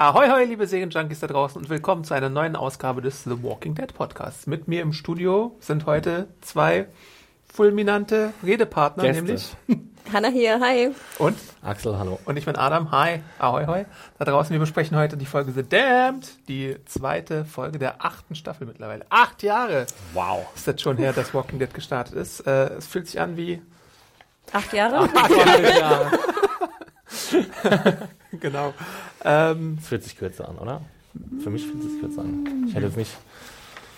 [0.00, 3.74] Ahoi, hoi, liebe Serienjunkies da draußen und willkommen zu einer neuen Ausgabe des The Walking
[3.74, 4.46] Dead Podcasts.
[4.46, 6.86] Mit mir im Studio sind heute zwei
[7.52, 9.22] fulminante Redepartner, Gäste.
[9.22, 9.56] nämlich
[10.10, 10.92] Hanna hier, hi.
[11.18, 12.18] und Axel, hallo.
[12.24, 12.90] und ich bin Adam.
[12.92, 13.84] Hi, ahoi, hoi.
[14.18, 18.66] Da draußen, wir besprechen heute die Folge The Damned, die zweite Folge der achten Staffel
[18.66, 19.04] mittlerweile.
[19.10, 20.46] Acht Jahre Wow.
[20.56, 22.40] ist das schon her, dass Walking Dead gestartet ist.
[22.46, 23.60] Äh, es fühlt sich an wie
[24.50, 25.10] Acht Jahre?
[28.40, 28.74] genau.
[29.24, 30.82] Ähm, Es fühlt sich kürzer an, oder?
[31.42, 32.64] Für mich fühlt es sich kürzer an.
[32.68, 33.10] Ich hätte jetzt nicht,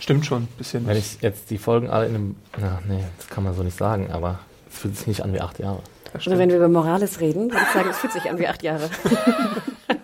[0.01, 0.87] stimmt schon, ein bisschen.
[0.87, 3.77] wenn ich jetzt die Folgen alle in einem, na, nee, das kann man so nicht
[3.77, 4.39] sagen, aber
[4.71, 5.81] es fühlt sich nicht an wie acht Jahre.
[6.13, 8.47] Das Also wenn wir über Morales reden, würde ich sagen, es fühlt sich an wie
[8.49, 8.89] acht Jahre.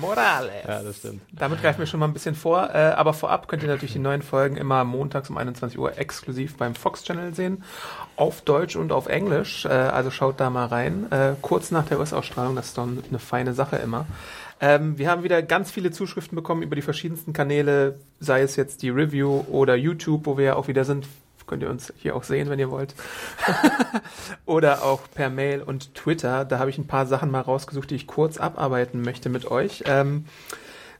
[0.00, 0.64] Morales.
[0.66, 1.22] Ja, das stimmt.
[1.32, 2.70] Damit greifen wir schon mal ein bisschen vor.
[2.74, 6.56] Äh, aber vorab könnt ihr natürlich die neuen Folgen immer montags um 21 Uhr exklusiv
[6.56, 7.64] beim Fox Channel sehen.
[8.16, 9.64] Auf Deutsch und auf Englisch.
[9.64, 11.10] Äh, also schaut da mal rein.
[11.10, 12.56] Äh, kurz nach der US-Ausstrahlung.
[12.56, 14.06] Das ist dann eine feine Sache immer.
[14.60, 17.98] Ähm, wir haben wieder ganz viele Zuschriften bekommen über die verschiedensten Kanäle.
[18.18, 21.06] Sei es jetzt die Review oder YouTube, wo wir ja auch wieder sind.
[21.50, 22.94] Könnt ihr uns hier auch sehen, wenn ihr wollt.
[24.46, 26.44] oder auch per Mail und Twitter.
[26.44, 29.82] Da habe ich ein paar Sachen mal rausgesucht, die ich kurz abarbeiten möchte mit euch.
[29.86, 30.26] Ähm,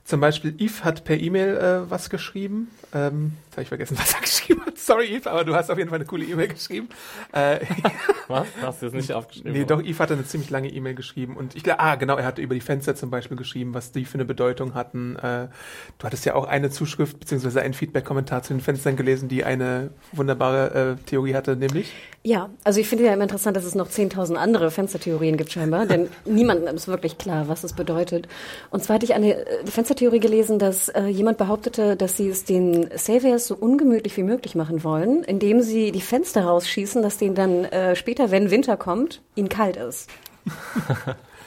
[0.03, 2.69] zum Beispiel Yves hat per E-Mail äh, was geschrieben.
[2.93, 4.77] Ähm, jetzt habe ich vergessen, was er geschrieben hat.
[4.77, 6.87] Sorry, Yves, aber du hast auf jeden Fall eine coole E-Mail geschrieben.
[7.33, 7.59] Äh,
[8.27, 8.47] Was?
[8.61, 9.51] Hast du das nicht aufgeschrieben?
[9.51, 11.35] nee, doch, Yves hatte eine ziemlich lange E-Mail geschrieben.
[11.35, 14.05] Und ich glaube, ah, genau, er hatte über die Fenster zum Beispiel geschrieben, was die
[14.05, 15.17] für eine Bedeutung hatten.
[15.17, 15.49] Äh,
[15.97, 19.91] du hattest ja auch eine Zuschrift beziehungsweise einen Feedback-Kommentar zu den Fenstern gelesen, die eine
[20.13, 21.93] wunderbare äh, Theorie hatte, nämlich.
[22.23, 25.87] Ja, also ich finde ja immer interessant, dass es noch 10.000 andere Fenstertheorien gibt scheinbar,
[25.87, 28.27] denn niemandem ist wirklich klar, was es bedeutet.
[28.69, 32.45] Und zwar hatte ich eine äh, Fenstertheorie gelesen, dass äh, jemand behauptete, dass sie es
[32.45, 37.35] den Saviors so ungemütlich wie möglich machen wollen, indem sie die Fenster rausschießen, dass denen
[37.35, 40.09] dann äh, später, wenn Winter kommt, ihnen kalt ist.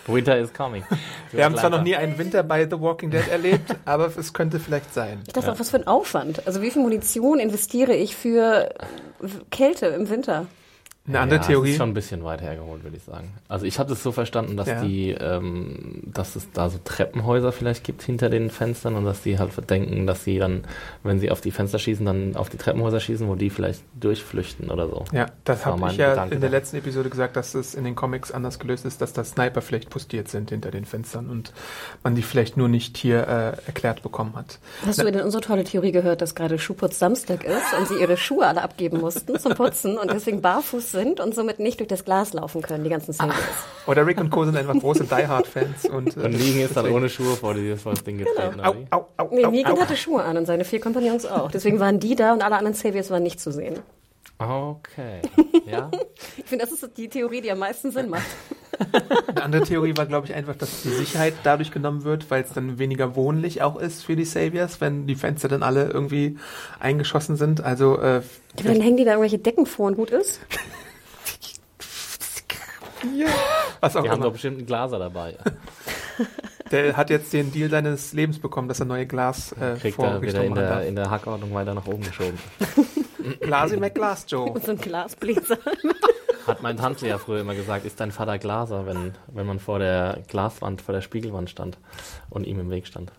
[0.06, 0.84] Winter is coming.
[1.32, 4.60] Wir haben zwar noch nie einen Winter bei The Walking Dead erlebt, aber es könnte
[4.60, 5.22] vielleicht sein.
[5.26, 6.46] Ich dachte auch, was für ein Aufwand.
[6.46, 8.68] Also wie viel Munition investiere ich für
[9.50, 10.46] Kälte im Winter?
[11.06, 11.70] Eine andere ja, Das Theorie.
[11.72, 13.34] ist schon ein bisschen weit hergeholt, würde ich sagen.
[13.46, 14.80] Also ich habe es so verstanden, dass Ja.
[14.82, 19.38] die, ähm, dass es da so Treppenhäuser vielleicht gibt hinter den Fenstern und dass die
[19.38, 20.64] halt denken, dass sie dann,
[21.02, 24.70] wenn sie auf die Fenster schießen, dann auf die Treppenhäuser schießen, wo die vielleicht durchflüchten
[24.70, 25.04] oder so.
[25.12, 26.56] Ja, das Das habe ich ja Gedanke in der da.
[26.56, 29.90] letzten Episode gesagt, dass es in den Comics anders gelöst ist, dass da Sniper vielleicht
[29.90, 31.52] postiert sind hinter den Fenstern und
[32.02, 34.58] man die vielleicht nur nicht hier äh, erklärt bekommen hat.
[34.86, 38.16] Hast du denn unsere tolle Theorie gehört, dass gerade Schuhputz Samstag ist und sie ihre
[38.16, 42.04] Schuhe alle abgeben mussten zum Putzen und deswegen barfuß sind und somit nicht durch das
[42.06, 43.36] Glas laufen können, die ganzen Saviors?
[43.86, 44.44] Oder Rick und Co.
[44.46, 47.76] sind einfach große Die Hard-Fans und, äh, Und liegen ist dann ohne Schuhe vor, die,
[47.76, 48.60] vor das Ding getreten.
[48.60, 48.86] Au, oder wie?
[48.90, 49.80] au, au, Nee, au, Negan au.
[49.80, 51.50] hatte Schuhe an und seine vier Kompagnons auch.
[51.50, 53.80] Deswegen waren die da und alle anderen Saviors waren nicht zu sehen.
[54.38, 55.20] Okay.
[55.66, 55.90] Ja?
[56.36, 58.26] Ich finde, das ist die Theorie, die am meisten Sinn macht.
[59.28, 62.52] Eine andere Theorie war, glaube ich, einfach, dass die Sicherheit dadurch genommen wird, weil es
[62.52, 66.36] dann weniger wohnlich auch ist für die Saviors, wenn die Fenster dann alle irgendwie
[66.80, 67.62] eingeschossen sind.
[67.64, 68.20] Also äh,
[68.58, 70.40] Aber dann hängen die da irgendwelche Decken vor und gut ist.
[73.80, 74.30] was auch Die haben doch immer.
[74.32, 75.36] bestimmt einen Glaser dabei.
[76.70, 80.20] Der hat jetzt den Deal seines Lebens bekommen, dass er neue Glas äh, Kriegt er
[80.22, 82.38] wieder in der, in der Hackordnung weiter nach oben geschoben.
[83.40, 84.50] Glasi McGlass, Joe.
[84.50, 85.58] Und so ein Glasbläser.
[86.46, 89.78] Hat mein Tante ja früher immer gesagt, ist dein Vater Glaser, wenn, wenn man vor
[89.78, 91.78] der Glaswand, vor der Spiegelwand stand
[92.30, 93.12] und ihm im Weg stand.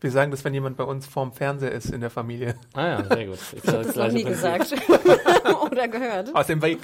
[0.00, 2.54] Wir sagen das, wenn jemand bei uns vorm Fernseher ist in der Familie.
[2.74, 3.34] Ah ja, sehr gut.
[3.34, 4.72] Ist Ich habe das noch nie gesagt.
[5.72, 6.32] Oder gehört.
[6.34, 6.78] Aus dem Weg.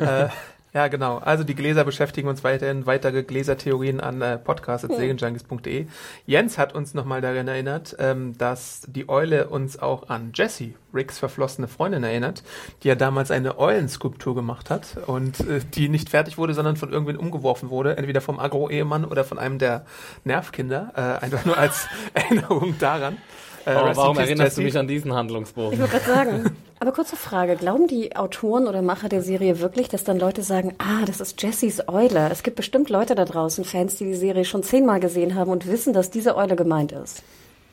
[0.00, 0.28] äh,
[0.72, 1.18] ja, genau.
[1.18, 2.86] Also die Gläser beschäftigen uns weiterhin.
[2.86, 5.86] Weitere Gläsertheorien an äh, podcast.segenjunkies.de.
[6.26, 11.18] Jens hat uns nochmal daran erinnert, ähm, dass die Eule uns auch an Jessie, Ricks
[11.18, 12.44] verflossene Freundin, erinnert,
[12.82, 16.92] die ja damals eine Eulenskulptur gemacht hat und äh, die nicht fertig wurde, sondern von
[16.92, 19.84] irgendwen umgeworfen wurde, entweder vom Agro-Ehemann oder von einem der
[20.24, 20.92] Nervkinder.
[20.94, 23.18] Äh, einfach nur als Erinnerung daran.
[23.66, 25.74] Äh, Warum, warum erinnerst du mich an diesen Handlungsbogen?
[25.74, 26.56] Ich wollte gerade sagen.
[26.78, 27.56] Aber kurze Frage.
[27.56, 31.40] Glauben die Autoren oder Macher der Serie wirklich, dass dann Leute sagen, ah, das ist
[31.42, 32.30] Jessys Eule?
[32.30, 35.66] Es gibt bestimmt Leute da draußen, Fans, die die Serie schon zehnmal gesehen haben und
[35.66, 37.22] wissen, dass diese Eule gemeint ist.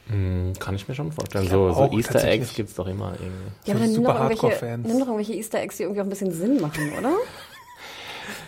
[0.10, 1.48] Hm, kann ich mir schon vorstellen.
[1.48, 2.24] So, so Easter.
[2.24, 3.52] Eggs gibt's doch immer irgendwie.
[3.66, 6.10] Ja, aber dann nimm doch, irgendwelche, nimm doch irgendwelche Easter Eggs, die irgendwie auch ein
[6.10, 7.12] bisschen Sinn machen, oder?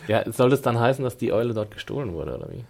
[0.07, 2.65] Ja, soll das dann heißen, dass die Eule dort gestohlen wurde, oder wie?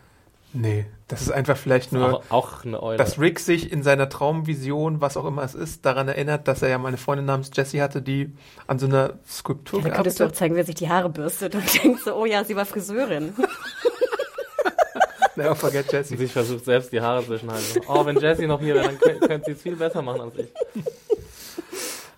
[0.52, 2.98] Nee, das ist einfach vielleicht nur, auch, auch eine Eule.
[2.98, 6.70] dass Rick sich in seiner Traumvision, was auch immer es ist, daran erinnert, dass er
[6.70, 8.34] ja mal eine Freundin namens Jessie hatte, die
[8.66, 11.84] an so einer Skulptur Da könntest du auch zeigen, wer sich die Haare bürstet und
[11.84, 13.34] denkt so, oh ja, sie war Friseurin.
[15.36, 16.18] Never forget Jessie.
[16.18, 17.82] sich versucht selbst die Haare zwischenhalten.
[17.88, 20.36] Oh, wenn Jessie noch hier wäre, dann könnt, könnte sie es viel besser machen als
[20.36, 20.48] ich.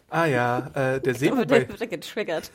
[0.09, 1.13] Ah ja, äh, der
[1.45, 2.51] bei, der wird getriggert.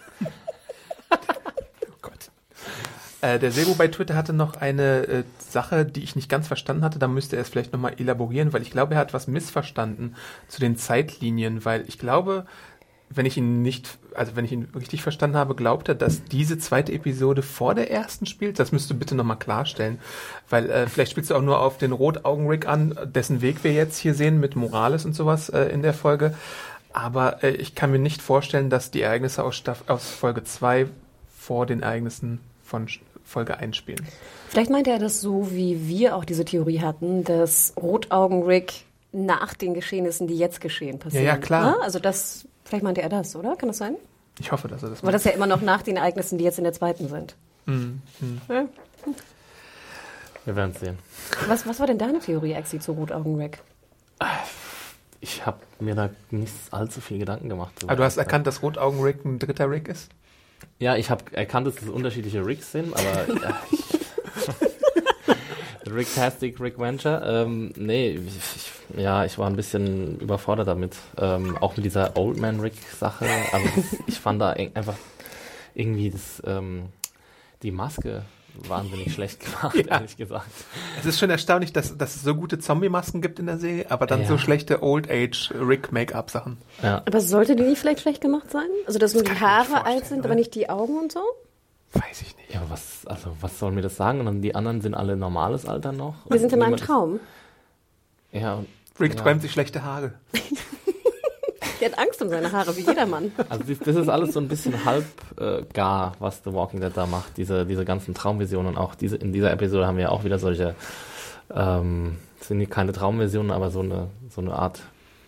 [3.26, 6.84] Äh, der Sebo bei Twitter hatte noch eine äh, Sache, die ich nicht ganz verstanden
[6.84, 7.00] hatte.
[7.00, 10.14] Da müsste er es vielleicht nochmal elaborieren, weil ich glaube, er hat was missverstanden
[10.46, 12.46] zu den Zeitlinien, weil ich glaube,
[13.10, 16.58] wenn ich ihn nicht, also wenn ich ihn richtig verstanden habe, glaubt er, dass diese
[16.58, 18.60] zweite Episode vor der ersten spielt.
[18.60, 19.98] Das müsst du bitte nochmal klarstellen,
[20.48, 23.98] weil äh, vielleicht spielst du auch nur auf den Rotaugen-Rick an, dessen Weg wir jetzt
[23.98, 26.34] hier sehen mit Morales und sowas äh, in der Folge.
[26.92, 30.86] Aber äh, ich kann mir nicht vorstellen, dass die Ereignisse aus, Staff aus Folge 2
[31.36, 32.88] vor den Ereignissen von
[33.26, 34.06] Folge 1 spielen.
[34.48, 39.74] Vielleicht meinte er das so, wie wir auch diese Theorie hatten, dass Rotaugen-Rick nach den
[39.74, 41.24] Geschehnissen, die jetzt geschehen, passieren.
[41.26, 41.72] Ja, ja, klar.
[41.72, 41.82] Ne?
[41.82, 43.56] Also das, vielleicht meinte er das, oder?
[43.56, 43.96] Kann das sein?
[44.38, 46.58] Ich hoffe, dass er das Weil das ja immer noch nach den Ereignissen, die jetzt
[46.58, 47.34] in der zweiten sind.
[47.66, 48.00] Mhm.
[48.48, 48.66] Ja.
[50.44, 50.98] Wir werden es sehen.
[51.48, 53.58] Was, was war denn deine Theorie, Exi, zu Rotaugen-Rick?
[55.20, 57.72] Ich habe mir da nicht allzu viel Gedanken gemacht.
[57.82, 60.10] Aber Ah, du hast erkannt, dass Rotaugen-Rick ein dritter Rick ist?
[60.78, 63.80] Ja, ich habe erkannt, dass es unterschiedliche Rigs sind, aber ja, ich,
[65.90, 67.22] Ricktastic, Rick Venture.
[67.24, 70.96] Ähm, nee, ich, ich, ja, ich war ein bisschen überfordert damit.
[71.18, 73.26] Ähm, auch mit dieser Old Man Rick Sache.
[73.52, 74.96] Aber das, ich fand da eng- einfach
[75.74, 76.86] irgendwie das, ähm,
[77.62, 78.22] die Maske
[78.68, 79.96] wahnsinnig schlecht gemacht, Ja.
[79.96, 80.46] ehrlich gesagt.
[81.00, 84.06] Es ist schon erstaunlich, dass, dass es so gute Zombie-Masken gibt in der Serie, aber
[84.06, 84.28] dann Ja.
[84.28, 86.58] so schlechte Old-Age-Rick-Make-up-Sachen.
[86.82, 87.02] Ja.
[87.06, 88.68] Aber sollte die nicht vielleicht schlecht gemacht sein?
[88.86, 90.26] Also, dass nur kann die Haare alt sind, oder?
[90.28, 91.20] aber nicht die Augen und so?
[91.92, 92.52] Weiß ich nicht.
[92.52, 94.20] ja, aber was, also, was soll mir das sagen?
[94.20, 96.14] Und dann die anderen sind alle normales Alter noch?
[96.28, 97.20] Wir sind in einem Niemand ist- Traum.
[98.32, 98.66] Ja, und
[99.00, 99.20] Rick Ja.
[99.22, 100.14] träumt sich schlechte Haare.
[101.80, 103.32] Der hat Angst um seine Haare, wie jedermann.
[103.48, 105.04] Also das, ist alles so ein bisschen halb
[105.38, 107.36] äh, gar, was The Walking Dead da macht.
[107.36, 108.76] Diese, diese ganzen Traumvisionen.
[108.76, 110.74] Auch diese, in dieser Episode haben wir ja auch wieder solche,
[111.54, 114.82] ähm, sind keine Traumvisionen, aber so eine, so eine Art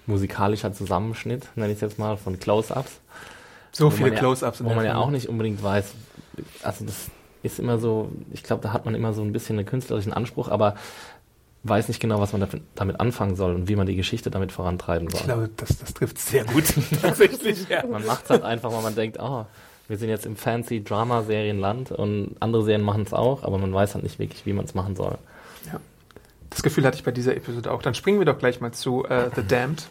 [0.06, 3.00] musikalischer Zusammenschnitt, nenne ich es jetzt mal, von Close-Ups.
[3.72, 4.60] So viele ja- Close-Ups.
[4.60, 5.92] in Wo man ja auch nicht unbedingt weiß,
[6.62, 7.10] also das
[7.42, 10.48] ist immer so, ich glaube, da hat man immer so ein bisschen einen künstlerischen Anspruch,
[10.48, 10.74] aber
[11.64, 15.10] weiß nicht genau, was man damit anfangen soll und wie man die Geschichte damit vorantreiben
[15.10, 15.20] soll.
[15.20, 16.64] Ich glaube, das, das trifft sehr gut.
[17.02, 17.84] Tatsächlich, ja.
[17.87, 19.44] Man macht es halt einfach, weil man denkt, oh,
[19.88, 23.94] wir sind jetzt im fancy Drama-Serienland und andere Serien machen es auch, aber man weiß
[23.94, 25.19] halt nicht wirklich, wie man es machen soll.
[26.50, 27.82] Das Gefühl hatte ich bei dieser Episode auch.
[27.82, 29.87] Dann springen wir doch gleich mal zu äh, The Damned.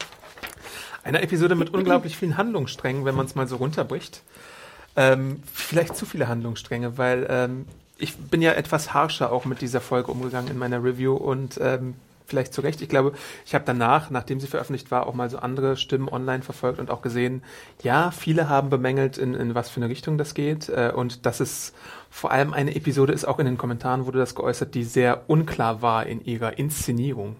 [1.03, 4.21] Einer Episode mit unglaublich vielen Handlungssträngen, wenn man es mal so runterbricht.
[4.95, 7.65] Ähm, vielleicht zu viele Handlungsstränge, weil ähm,
[7.97, 11.95] ich bin ja etwas harscher auch mit dieser Folge umgegangen in meiner Review und ähm,
[12.27, 12.81] vielleicht zu Recht.
[12.81, 13.13] Ich glaube,
[13.45, 16.91] ich habe danach, nachdem sie veröffentlicht war, auch mal so andere Stimmen online verfolgt und
[16.91, 17.41] auch gesehen,
[17.81, 21.39] ja, viele haben bemängelt, in, in was für eine Richtung das geht äh, und dass
[21.39, 21.73] es
[22.17, 25.83] vor allem eine Episode ist, auch in den Kommentaren wurde das geäußert, die sehr unklar
[25.83, 27.35] war in ihrer Inszenierung.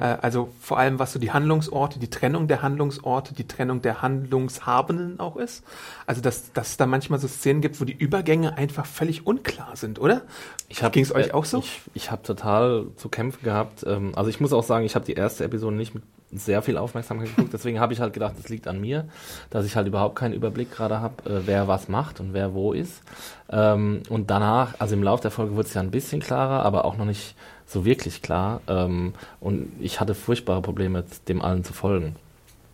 [0.00, 4.02] Äh, also vor allem, was so die Handlungsorte, die Trennung der Handlungsorte, die Trennung der
[4.02, 5.64] Handlungshabenden auch ist.
[6.04, 9.76] Also, dass, dass es da manchmal so Szenen gibt, wo die Übergänge einfach völlig unklar
[9.76, 10.20] sind, oder?
[10.68, 11.60] Ging es euch äh, auch so?
[11.60, 13.82] Ich, ich habe total zu kämpfen gehabt.
[13.86, 16.76] Ähm, also ich muss auch sagen, ich habe die erste Episode nicht mit sehr viel
[16.76, 19.06] Aufmerksamkeit geguckt, deswegen habe ich halt gedacht, es liegt an mir,
[19.50, 22.72] dass ich halt überhaupt keinen Überblick gerade habe, äh, wer was macht und wer wo
[22.72, 23.02] ist.
[23.50, 26.84] Ähm, und danach, also im Laufe der Folge wurde es ja ein bisschen klarer, aber
[26.84, 27.34] auch noch nicht
[27.66, 28.60] so wirklich klar.
[28.68, 32.16] Ähm, und ich hatte furchtbare Probleme, dem allen zu folgen.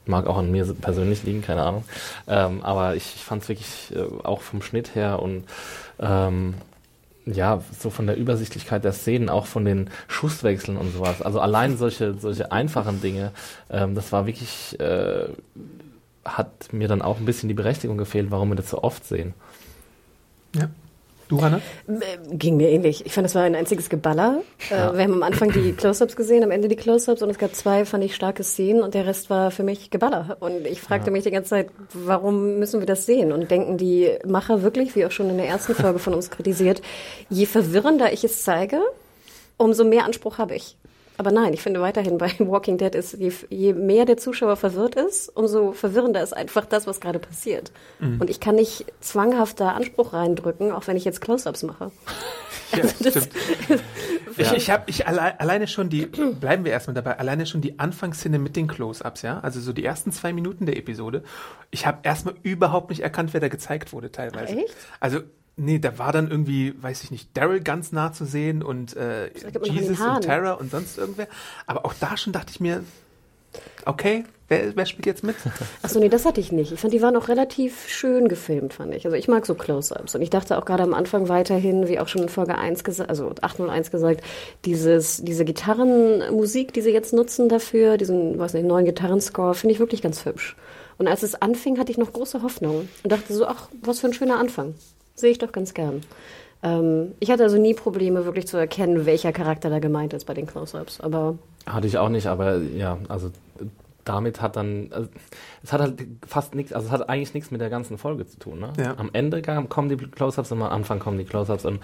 [0.06, 1.84] Mag auch an mir persönlich liegen, keine Ahnung.
[2.28, 5.44] Ähm, aber ich, ich fand es wirklich äh, auch vom Schnitt her und
[5.98, 6.54] ähm,
[7.26, 11.22] ja, so von der Übersichtlichkeit der Szenen, auch von den Schusswechseln und sowas.
[11.22, 13.32] Also allein solche, solche einfachen Dinge,
[13.70, 15.28] ähm, das war wirklich, äh,
[16.24, 19.34] hat mir dann auch ein bisschen die Berechtigung gefehlt, warum wir das so oft sehen.
[20.54, 20.68] Ja.
[21.28, 21.62] Du, Hanne?
[21.88, 23.06] Äh, Ging mir ähnlich.
[23.06, 24.42] Ich fand, das war ein einziges Geballer.
[24.70, 24.90] Ja.
[24.90, 27.54] Äh, wir haben am Anfang die Close-Ups gesehen, am Ende die Close-Ups und es gab
[27.54, 30.36] zwei, fand ich, starke Szenen und der Rest war für mich Geballer.
[30.40, 31.12] Und ich fragte Ja.
[31.12, 33.32] mich die ganze Zeit, warum müssen wir das sehen?
[33.32, 36.82] Und denken die Macher wirklich, wie auch schon in der ersten Folge von uns kritisiert,
[37.30, 38.80] je verwirrender ich es zeige,
[39.56, 40.76] umso mehr Anspruch habe ich.
[41.16, 44.96] Aber nein, ich finde weiterhin bei Walking Dead ist, je, je mehr der Zuschauer verwirrt
[44.96, 47.70] ist, umso verwirrender ist einfach das, was gerade passiert.
[48.00, 51.90] Und ich kann nicht zwanghaft da Anspruch reindrücken, auch wenn ich jetzt Close-Ups mache.
[52.74, 53.28] Ja, das- stimmt.
[54.36, 57.78] Ich, ich habe ich alle, alleine schon die, bleiben wir erstmal dabei, alleine schon die
[57.78, 61.22] Anfangsszene mit den Close-Ups, ja, also so die ersten zwei Minuten der Episode.
[61.70, 64.56] Ich habe erstmal überhaupt nicht erkannt, wer da gezeigt wurde teilweise.
[64.56, 64.74] Echt?
[64.98, 65.20] Also
[65.56, 69.30] Nee, da war dann irgendwie, weiß ich nicht, Daryl ganz nah zu sehen und äh,
[69.62, 71.28] Jesus und Tara und sonst irgendwer.
[71.66, 72.82] Aber auch da schon dachte ich mir,
[73.86, 75.36] okay, wer, wer spielt jetzt mit?
[75.82, 76.72] Achso, nee, das hatte ich nicht.
[76.72, 79.04] Ich fand, die waren auch relativ schön gefilmt, fand ich.
[79.04, 80.16] Also ich mag so Close-Ups.
[80.16, 83.08] Und ich dachte auch gerade am Anfang weiterhin, wie auch schon in Folge 1 gesagt,
[83.08, 84.22] also 801 gesagt,
[84.64, 89.78] dieses, diese Gitarrenmusik, die sie jetzt nutzen dafür, diesen, weiß nicht, neuen Gitarrenscore, finde ich
[89.78, 90.56] wirklich ganz hübsch.
[90.98, 94.08] Und als es anfing, hatte ich noch große Hoffnung und dachte so, ach, was für
[94.08, 94.74] ein schöner Anfang.
[95.14, 96.02] Sehe ich doch ganz gern.
[96.62, 100.34] Ähm, ich hatte also nie Probleme, wirklich zu erkennen, welcher Charakter da gemeint ist bei
[100.34, 101.00] den Close-Ups.
[101.00, 103.30] Aber Hatte ich auch nicht, aber ja, also
[104.04, 105.08] damit hat dann, also,
[105.62, 108.38] es hat halt fast nichts, also es hat eigentlich nichts mit der ganzen Folge zu
[108.38, 108.60] tun.
[108.60, 108.72] Ne?
[108.78, 108.94] Ja.
[108.98, 111.80] Am Ende kommen die Close-Ups und am Anfang kommen die Close-Ups und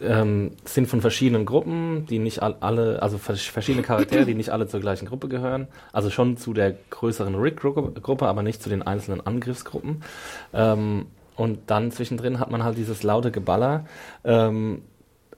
[0.00, 4.50] ähm, sind von verschiedenen Gruppen, die nicht all, alle, also vers- verschiedene Charaktere, die nicht
[4.50, 5.68] alle zur gleichen Gruppe gehören.
[5.92, 10.02] Also schon zu der größeren Rick-Gruppe, aber nicht zu den einzelnen Angriffsgruppen.
[10.54, 13.84] Ähm, und dann zwischendrin hat man halt dieses laute Geballer,
[14.24, 14.82] ähm,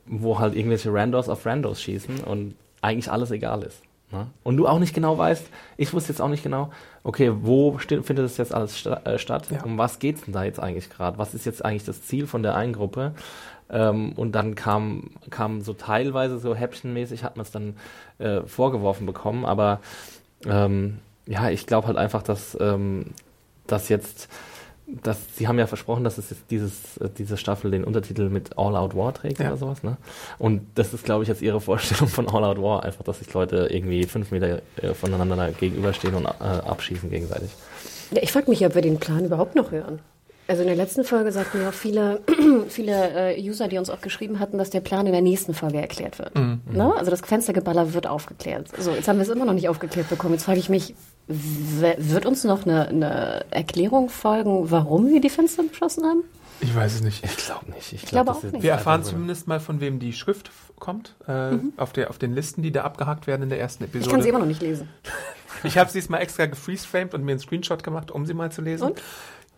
[0.06, 3.82] wo halt irgendwelche Randos auf Randos schießen und eigentlich alles egal ist.
[4.12, 4.28] Ne?
[4.44, 6.70] Und du auch nicht genau weißt, ich wusste jetzt auch nicht genau,
[7.02, 9.48] okay, wo findet das jetzt alles sta äh, statt?
[9.50, 9.64] Ja.
[9.64, 11.18] Um was geht's denn da jetzt eigentlich gerade?
[11.18, 13.14] Was ist jetzt eigentlich das Ziel von der einen Gruppe?
[13.68, 17.76] Ähm, und dann kam, kam so teilweise so häppchenmäßig hat man es dann
[18.18, 19.80] äh, vorgeworfen bekommen, aber
[20.46, 23.06] ähm, ja, ich glaube halt einfach, dass, ähm,
[23.66, 24.28] dass jetzt
[24.87, 28.57] das, Sie haben ja versprochen, dass es jetzt dieses, äh, diese Staffel den Untertitel mit
[28.57, 29.49] All Out War trägt Ja.
[29.49, 29.97] oder sowas, ne?
[30.38, 33.33] Und das ist, glaube ich, jetzt Ihre Vorstellung von All Out War, einfach, dass sich
[33.35, 37.50] Leute irgendwie fünf Meter äh, voneinander gegenüberstehen und äh, abschießen gegenseitig.
[38.12, 39.99] Ja, ich frage mich, ob wir den Plan überhaupt noch hören.
[40.49, 42.21] Also in der letzten Folge sagten ja auch viele,
[42.69, 45.81] viele äh, User, die uns auch geschrieben hatten, dass der Plan in der nächsten Folge
[45.81, 46.37] erklärt wird.
[46.37, 46.95] Ne?
[46.97, 48.69] Also das Fenstergeballer wird aufgeklärt.
[48.78, 50.35] So, jetzt haben wir es immer noch nicht aufgeklärt bekommen.
[50.35, 50.95] Jetzt frage ich mich,
[51.28, 56.23] wird uns noch eine, eine Erklärung folgen, warum wir die Fenster beschossen haben?
[56.61, 57.25] Ich weiß es nicht.
[57.25, 57.92] Ich glaube nicht.
[57.92, 58.62] Ich, glaube das auch nicht.
[58.62, 62.62] Wir erfahren zumindest mal, von wem die Schrift kommt, äh, auf, der, auf den Listen,
[62.62, 64.11] die da abgehakt werden in der ersten Ich Episode.
[64.11, 64.88] kann sie immer noch nicht lesen.
[65.64, 68.52] Ich habe sie jetzt mal extra gefreezeframed und mir einen Screenshot gemacht, um sie mal
[68.52, 68.88] zu lesen.
[68.88, 69.02] Und?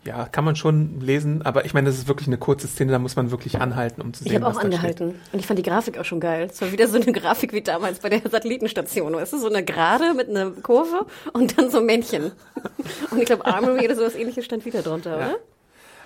[0.05, 2.99] Ja, kann man schon lesen, aber ich meine, das ist wirklich eine kurze Szene, da
[2.99, 4.75] muss man wirklich anhalten, um zu Ich sehen, habe auch was da steht.
[5.01, 5.15] angehalten.
[5.33, 6.47] Und ich fand die Grafik auch schon geil.
[6.49, 9.13] Es war wieder so eine Grafik wie damals bei der Satellitenstation.
[9.13, 12.31] Weißt du, so eine Gerade mit einer Kurve und dann so Männchen.
[13.11, 15.15] Und ich glaube, Armory oder sowas ähnliches stand wieder drunter, Ja.
[15.27, 15.35] oder?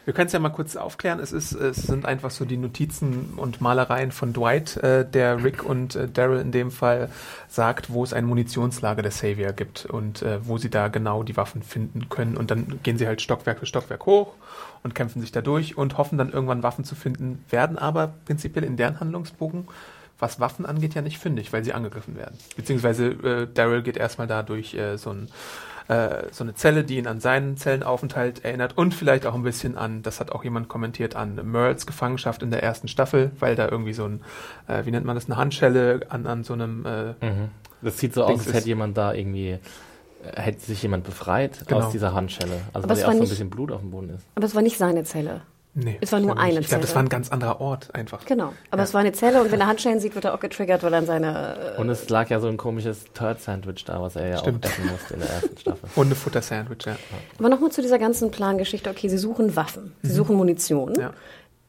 [0.05, 1.19] Wir können es ja mal kurz aufklären.
[1.19, 5.63] Es, ist, es sind einfach so die Notizen und Malereien von Dwight, äh, der Rick
[5.63, 7.09] und äh, Daryl in dem Fall
[7.47, 11.37] sagt, wo es ein Munitionslager der Savior gibt und äh, wo sie da genau die
[11.37, 12.35] Waffen finden können.
[12.35, 14.33] Und dann gehen sie halt Stockwerk für Stockwerk hoch
[14.83, 18.65] und kämpfen sich da durch und hoffen dann irgendwann Waffen zu finden, werden aber prinzipiell
[18.65, 19.67] in deren Handlungsbogen,
[20.19, 22.37] was Waffen angeht, ja nicht fündig, weil sie angegriffen werden.
[22.57, 25.29] Beziehungsweise äh, Daryl geht erstmal da durch äh, so ein
[25.87, 29.77] äh, so eine Zelle, die ihn an seinen Zellenaufenthalt erinnert und vielleicht auch ein bisschen
[29.77, 33.67] an, das hat auch jemand kommentiert, an Merles Gefangenschaft in der ersten Staffel, weil da
[33.69, 34.21] irgendwie so ein,
[34.67, 37.49] äh, wie nennt man das, eine Handschelle an, an so einem, äh, Mhm.
[37.81, 39.59] Das sieht so aus, Dings als hätte jemand da irgendwie, äh,
[40.35, 41.81] hätte sich jemand befreit Genau.
[41.85, 42.53] aus dieser Handschelle.
[42.73, 44.25] Also Aber weil ja auch so ein nicht- bisschen Blut auf dem Boden ist.
[44.35, 45.41] Aber es war nicht seine Zelle.
[45.75, 45.97] Nee.
[46.01, 46.95] Es war nur eine Ich glaube, das Zelle.
[46.95, 48.25] war ein ganz anderer Ort einfach.
[48.25, 48.53] Genau.
[48.71, 48.83] Aber Ja.
[48.83, 50.99] es war eine Zelle und wenn er Handschellen sieht, wird er auch getriggert, weil er
[50.99, 51.75] an seine.
[51.77, 54.65] Und es lag ja so ein komisches Turd-Sandwich da, was er ja Stimmt.
[54.65, 55.89] auch essen musste in der ersten Staffel.
[55.95, 56.95] Hundefutter-Sandwich, ja.
[57.39, 58.89] Aber nochmal zu dieser ganzen Plangeschichte.
[58.89, 60.93] Okay, sie suchen Waffen, sie suchen Munition.
[60.93, 60.99] Mhm.
[60.99, 61.13] ja.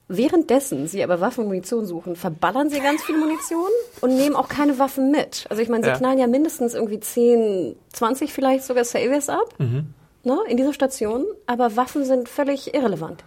[0.07, 3.71] Währenddessen sie aber Waffen und Munition suchen, verballern sie ganz viel Munition
[4.03, 5.47] und nehmen auch keine Waffen mit.
[5.49, 5.97] Also ich meine, sie Ja.
[5.97, 9.95] knallen ja mindestens irgendwie 10, 20 vielleicht sogar Saviors ab Mhm.
[10.23, 13.25] ne, in dieser Station, aber Waffen sind völlig irrelevant.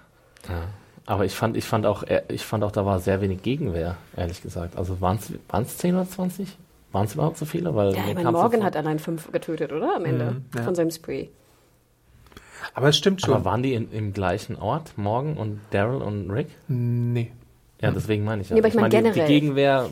[1.06, 3.96] Aber ich fand, ich fand auch, äh, ich fand auch, da war sehr wenig Gegenwehr,
[4.16, 4.78] ehrlich gesagt.
[4.78, 6.58] Also waren es 10 oder 20?
[6.92, 7.74] Waren es überhaupt so viele?
[7.76, 9.96] Weil Ja, ich meine, so Morgan hat allein fünf getötet, oder?
[9.96, 10.64] Am Ende Mhm, ja.
[10.64, 11.28] von seinem Spree.
[12.74, 13.34] Aber es stimmt schon.
[13.34, 16.48] Aber waren die in, im gleichen Ort, Morgan und Daryl und Rick?
[16.68, 17.32] nee.
[17.80, 18.56] Ja, deswegen meine ich ja.
[18.56, 19.28] Nee, aber ich meine die, die generell.
[19.28, 19.90] Gegenwehr.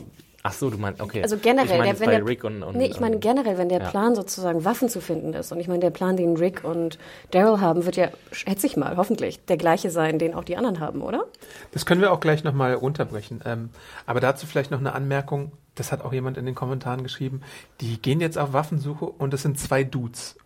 [0.48, 1.22] Ach so, du meinst, okay.
[1.22, 3.20] Also generell, ich meine der- wenn bei der- Rick und, und Nee, ich meine und-
[3.20, 3.88] generell, wenn der ja.
[3.90, 6.98] Plan sozusagen Waffen zu finden ist, und ich meine, der Plan, den Rick und
[7.32, 10.80] Daryl haben, wird ja, schätze ich mal, hoffentlich, der gleiche sein, den auch die anderen
[10.80, 11.24] haben, oder?
[11.72, 13.40] Das können wir auch gleich nochmal runterbrechen.
[13.44, 13.70] Ähm,
[14.06, 15.52] aber dazu vielleicht noch eine Anmerkung.
[15.74, 17.42] Das hat auch jemand in den Kommentaren geschrieben.
[17.80, 20.36] Die gehen jetzt auf Waffensuche und es sind zwei Dudes.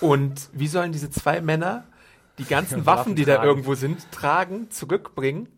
[0.00, 1.84] Und wie sollen diese zwei Männer
[2.38, 5.48] die ganzen Waffen, Waffen die da irgendwo sind, tragen, zurückbringen?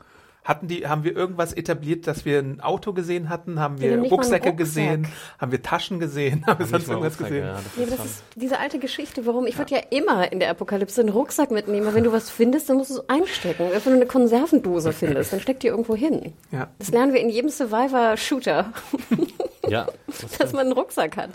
[0.42, 3.60] Hatten die, haben wir irgendwas etabliert, dass wir ein Auto gesehen hatten?
[3.60, 4.56] Haben wir Rucksäcke Rucksack.
[4.56, 5.06] gesehen?
[5.38, 6.44] Haben wir Taschen gesehen?
[6.46, 7.46] Haben wir sonst irgendwas Rucksack, gesehen?
[7.46, 10.50] ja, das Nee, das ist diese alte Geschichte, warum, ich würde ja immer in der
[10.50, 13.66] Apokalypse einen Rucksack mitnehmen, aber wenn du was findest, dann musst du es einstecken.
[13.70, 16.32] Wenn du eine Konservendose findest, dann steck die irgendwo hin.
[16.52, 16.68] Ja.
[16.78, 18.72] Das lernen wir in jedem Survivor-Shooter,
[19.68, 21.30] Ja, das dass man einen Rucksack hat.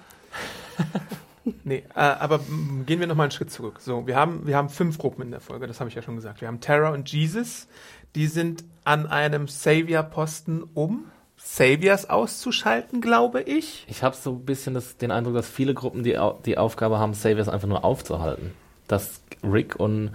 [1.63, 2.39] Nee, äh, aber
[2.85, 3.79] gehen wir noch mal einen Schritt zurück.
[3.79, 6.15] So, wir haben, wir haben fünf Gruppen in der Folge, das habe ich ja schon
[6.15, 6.41] gesagt.
[6.41, 7.67] Wir haben Tara und Jesus,
[8.15, 11.05] Die sind an einem Savior-Posten, um
[11.37, 13.85] Saviors auszuschalten, glaube ich.
[13.89, 17.13] Ich habe so ein bisschen das, den Eindruck, dass viele Gruppen die, die Aufgabe haben,
[17.13, 18.53] Saviors einfach nur aufzuhalten.
[18.87, 20.11] Dass Rick und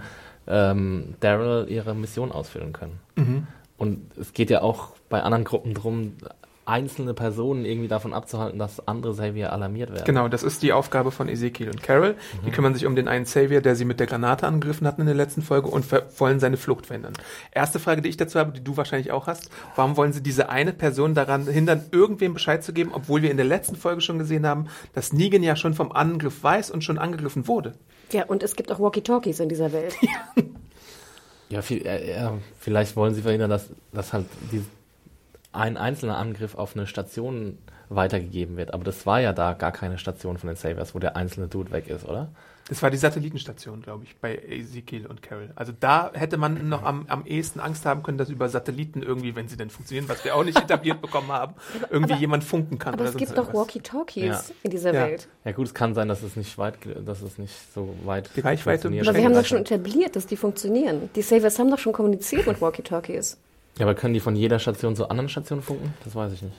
[0.47, 2.99] ähm, Daryl ihre Mission ausfüllen können.
[3.15, 3.47] Mhm.
[3.77, 6.13] Und es geht ja auch bei anderen Gruppen drum,
[6.71, 10.05] einzelne Personen irgendwie davon abzuhalten, dass andere Savior alarmiert werden.
[10.05, 12.15] Genau, das ist die Aufgabe von Ezekiel und Carol.
[12.45, 15.07] Die kümmern sich um den einen Savior, der sie mit der Granate angegriffen hatten in
[15.07, 15.85] der letzten Folge und
[16.19, 17.13] wollen seine Flucht verhindern.
[17.51, 19.49] Erste Frage, die ich dazu habe, die du wahrscheinlich auch hast.
[19.75, 23.37] Warum wollen sie diese eine Person daran hindern, irgendwem Bescheid zu geben, obwohl wir in
[23.37, 26.97] der letzten Folge schon gesehen haben, dass Negan ja schon vom Angriff weiß und schon
[26.97, 27.73] angegriffen wurde?
[28.11, 29.95] Ja, und es gibt auch Walkie-Talkies in dieser Welt.
[31.51, 34.63] Ja, viel, äh, ja, vielleicht wollen sie verhindern, dass, dass halt die,
[35.53, 37.57] ein einzelner Angriff auf eine Station
[37.89, 38.73] weitergegeben wird.
[38.73, 41.71] Aber das war ja da gar keine Station von den Saviors, wo der einzelne Dude
[41.71, 42.29] weg ist, oder?
[42.69, 45.49] Das war die Satellitenstation, glaube ich, bei Ezekiel und Carol.
[45.55, 49.35] Also da hätte man noch am, am ehesten Angst haben können, dass über Satelliten irgendwie,
[49.35, 51.55] wenn sie denn funktionieren, was wir auch nicht etabliert bekommen haben,
[51.89, 52.93] irgendwie aber- jemand funken kann.
[52.93, 53.53] Aber oder es gibt doch.
[53.53, 54.41] Walkie-Talkies Ja.
[54.63, 55.01] in dieser Ja.
[55.07, 55.27] Welt.
[55.43, 58.39] Ja gut, es kann sein, dass es nicht weit, dass es nicht so weit Die
[58.39, 59.07] Reichweite funktioniert.
[59.09, 61.09] Aber wir haben doch schon etabliert, dass die funktionieren.
[61.13, 63.37] Die Saviors haben doch schon kommuniziert mit Walkie-Talkies.
[63.81, 65.91] Ja, aber können die von jeder Station zur anderen Station funken?
[66.03, 66.55] Das weiß ich nicht.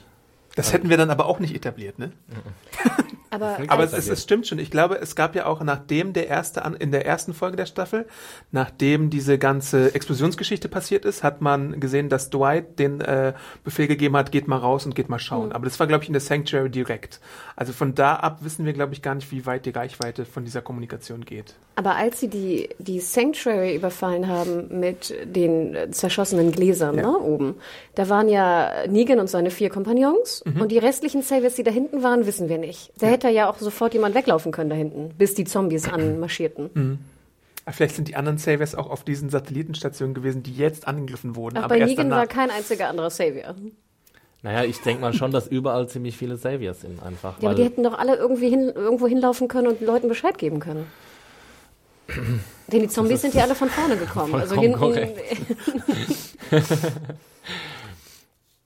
[0.55, 2.11] Das hätten wir dann aber auch nicht etabliert, ne?
[3.31, 4.59] Aber, Aber es, es stimmt schon.
[4.59, 7.65] Ich glaube, es gab ja auch nachdem der erste an, in der ersten Folge der
[7.65, 8.05] Staffel,
[8.51, 13.33] nachdem diese ganze Explosionsgeschichte passiert ist, hat man gesehen, dass Dwight den äh,
[13.63, 15.51] Befehl gegeben hat, geht mal raus und geht mal schauen.
[15.51, 17.19] Aber das war, glaube ich, in der Sanctuary direkt.
[17.55, 20.45] Also von da ab wissen wir, glaube ich, gar nicht, wie weit die Reichweite von
[20.45, 21.55] dieser Kommunikation geht.
[21.75, 27.03] aber als sie die, die Sanctuary überfallen haben mit den zerschossenen Gläsern Ja.
[27.09, 27.55] ne, oben,
[27.95, 32.03] da waren ja Negan und seine vier Kompagnons und die restlichen Saviors, die da hinten
[32.03, 32.91] waren, wissen wir nicht.
[32.99, 36.99] Da hätte ja auch sofort jemand weglaufen können da hinten, bis die Zombies anmarschierten.
[37.65, 41.57] Aber vielleicht sind die anderen Saviors auch auf diesen Satellitenstationen gewesen, die jetzt angegriffen wurden.
[41.57, 43.55] Auch aber bei Negan war kein einziger anderer Savior.
[44.41, 47.41] Naja, ich denke mal schon, dass überall ziemlich viele Saviors sind einfach.
[47.41, 50.59] Ja, aber die hätten doch alle irgendwie hin, irgendwo hinlaufen können und Leuten Bescheid geben
[50.59, 50.85] können.
[52.67, 54.35] Denn die Zombies sind ja alle von vorne gekommen.
[54.35, 54.81] Also hinten.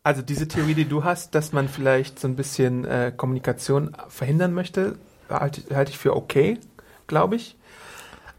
[0.08, 4.54] Also diese Theorie, die du hast, dass man vielleicht so ein bisschen äh, Kommunikation verhindern
[4.54, 4.96] möchte,
[5.30, 6.60] halte halte ich für okay,
[7.08, 7.58] glaube ich.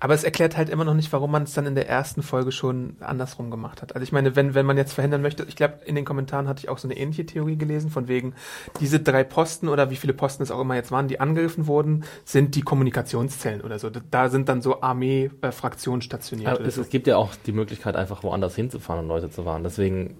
[0.00, 2.52] Aber es erklärt halt immer noch nicht, warum man es dann in der ersten Folge
[2.52, 3.94] schon andersrum gemacht hat.
[3.94, 6.60] Also ich meine, wenn, wenn man jetzt verhindern möchte, ich glaube, in den Kommentaren hatte
[6.60, 8.32] ich auch so eine ähnliche Theorie gelesen, von wegen,
[8.80, 12.04] diese drei Posten oder wie viele Posten es auch immer jetzt waren, die angegriffen wurden,
[12.24, 13.90] sind die Kommunikationszellen oder so.
[13.90, 16.48] Da sind dann so Armee-Fraktionen stationiert.
[16.48, 16.80] Aber oder es, so.
[16.80, 19.64] es gibt ja auch die Möglichkeit, einfach woanders hinzufahren und Leute zu warnen.
[19.64, 20.16] Deswegen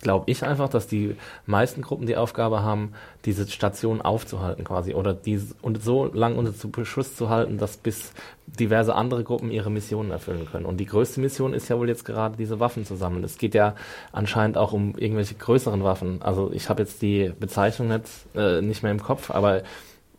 [0.00, 2.92] glaube ich einfach, dass die meisten Gruppen die Aufgabe haben,
[3.24, 8.12] diese Station aufzuhalten quasi oder die und so lang unter Beschuss zu halten, dass bis
[8.46, 10.66] diverse andere Gruppen ihre Missionen erfüllen können.
[10.66, 13.24] Und die größte Mission ist ja wohl jetzt gerade diese Waffen zu sammeln.
[13.24, 13.74] Es geht ja
[14.12, 16.22] anscheinend auch um irgendwelche größeren Waffen.
[16.22, 19.62] Also ich habe jetzt die Bezeichnung jetzt äh, nicht mehr im Kopf, aber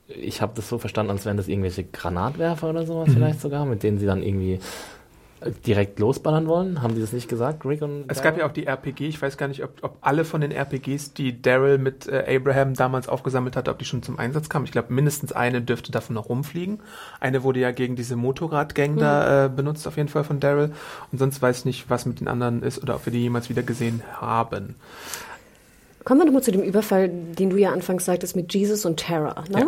[0.07, 3.83] ich habe das so verstanden, als wären das irgendwelche Granatwerfer oder sowas vielleicht sogar, mit
[3.83, 4.59] denen sie dann irgendwie
[5.65, 6.81] direkt losballern wollen.
[6.81, 9.37] Haben die das nicht gesagt, Rick und Es gab ja auch die RPG, ich weiß
[9.37, 13.55] gar nicht, ob, ob alle von den RPGs, die Daryl mit äh, Abraham damals aufgesammelt
[13.55, 14.65] hatte, ob die schon zum Einsatz kamen.
[14.65, 16.79] Ich glaube, mindestens eine dürfte davon noch rumfliegen.
[17.19, 20.71] Eine wurde ja gegen diese Motorradgang da äh, benutzt, auf jeden Fall von Daryl.
[21.11, 23.49] Und sonst weiß ich nicht, was mit den anderen ist oder ob wir die jemals
[23.49, 24.75] wieder gesehen haben.
[26.07, 29.43] Kommen wir nochmal zu dem Überfall, den du ja anfangs sagtest mit Jesus und Terra.
[29.49, 29.59] Ne?
[29.59, 29.67] Ja.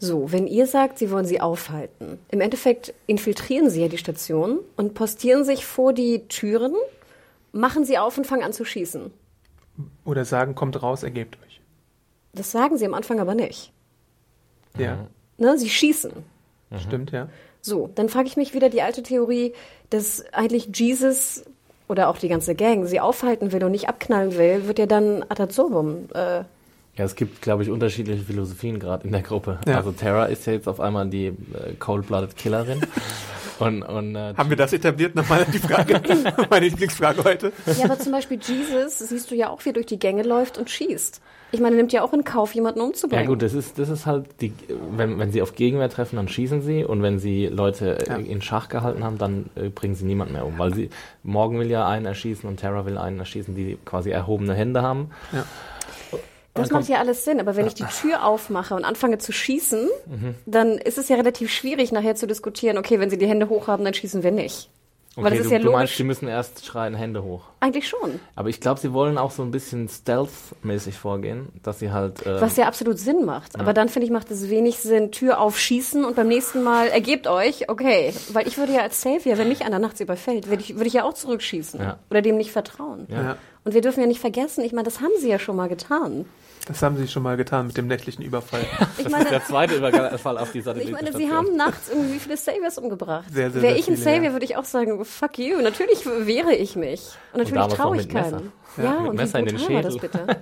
[0.00, 4.58] So, wenn ihr sagt, sie wollen sie aufhalten, im Endeffekt infiltrieren sie ja die Station
[4.76, 6.74] und postieren sich vor die Türen,
[7.52, 9.12] machen sie auf und fangen an zu schießen.
[10.04, 11.60] Oder sagen, kommt raus, ergebt euch.
[12.34, 13.72] Das sagen sie am Anfang aber nicht.
[14.76, 15.06] Ja,
[15.38, 15.56] Ne?
[15.56, 16.10] Sie schießen.
[16.78, 17.28] stimmt, ja.
[17.60, 19.52] So, dann frage ich mich wieder die alte Theorie,
[19.90, 21.44] dass eigentlich Jesus
[21.88, 25.22] oder auch die ganze Gang sie aufhalten will und nicht abknallen will, wird ja dann
[25.24, 26.08] absurdum.
[26.14, 26.44] Äh,
[26.96, 29.58] Ja, es gibt, glaube ich, unterschiedliche Philosophien gerade in der Gruppe.
[29.66, 29.76] Ja.
[29.76, 31.34] Also Tara ist ja jetzt auf einmal die äh,
[31.78, 32.80] Cold-Blooded Killerin.
[33.58, 35.14] und und äh, Haben wir das etabliert?
[35.14, 36.00] Nochmal die Frage.
[36.50, 37.52] Meine Lieblingsfrage heute.
[37.78, 40.56] ja, aber zum Beispiel Jesus, siehst du ja auch, wie er durch die Gänge läuft
[40.56, 41.20] und schießt.
[41.52, 43.26] Ich meine, er nimmt ja auch in Kauf, jemanden ja umzubringen.
[43.26, 44.52] gut, das ist, das ist halt die,
[44.96, 48.16] wenn, wenn sie auf Gegenwehr treffen, dann schießen sie und wenn sie Leute äh, Ja.
[48.16, 50.58] in Schach gehalten haben, dann äh, bringen sie niemanden mehr um.
[50.58, 50.90] Weil sie,
[51.22, 55.10] Morgan will ja einen erschießen und Tara will einen erschießen, die quasi erhobene Hände haben.
[55.32, 55.44] Ja.
[56.56, 59.88] Das macht ja alles Sinn, aber wenn ich die Tür aufmache und anfange zu schießen,
[60.46, 63.66] dann ist es ja relativ schwierig, nachher zu diskutieren, okay, wenn sie die Hände hoch
[63.68, 64.70] haben, dann schießen wir nicht.
[65.18, 67.40] Weil das Okay, ist du, ja du meinst, die müssen erst schreien, Hände hoch.
[67.60, 68.20] Eigentlich schon.
[68.34, 72.26] Aber ich glaube, sie wollen auch so ein bisschen stealth-mäßig vorgehen, dass sie halt.
[72.26, 73.58] Äh, Was ja absolut Sinn macht.
[73.58, 77.28] Aber dann finde ich, macht es wenig Sinn, Tür aufschießen und beim nächsten Mal ergebt
[77.28, 78.12] euch, okay.
[78.34, 80.92] Weil ich würde ja als Savior, wenn mich einer nachts überfällt, würde ich, würde ich
[80.92, 81.80] ja auch zurückschießen.
[81.80, 81.98] Ja.
[82.10, 83.06] Oder dem nicht vertrauen.
[83.08, 83.38] Ja.
[83.64, 86.26] Und wir dürfen ja nicht vergessen, ich meine, das haben sie ja schon mal getan.
[86.66, 88.60] Das haben sie schon mal getan mit dem nächtlichen Überfall.
[88.98, 91.14] Ich das meine, ist der zweite Überfall auf die ich Satellitenstation.
[91.14, 93.24] meine, sie haben nachts irgendwie wie viele Saviors umgebracht.
[93.32, 94.32] Sehr, sehr, Wäre sehr ich ein Savior, ja.
[94.32, 95.60] würde ich auch sagen, fuck you.
[95.60, 97.02] Natürlich wehre ich mich.
[97.32, 98.52] Und natürlich traue ich keinen.
[98.76, 100.08] Ja, mit und Messer wie in den brutal war das Schädel.
[100.10, 100.36] bitte?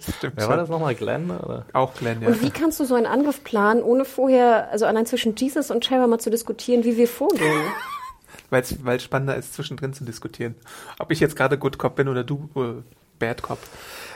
[0.18, 0.94] Stimmt Wer war das nochmal?
[0.94, 1.30] Glenn?
[1.30, 1.64] Oder?
[1.72, 2.28] Auch Glenn, ja.
[2.28, 5.84] Und wie kannst du so einen Angriff planen, ohne vorher, also allein zwischen Jesus und
[5.84, 7.62] Shara mal zu diskutieren, wie wir vorgehen?
[8.50, 10.54] Weil es spannender ist, zwischendrin zu diskutieren.
[10.98, 12.82] Ob ich jetzt gerade Good Cop bin oder du äh,
[13.18, 13.58] Bad Cop.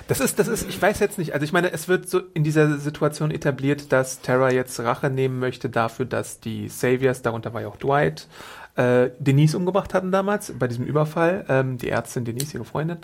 [0.09, 1.35] Das ist, das ist, ich weiß jetzt nicht.
[1.35, 5.39] Also ich meine, es wird so in dieser Situation etabliert, dass Tara jetzt Rache nehmen
[5.39, 8.29] möchte dafür, dass die Saviors, darunter war ja auch Dwight,
[8.75, 12.99] äh, Denise umgebracht hatten damals bei diesem Überfall, ähm, die Ärztin Denise, ihre Freundin.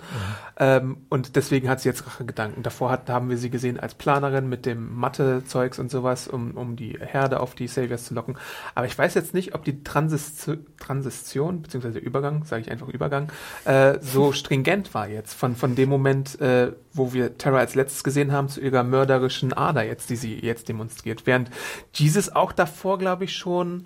[0.59, 2.63] Ähm, und deswegen hat sie jetzt Rachegedanken.
[2.63, 6.77] Davor hat, haben wir sie gesehen als Planerin mit dem Mathe-Zeugs und sowas, um, um
[6.77, 8.39] die Herde auf die Saviors zu locken.
[8.75, 13.31] Aber ich weiß jetzt nicht, ob die Transis Transition, beziehungsweise Übergang, sage ich einfach Übergang,
[13.65, 18.05] äh, so stringent war jetzt von, von dem Moment, äh, wo wir Terra als letztes
[18.05, 21.27] gesehen haben, zu ihrer mörderischen Ader jetzt, die sie jetzt demonstriert.
[21.27, 21.51] Während
[21.93, 23.85] Jesus auch davor, glaube ich, schon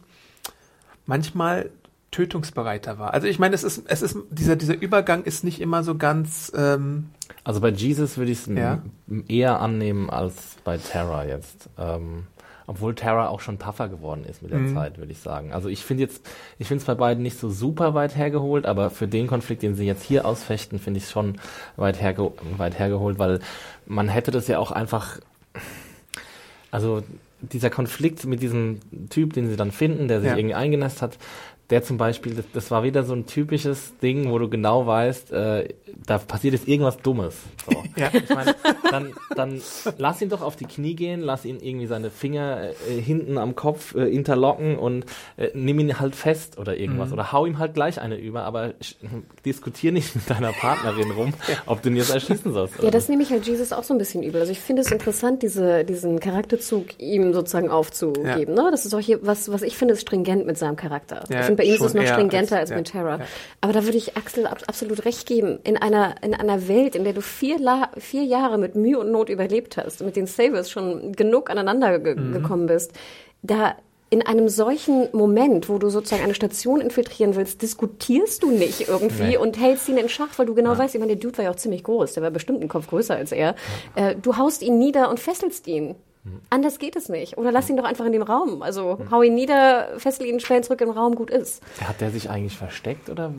[1.06, 1.70] manchmal
[2.10, 3.14] tötungsbereiter war.
[3.14, 6.52] Also ich meine, es ist, es ist, dieser, dieser Übergang ist nicht immer so ganz,
[6.54, 7.10] ähm,
[7.44, 8.82] Also bei Jesus würde ich es Ja.
[9.28, 11.68] eher annehmen als bei Terra jetzt.
[11.78, 12.26] Ähm,
[12.68, 14.74] obwohl Terra auch schon tougher geworden ist mit der Mhm.
[14.74, 15.52] Zeit, würde ich sagen.
[15.52, 16.24] Also ich finde jetzt,
[16.58, 19.74] ich finde es bei beiden nicht so super weit hergeholt, aber für den Konflikt, den
[19.74, 21.40] sie jetzt hier ausfechten, finde ich es schon
[21.76, 23.40] weit, herge weit hergeholt, weil
[23.86, 25.18] man hätte das ja auch einfach,
[26.70, 27.02] also
[27.42, 28.78] dieser Konflikt mit diesem
[29.10, 30.36] Typ, den sie dann finden, der sich Ja.
[30.36, 31.18] irgendwie eingenässt hat,
[31.72, 35.32] der zum Beispiel, das, das war wieder so ein typisches Ding, wo du genau weißt,
[35.32, 35.68] äh,
[36.06, 37.34] da passiert jetzt irgendwas Dummes.
[37.64, 37.82] So.
[37.96, 38.54] ja, Ich meine,
[38.90, 39.62] dann, dann
[39.96, 43.54] lass ihn doch auf die Knie gehen, lass ihn irgendwie seine Finger äh, hinten am
[43.54, 45.06] Kopf äh, interlocken und
[45.38, 47.08] äh, nimm ihn halt fest oder irgendwas.
[47.08, 47.14] Mhm.
[47.14, 48.74] Oder hau ihm halt gleich eine über, aber
[49.46, 51.32] diskutier nicht mit deiner Partnerin rum,
[51.64, 52.82] ob du ihn jetzt erschießen sollst.
[52.82, 54.42] Ja, das nehme ich halt Jesus auch so ein bisschen übel.
[54.42, 58.52] Also ich finde es interessant, diese, diesen Charakterzug ihm sozusagen aufzugeben.
[58.52, 58.68] Ne?
[58.70, 61.24] Das ist auch hier, was, was ich finde, ist stringent mit seinem Charakter.
[61.30, 63.16] Ja, ich finde, bei ihm ist es noch stringenter als- als, mit ja, Terra.
[63.18, 63.24] ja.
[63.60, 65.58] Aber da würde ich Axel ab, absolut recht geben.
[65.64, 69.10] In einer, in einer Welt, in der du vier, La vier Jahre mit Mühe und
[69.10, 72.32] Not überlebt hast, mit den Savers schon genug aneinander ge Mhm.
[72.32, 72.92] gekommen bist,
[73.42, 73.74] da
[74.10, 79.22] in einem solchen Moment, wo du sozusagen eine Station infiltrieren willst, diskutierst du nicht irgendwie
[79.22, 79.36] Nee.
[79.38, 81.50] und hältst ihn in Schach, weil du genau weißt, ich meine, der Dude war ja
[81.50, 83.54] auch ziemlich groß, der war bestimmt einen Kopf größer als er.
[83.94, 85.94] Äh, du haust ihn nieder und fesselst ihn.
[86.50, 87.36] Anders geht es nicht.
[87.36, 88.62] Oder lass ihn doch einfach in dem Raum.
[88.62, 91.62] Also hau ihn nieder, fessel ihn, ihn zurück im Raum, gut ist.
[91.80, 93.34] Hat der sich eigentlich versteckt oder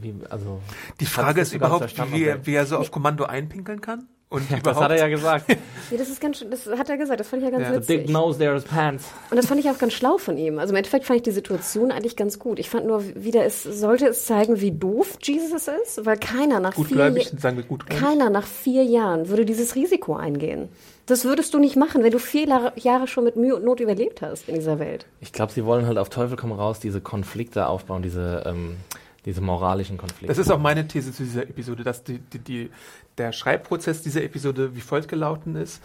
[0.00, 0.60] wie, also.
[1.00, 4.08] die Frage ist überhaupt, wie, er, wie er so auf Kommando einpinkeln kann.
[4.30, 5.44] Und überhaupt, Das hat er ja gesagt.
[5.90, 7.74] Ja, das ist ganz, schön- das hat er gesagt, das fand ich ja ganz Ja.
[7.74, 8.06] The witzig.
[8.06, 9.04] knows there's pants.
[9.30, 10.58] Und das fand ich auch ganz schlau von ihm.
[10.58, 12.58] Also im Endeffekt fand ich die Situation eigentlich ganz gut.
[12.58, 16.72] Ich fand nur wieder, es sollte es zeigen, wie doof Jesus ist, weil keiner nach
[16.74, 18.02] vier gutgläubig, Ja- sagen wir gutgläubig.
[18.02, 20.70] Keiner nach vier Jahren würde dieses Risiko eingehen.
[21.04, 24.22] Das würdest du nicht machen, wenn du vier Jahre schon mit Mühe und Not überlebt
[24.22, 25.04] hast in dieser Welt.
[25.20, 28.76] Ich glaube, sie wollen halt auf Teufel komm raus diese Konflikte aufbauen, diese, ähm,
[29.24, 30.26] diese moralischen Konflikte.
[30.26, 32.70] Das ist auch meine These zu dieser Episode, dass die, die, die,
[33.16, 35.82] der Schreibprozess dieser Episode wie folgt gelaufen ist.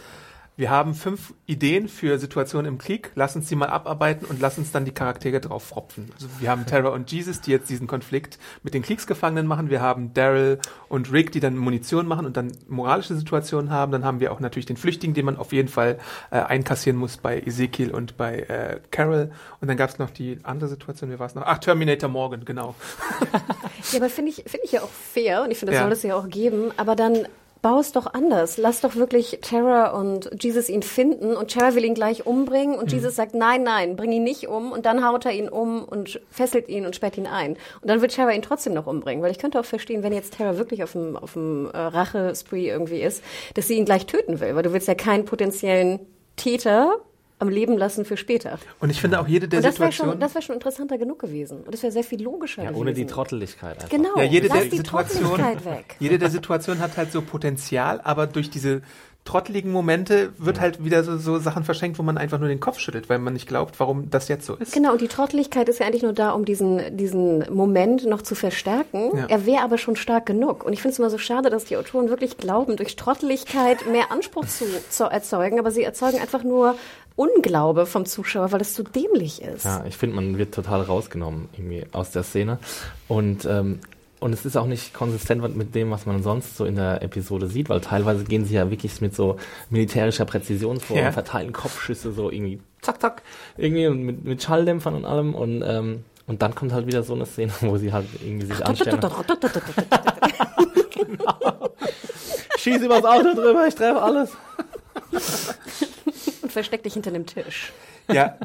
[0.60, 4.58] Wir haben fünf Ideen für Situationen im Krieg, lass uns die mal abarbeiten und lass
[4.58, 6.10] uns dann die Charaktere drauf fropfen.
[6.12, 9.70] Also wir haben Terra und Jesus, die jetzt diesen Konflikt mit den Kriegsgefangenen machen.
[9.70, 10.58] Wir haben Daryl
[10.90, 13.90] und Rick, die dann Munition machen und dann moralische Situationen haben.
[13.90, 15.98] Dann haben wir auch natürlich den Flüchtigen, den man auf jeden Fall
[16.30, 19.30] äh, einkassieren muss bei Ezekiel und bei äh, Carol.
[19.62, 21.44] Und dann gab es noch die andere Situation, wie war es noch?
[21.46, 22.74] Ach, Terminator Morgan, genau.
[23.92, 25.84] Ja, aber finde ich, finde ich ja auch fair und ich finde, das Ja.
[25.84, 27.26] soll es ja auch geben, aber dann
[27.62, 28.56] bau es doch anders.
[28.56, 32.92] Lass doch wirklich Terra und Jesus ihn finden und Terra will ihn gleich umbringen und
[32.92, 36.20] Jesus sagt, nein, nein, bring ihn nicht um und dann haut er ihn um und
[36.30, 37.52] fesselt ihn und sperrt ihn ein.
[37.80, 40.36] Und dann wird Terra ihn trotzdem noch umbringen, weil ich könnte auch verstehen, wenn jetzt
[40.36, 43.22] Terra wirklich auf dem, auf dem äh, Rache-Spree irgendwie ist,
[43.54, 46.00] dass sie ihn gleich töten will, weil du willst ja keinen potenziellen
[46.36, 46.96] Täter
[47.40, 48.58] am Leben lassen für später.
[48.78, 50.12] Und ich finde auch jede der Und das wäre Situationen.
[50.12, 51.62] schon, das wäre schon interessanter genug gewesen.
[51.62, 52.80] Und das wäre sehr viel logischer ja, gewesen.
[52.82, 53.88] ohne die Trotteligkeit einfach.
[53.88, 54.16] Genau.
[54.16, 55.96] Ja, jede Lass der die Situationen, Trotteligkeit weg.
[56.00, 58.82] jede der Situationen hat halt so Potenzial, aber durch diese
[59.24, 62.78] trotteligen Momente wird halt wieder so, so Sachen verschenkt, wo man einfach nur den Kopf
[62.78, 64.72] schüttelt, weil man nicht glaubt, warum das jetzt so ist.
[64.72, 68.34] Genau, und die Trotteligkeit ist ja eigentlich nur da, um diesen, diesen Moment noch zu
[68.34, 69.10] verstärken.
[69.16, 69.26] Ja.
[69.28, 70.64] Er wäre aber schon stark genug.
[70.64, 74.10] Und ich finde es immer so schade, dass die Autoren wirklich glauben, durch Trotteligkeit mehr
[74.10, 76.76] Anspruch zu, zu erzeugen, aber sie erzeugen einfach nur
[77.16, 79.64] Unglaube vom Zuschauer, weil es so dämlich ist.
[79.64, 82.58] Ja, ich finde, man wird total rausgenommen irgendwie aus der Szene.
[83.08, 83.80] Und, ähm,
[84.20, 87.46] und es ist auch nicht konsistent mit dem, was man sonst so in der Episode
[87.48, 89.36] sieht, weil teilweise gehen sie ja wirklich mit so
[89.70, 91.06] militärischer Präzision vor Ja.
[91.08, 93.22] und verteilen Kopfschüsse so irgendwie zack, zack,
[93.56, 95.34] irgendwie und mit, mit Schalldämpfern und allem.
[95.34, 98.64] Und, ähm, und dann kommt halt wieder so eine Szene, wo sie halt irgendwie sich
[98.64, 99.00] anstellen.
[102.58, 104.30] Schieß übers Auto drüber, ich treffe alles.
[106.50, 107.72] Und versteck dich hinter dem Tisch.
[108.12, 108.36] Ja,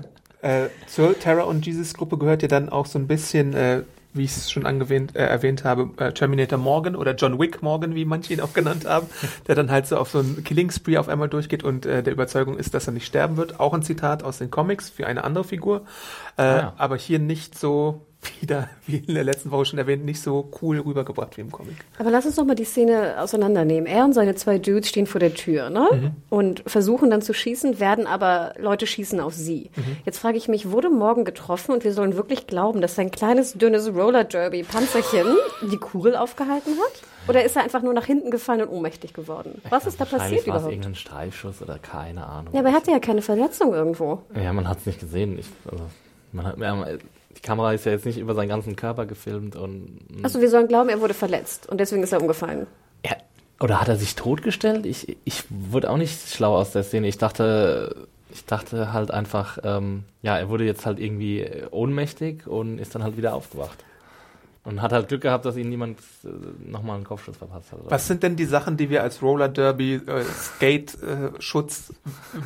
[0.44, 3.82] äh, zur Terror und Jesus Gruppe gehört ja dann auch so ein bisschen, äh,
[4.14, 7.96] wie ich es schon angewähnt, äh, erwähnt habe, äh, Terminator Morgan oder John Wick Morgan,
[7.96, 9.08] wie manche ihn auch genannt haben,
[9.48, 12.14] der dann halt so auf so einen Killing Spree auf einmal durchgeht und äh, der
[12.14, 13.60] Überzeugung ist, dass er nicht sterben wird.
[13.60, 15.82] Auch ein Zitat aus den Comics für eine andere Figur,
[16.38, 16.74] äh, Ah, ja.
[16.78, 18.05] aber hier nicht so
[18.42, 21.76] wieder, wie in der letzten Woche schon erwähnt, nicht so cool rübergebracht wie im Comic.
[21.98, 23.86] Aber lass uns doch mal die Szene auseinandernehmen.
[23.86, 26.14] Er und seine zwei Dudes stehen vor der Tür ne?
[26.30, 29.72] und versuchen dann zu schießen, werden aber Leute schießen auf sie.
[30.06, 33.54] Jetzt frage ich mich, wurde morgen getroffen und wir sollen wirklich glauben, dass sein kleines,
[33.54, 35.28] dünnes Roller-Derby-Panzerchen
[35.72, 37.02] die Kugel aufgehalten hat?
[37.28, 39.62] Oder ist er einfach nur nach hinten gefallen und ohnmächtig geworden?
[39.70, 40.70] Was ist da passiert überhaupt?
[40.70, 42.54] irgendein Streifschuss oder keine Ahnung.
[42.54, 44.22] Ja, aber er hatte ja keine Verletzung irgendwo.
[44.36, 45.40] Ja, man hat es nicht gesehen.
[45.40, 45.86] Ich, also,
[46.32, 46.58] man hat,
[47.46, 50.00] Kamera ist ja jetzt nicht über seinen ganzen Körper gefilmt und.
[50.24, 52.68] Also wir sollen glauben, er wurde verletzt und deswegen ist er umgefallen.
[53.06, 53.16] Ja,
[53.60, 54.86] oder hat er sich totgestellt?
[54.86, 57.08] Ich, ich wurde auch nicht schlau aus der Szene.
[57.08, 62.80] Ich dachte, ich dachte halt einfach, ähm, ja, er wurde jetzt halt irgendwie ohnmächtig und
[62.80, 63.86] ist dann halt wieder aufgewacht.
[64.66, 66.28] Und hat halt Glück gehabt, dass ihn niemand äh,
[66.70, 67.82] nochmal einen Kopfschuss verpasst hat.
[67.82, 67.92] oder?
[67.92, 71.94] Was sind denn die Sachen, die wir als Roller Derby äh, Skate äh, Schutz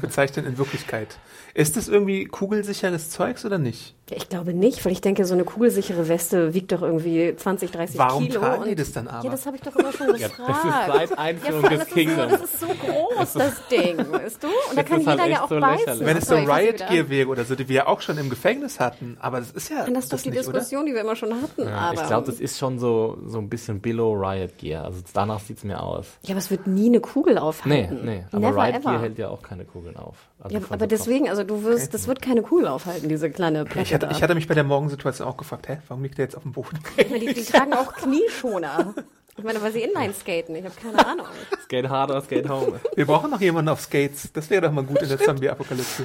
[0.01, 1.17] bezeichnen in Wirklichkeit?
[1.59, 3.93] Ist das irgendwie kugelsicheres Zeugs oder nicht?
[4.09, 7.69] Ja, ich glaube nicht, weil ich denke, so eine kugelsichere Weste wiegt doch irgendwie 20,
[7.69, 8.39] 30 Warum Kilo.
[8.39, 9.25] tragen die und- das dann aber?
[9.25, 10.49] Ja, das habe ich doch immer schon Ja, gefragt.
[10.49, 10.57] das
[11.03, 12.31] ist seit Einführung allem, des Kingdoms.
[12.31, 14.47] Das ist so groß, das Ding, weißt du?
[14.47, 15.99] Und da kann ist halt jeder ja auch so beißen.
[16.05, 18.79] Wenn es so Riot Gear wäre oder so, die wir ja auch schon im Gefängnis
[18.79, 20.53] hatten, aber das ist ja Das ist doch die nicht, oder?
[20.53, 21.63] Diskussion, die wir immer schon hatten.
[21.67, 24.85] ja, aber, ich glaube, das ist schon so, so ein bisschen below Riot Gear.
[24.85, 26.07] Also danach sieht's mir aus.
[26.23, 27.99] ja, aber es wird nie eine Kugel Nee, aufhalten.
[28.05, 28.23] nee.
[28.31, 28.91] Aber Never Riot ever.
[28.91, 30.15] Gear hält ja auch keine Kugeln auf.
[30.41, 33.65] Also ja, aber so deswegen, also du wirst, das wird keine Kugel aufhalten, diese kleine
[33.65, 34.11] Platte Ich hatte, da.
[34.11, 36.53] ich hatte mich bei der Morgensituation auch gefragt, hä, warum liegt der jetzt auf dem
[36.53, 36.79] Boden?
[36.97, 38.93] die, die tragen auch Knieschoner.
[39.37, 40.53] Ich meine, weil sie Inline skaten.
[40.55, 41.25] Ich habe keine Ahnung.
[41.63, 42.79] Skate hard or skate home.
[42.95, 44.29] Wir brauchen noch jemanden auf Skates.
[44.33, 46.03] Das wäre doch mal gut in der Zombie-Apokalypse.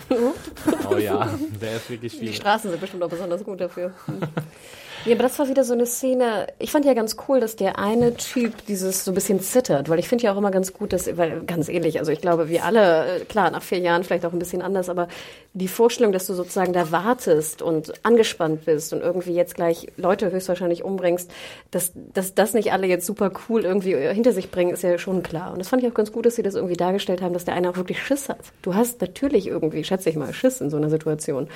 [0.89, 1.29] Oh ja,
[1.61, 2.33] der ist wirklich Die viel.
[2.33, 3.93] Straßen sind bestimmt auch besonders gut dafür.
[5.07, 6.47] Ja, aber das war wieder so eine Szene.
[6.59, 9.99] Ich fand ja ganz cool, dass der eine Typ dieses so ein bisschen zittert, weil
[9.99, 12.65] ich finde ja auch immer ganz gut, dass, weil ganz ähnlich, also ich glaube, wir
[12.65, 15.09] alle, äh, klar, nach vier Jahren vielleicht auch ein bisschen anders, aber
[15.53, 20.31] die Vorstellung, dass du sozusagen da wartest und angespannt bist und irgendwie jetzt gleich Leute
[20.31, 21.31] höchstwahrscheinlich umbringst,
[21.71, 24.97] dass, dass das nicht alle jetzt super cool irgendwie äh, hinter sich bringen, ist ja
[24.97, 25.53] schon klar.
[25.53, 27.55] Und das fand ich auch ganz gut, dass sie das irgendwie dargestellt haben, dass der
[27.55, 28.39] eine auch wirklich Schiss hat.
[28.63, 31.49] Du hast natürlich irgendwie, schätze ich mal, Schiss in so einer Situation.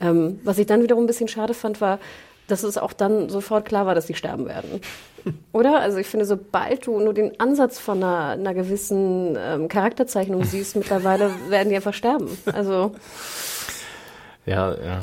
[0.00, 2.00] Ähm, was ich dann wiederum ein bisschen schade fand, war,
[2.48, 4.80] dass es auch dann sofort klar war, dass sie sterben werden.
[5.52, 5.80] Oder?
[5.80, 10.76] Also ich finde, sobald du nur den Ansatz von einer, einer gewissen ähm, Charakterzeichnung siehst,
[10.76, 12.28] mittlerweile werden die einfach sterben.
[12.52, 12.92] Also
[14.46, 15.00] Ja, ja.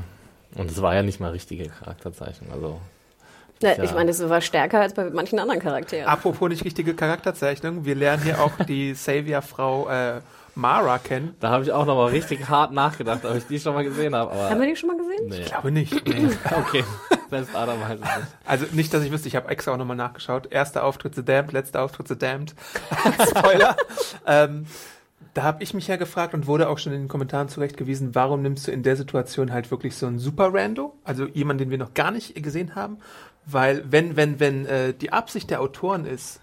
[0.55, 2.51] Und es war ja nicht mal richtige Charakterzeichnung.
[2.53, 2.79] Also
[3.61, 3.81] Ja.
[3.83, 6.07] ich meine, es war stärker als bei manchen anderen Charakteren.
[6.07, 10.21] Apropos nicht richtige Charakterzeichnung, wir lernen hier auch die Savior-Frau äh,
[10.55, 11.35] Mara kennen.
[11.39, 14.33] da habe ich auch nochmal richtig hart nachgedacht, ob ich die schon mal gesehen habe.
[14.35, 15.27] Haben wir die schon mal gesehen?
[15.27, 15.39] nee.
[15.41, 16.07] Ich glaube nicht.
[16.07, 16.29] Nee.
[16.55, 16.83] Okay,
[17.29, 18.27] selbst Adam weiß es nicht.
[18.45, 20.51] Also nicht, dass ich wüsste, ich habe extra auch nochmal nachgeschaut.
[20.51, 22.53] Erster Auftritt The Damned, letzter Auftritt The Damned.
[23.29, 23.75] Spoiler.
[24.27, 24.65] ähm,
[25.33, 28.43] da habe ich mich ja gefragt und wurde auch schon in den Kommentaren zurechtgewiesen, warum
[28.43, 31.79] nimmst du in der Situation halt wirklich so einen Super Rando, also jemanden, den wir
[31.79, 32.97] noch gar nicht gesehen haben,
[33.45, 36.39] weil wenn wenn wenn äh, die Absicht der Autoren ist,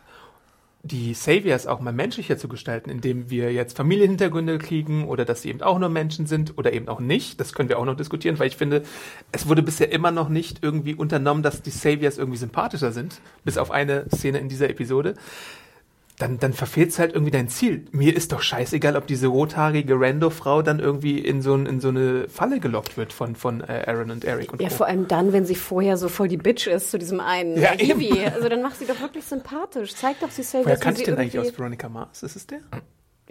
[0.83, 5.51] die Saviors auch mal menschlicher zu gestalten, indem wir jetzt Familienhintergründe kriegen oder dass sie
[5.51, 7.39] eben auch nur Menschen sind oder eben auch nicht.
[7.39, 8.83] Das können wir auch noch diskutieren, weil ich finde,
[9.31, 13.59] es wurde bisher immer noch nicht irgendwie unternommen, dass die Saviors irgendwie sympathischer sind, bis
[13.59, 15.17] auf eine Szene in dieser Episode.
[16.21, 17.87] Dann, dann verfehlt es halt irgendwie dein Ziel.
[17.93, 21.89] Mir ist doch scheißegal, ob diese rothaarige Rando-Frau dann irgendwie in so, ein, in so
[21.89, 24.75] eine Falle gelockt wird von, von äh, Aaron und Eric und Ja, Co.
[24.75, 27.71] vor allem dann, wenn sie vorher so voll die Bitch ist zu diesem einen Ja,
[27.73, 28.11] Hiwi.
[28.11, 28.35] eben.
[28.35, 29.95] Also dann mach sie doch wirklich sympathisch.
[29.95, 30.67] Zeig doch sie selbst.
[30.67, 32.23] Woher wie kannte ich denn eigentlich aus Veronica Mars?
[32.23, 32.59] Ist es der?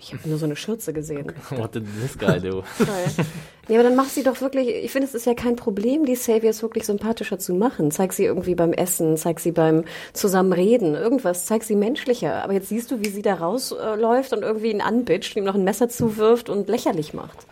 [0.01, 1.33] Ich habe nur so eine Schürze gesehen.
[1.49, 2.63] What did this guy do?
[2.77, 3.25] Toll.
[3.67, 6.15] Ja, aber dann mach sie doch wirklich, ich finde, es ist ja kein Problem, die
[6.15, 7.91] Saviors wirklich sympathischer zu machen.
[7.91, 9.83] Zeig sie irgendwie beim Essen, zeig sie beim
[10.13, 12.43] Zusammenreden, irgendwas, zeig sie menschlicher.
[12.43, 15.63] Aber jetzt siehst du, wie sie da rausläuft und irgendwie ihn anbitscht, ihm noch ein
[15.63, 17.45] Messer zuwirft und lächerlich macht.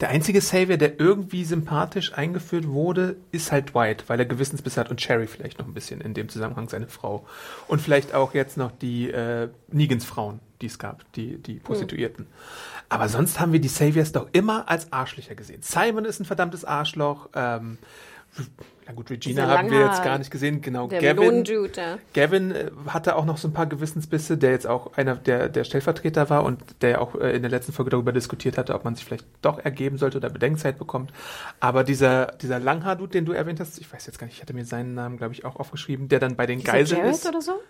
[0.00, 4.90] Der einzige Savior, der irgendwie sympathisch eingeführt wurde, ist halt Dwight, weil er Gewissensbiss hat
[4.90, 7.26] und Cherry vielleicht noch ein bisschen in dem Zusammenhang seine Frau.
[7.66, 12.26] Und vielleicht auch jetzt noch die äh, Negans Frauen, die es gab, die, die Prostituierten.
[12.88, 15.62] Aber sonst haben wir die Saviors doch immer als Arschlöcher gesehen.
[15.62, 17.28] Simon ist ein verdammtes Arschloch.
[17.34, 17.78] Ähm,
[18.88, 20.62] na gut, Regina haben wir jetzt gar nicht gesehen.
[20.62, 21.44] Genau, Gavin.
[22.14, 25.64] Gavin äh, hatte auch noch so ein paar Gewissensbisse, der jetzt auch einer der, der
[25.64, 28.84] Stellvertreter war und der ja auch äh, in der letzten Folge darüber diskutiert hatte, ob
[28.84, 31.12] man sich vielleicht doch ergeben sollte oder Bedenkzeit bekommt.
[31.60, 34.54] Aber dieser, dieser Langhaar-Dude, den du erwähnt hast, ich weiß jetzt gar nicht, ich hatte
[34.54, 37.28] mir seinen Namen, glaube ich, auch aufgeschrieben, der dann bei den Geiseln Jared ist.
[37.28, 37.60] oder so?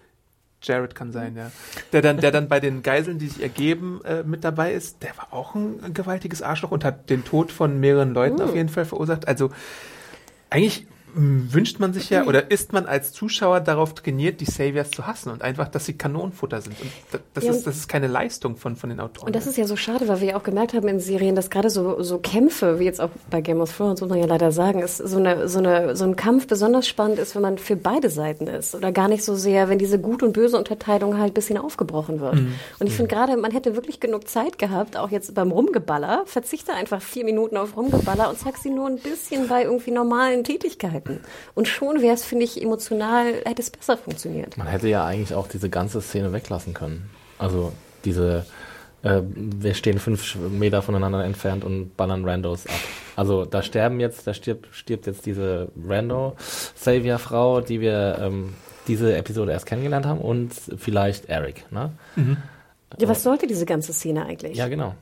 [0.62, 1.50] Jared kann sein, ja.
[1.92, 5.16] Der dann, der dann bei den Geiseln, die sich ergeben, äh, mit dabei ist, der
[5.16, 8.84] war auch ein gewaltiges Arschloch und hat den Tod von mehreren Leuten auf jeden Fall
[8.84, 9.26] verursacht.
[9.26, 9.50] Also
[10.50, 15.06] eigentlich wünscht man sich ja oder ist man als Zuschauer darauf trainiert, die Saviors zu
[15.06, 16.80] hassen und einfach, dass sie Kanonenfutter sind.
[16.80, 19.26] Und da- das, Ja, ist, das ist keine Leistung von, von den Autoren.
[19.28, 21.50] Und das ist ja so schade, weil wir ja auch gemerkt haben in Serien, dass
[21.50, 24.52] gerade so, so Kämpfe, wie jetzt auch bei Game of Thrones, muss man ja leider
[24.52, 27.76] sagen, ist so, eine, so, eine, so ein Kampf besonders spannend ist, wenn man für
[27.76, 28.74] beide Seiten ist.
[28.74, 32.34] Oder gar nicht so sehr, wenn diese Gut- und Böse-Unterteilung halt ein bisschen aufgebrochen wird.
[32.78, 36.72] Und ich finde gerade, man hätte wirklich genug Zeit gehabt, auch jetzt beim Rumgeballer, verzichte
[36.72, 40.97] einfach vier Minuten auf Rumgeballer und zeig sie nur ein bisschen bei irgendwie normalen Tätigkeiten.
[41.54, 44.56] Und schon wäre es, finde ich, emotional, hätte es besser funktioniert.
[44.56, 47.10] Man hätte ja eigentlich auch diese ganze Szene weglassen können.
[47.38, 47.72] Also
[48.04, 48.46] diese,
[49.02, 52.74] äh, wir stehen fünf Meter voneinander entfernt und ballern Randos ab.
[53.16, 58.54] Also da sterben jetzt, da stirbt, stirbt jetzt diese Rando-Savior-Frau, die wir ähm,
[58.86, 61.92] diese Episode erst kennengelernt haben und vielleicht Eric, ne?
[62.98, 64.56] Ja, was sollte diese ganze Szene eigentlich?
[64.56, 64.94] Ja, genau.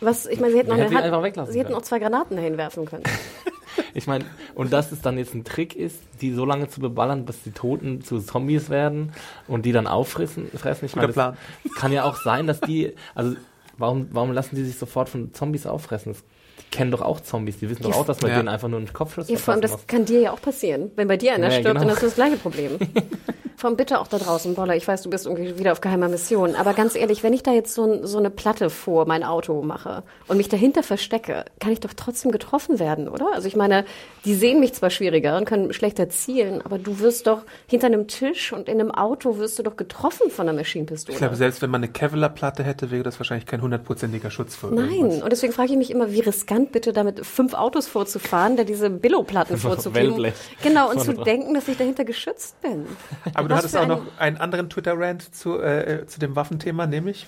[0.00, 1.74] Was, ich meine, sie hätten, noch, hätte eine, sie hätten können.
[1.74, 3.04] auch zwei Granaten dahin werfen können.
[3.94, 7.24] Ich meine, und dass es dann jetzt ein Trick ist, die so lange zu beballern,
[7.24, 9.12] bis die Toten zu Zombies werden
[9.48, 10.48] und die dann auffressen.
[10.54, 10.84] Fressen.
[10.86, 11.36] Ich meine, Plan.
[11.64, 13.36] das kann ja auch sein, dass die, also
[13.78, 16.12] warum, warum lassen die sich sofort von Zombies auffressen?
[16.12, 16.22] Das,
[16.60, 18.36] die kennen doch auch Zombies, die wissen doch auch, dass man Ja.
[18.38, 20.90] denen einfach nur einen Kopfschuss Ja, vor allem, das kann dir ja auch passieren.
[20.96, 21.80] Wenn bei dir einer Ja, stirbt, genau.
[21.80, 22.78] dann hast du das gleiche Problem.
[23.64, 24.76] Allem bitte auch da draußen, Boller.
[24.76, 26.54] Ich weiß, du bist irgendwie wieder auf geheimer Mission.
[26.54, 29.62] Aber ganz ehrlich, wenn ich da jetzt so, ein, so eine Platte vor mein Auto
[29.62, 33.32] mache und mich dahinter verstecke, kann ich doch trotzdem getroffen werden, oder?
[33.32, 33.84] Also ich meine,
[34.24, 38.08] die sehen mich zwar schwieriger und können schlechter zielen, aber du wirst doch hinter einem
[38.08, 41.14] Tisch und in einem Auto wirst du doch getroffen von einer Maschinenpistole.
[41.14, 44.66] ich glaube, selbst wenn man eine Kevlar-Platte hätte, wäre das wahrscheinlich kein hundertprozentiger Schutz für
[44.66, 45.22] Nein, irgendwas.
[45.22, 48.90] und deswegen frage ich mich immer, wie riskant bitte damit fünf Autos vorzufahren, da diese
[48.90, 50.32] Billo-Platten vorzukriegen.
[50.62, 52.86] Genau, und zu denken, dass ich dahinter geschützt bin.
[53.34, 57.26] Aber du hattest auch noch einen anderen Twitter-Rant zu, äh, zu dem Waffenthema, nämlich?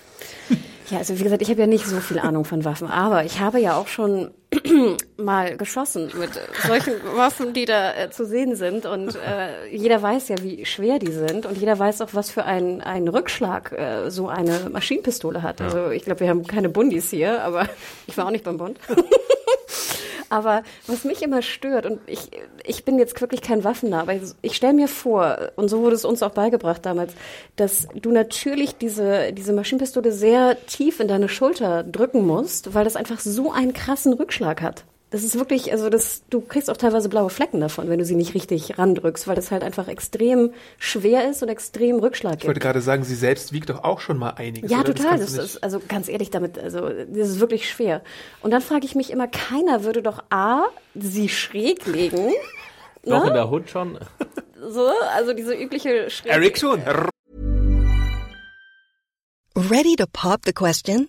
[0.90, 3.40] Ja, also wie gesagt, ich habe ja nicht so viel Ahnung von Waffen, aber ich
[3.40, 4.30] habe ja auch schon
[5.16, 6.30] mal geschossen mit
[6.64, 8.86] solchen Waffen, die da äh, zu sehen sind.
[8.86, 11.44] Und äh, jeder weiß ja, wie schwer die sind.
[11.44, 15.60] Und jeder weiß auch, was für einen, einen Rückschlag äh, so eine Maschinenpistole hat.
[15.60, 17.68] Also ich glaube, wir haben keine Bundis hier, aber
[18.06, 18.78] ich war auch nicht beim Bund.
[20.28, 22.30] Aber was mich immer stört, und ich,
[22.64, 25.94] ich bin jetzt wirklich kein Waffennah, aber ich, ich stelle mir vor, und so wurde
[25.94, 27.12] es uns auch beigebracht damals,
[27.56, 32.96] dass du natürlich diese, diese Maschinenpistole sehr tief in deine Schulter drücken musst, weil das
[32.96, 34.84] einfach so einen krassen Rückschlag hat.
[35.10, 38.16] Das ist wirklich, also das, du kriegst auch teilweise blaue Flecken davon, wenn du sie
[38.16, 42.54] nicht richtig randrückst, weil das halt einfach extrem schwer ist und extrem Rückschlag Ich wollte
[42.54, 42.64] gibt.
[42.64, 44.68] gerade sagen, sie selbst wiegt doch auch schon mal einiges.
[44.68, 44.94] Ja, oder?
[44.94, 45.18] total.
[45.18, 48.02] Das nicht- ist, also ganz ehrlich damit, also das ist wirklich schwer.
[48.42, 50.64] Und dann frage ich mich immer, keiner würde doch A,
[50.96, 52.32] sie schräg legen.
[53.04, 53.28] Doch ne?
[53.28, 53.98] in der Hood schon.
[54.68, 56.32] So, also diese übliche schräg.
[56.32, 56.82] Eric schon.
[59.54, 61.08] Ready to pop the question?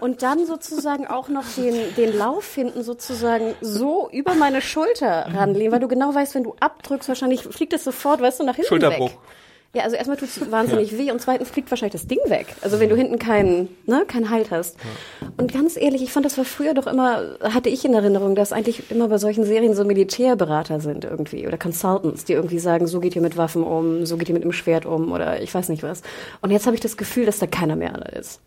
[0.00, 5.72] Und dann sozusagen auch noch den, den Lauf hinten sozusagen so über meine Schulter ranlegen,
[5.72, 8.68] weil du genau weißt, wenn du abdrückst, wahrscheinlich fliegt es sofort, weißt du, nach hinten
[8.68, 9.10] Schulterbruch.
[9.10, 9.18] weg.
[9.74, 12.46] Ja, also erstmal tut es wahnsinnig weh und zweitens fliegt wahrscheinlich das Ding weg.
[12.62, 14.76] Also wenn du hinten keinen, ne, keinen Halt hast.
[15.36, 18.52] Und ganz ehrlich, ich fand, das war früher doch immer, hatte ich in Erinnerung, dass
[18.52, 23.00] eigentlich immer bei solchen Serien so Militärberater sind irgendwie oder Consultants, die irgendwie sagen, so
[23.00, 25.68] geht ihr mit Waffen um, so geht ihr mit dem Schwert um oder ich weiß
[25.68, 26.02] nicht was.
[26.40, 28.40] Und jetzt habe ich das Gefühl, dass da keiner mehr ist.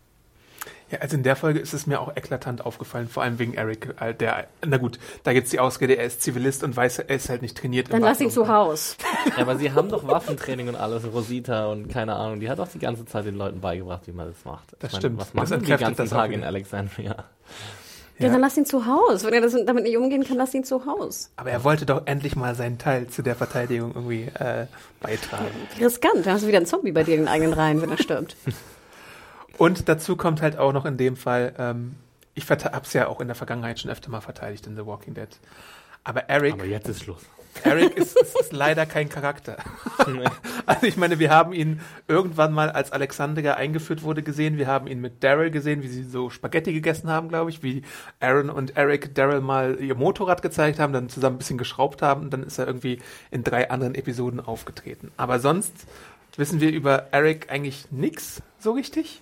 [0.92, 3.94] Ja, also in der Folge ist es mir auch eklatant aufgefallen, vor allem wegen Eric,
[3.98, 7.30] äh, der, na gut, da gibt's die Ausrede, er ist Zivilist und weiß, er ist
[7.30, 7.90] halt nicht trainiert.
[7.90, 8.96] Dann lass ihn zu Haus.
[9.36, 12.40] Ja, aber sie haben doch Waffentraining und alles, Rosita und keine Ahnung.
[12.40, 14.76] Die hat doch die ganze Zeit den Leuten beigebracht, wie man das macht.
[14.80, 15.18] Das Ich stimmt.
[15.18, 16.44] Was Das machen die entkräftet ganzen das auch Tage in.
[16.44, 17.24] Alexandria?
[18.18, 18.28] Ja.
[18.28, 19.24] dann lass ihn zu Haus.
[19.24, 21.30] Wenn er das, damit nicht umgehen kann, lass ihn zu Haus.
[21.36, 24.66] Aber er wollte doch endlich mal seinen Teil zu der Verteidigung irgendwie äh,
[25.00, 25.46] beitragen.
[25.80, 26.26] Riskant.
[26.26, 28.36] Dann hast du wieder einen Zombie bei dir in den eigenen Reihen, wenn er stirbt.
[29.58, 31.94] Und dazu kommt halt auch noch in dem Fall, ähm,
[32.34, 35.14] ich verte- hab's ja auch in der Vergangenheit schon öfter mal verteidigt in The Walking
[35.14, 35.28] Dead.
[36.04, 37.22] Aber Eric, Aber jetzt ist Schluss.
[37.64, 39.56] Eric ist, ist, ist leider kein Charakter.
[40.64, 44.58] Also ich meine, wir haben ihn irgendwann mal, als Alexandria eingeführt wurde, gesehen.
[44.58, 47.62] Wir haben ihn mit Daryl gesehen, wie sie so Spaghetti gegessen haben, glaube ich.
[47.62, 47.82] Wie
[48.20, 52.22] Aaron und Eric Daryl mal ihr Motorrad gezeigt haben, dann zusammen ein bisschen geschraubt haben.
[52.22, 53.00] Und dann ist er irgendwie
[53.30, 55.10] in drei anderen Episoden aufgetreten.
[55.16, 55.72] Aber sonst
[56.36, 59.20] wissen wir über Eric eigentlich nix so richtig.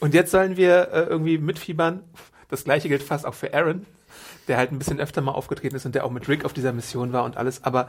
[0.00, 2.02] Und jetzt sollen wir äh, irgendwie mitfiebern.
[2.48, 3.86] Das gleiche gilt fast auch für Aaron,
[4.48, 6.72] der halt ein bisschen öfter mal aufgetreten ist und der auch mit Rick auf dieser
[6.72, 7.64] Mission war und alles.
[7.64, 7.88] Aber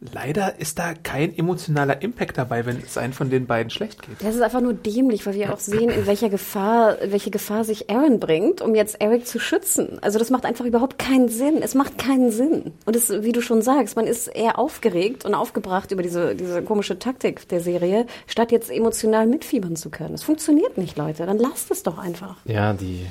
[0.00, 4.16] leider ist da kein emotionaler Impact dabei, wenn es einem von den beiden schlecht geht.
[4.20, 7.90] Das ist einfach nur dämlich, weil wir auch sehen, in welcher Gefahr, welche Gefahr sich
[7.90, 9.98] Aaron bringt, um jetzt Eric zu schützen.
[10.00, 11.60] Also das macht einfach überhaupt keinen Sinn.
[11.62, 12.72] Es macht keinen Sinn.
[12.86, 16.62] Und es, wie du schon sagst, man ist eher aufgeregt und aufgebracht über diese, diese
[16.62, 20.14] komische Taktik der Serie, statt jetzt emotional mitfiebern zu können.
[20.14, 21.26] Es funktioniert nicht, Leute.
[21.26, 22.36] Dann lasst es doch einfach.
[22.46, 23.06] Ja, die,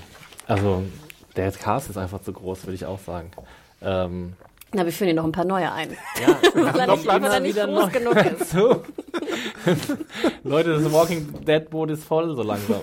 [0.47, 0.83] also
[1.39, 3.31] der Cast ist einfach zu groß, würde ich auch sagen.
[3.81, 4.33] Ähm,
[4.73, 5.91] Na, wir führen hier noch ein paar neue ein.
[6.21, 8.49] ja, Weil nicht, weil er nicht groß genug ist.
[8.51, 8.83] so.
[10.43, 12.81] Leute, das Walking Dead Boot ist voll so langsam.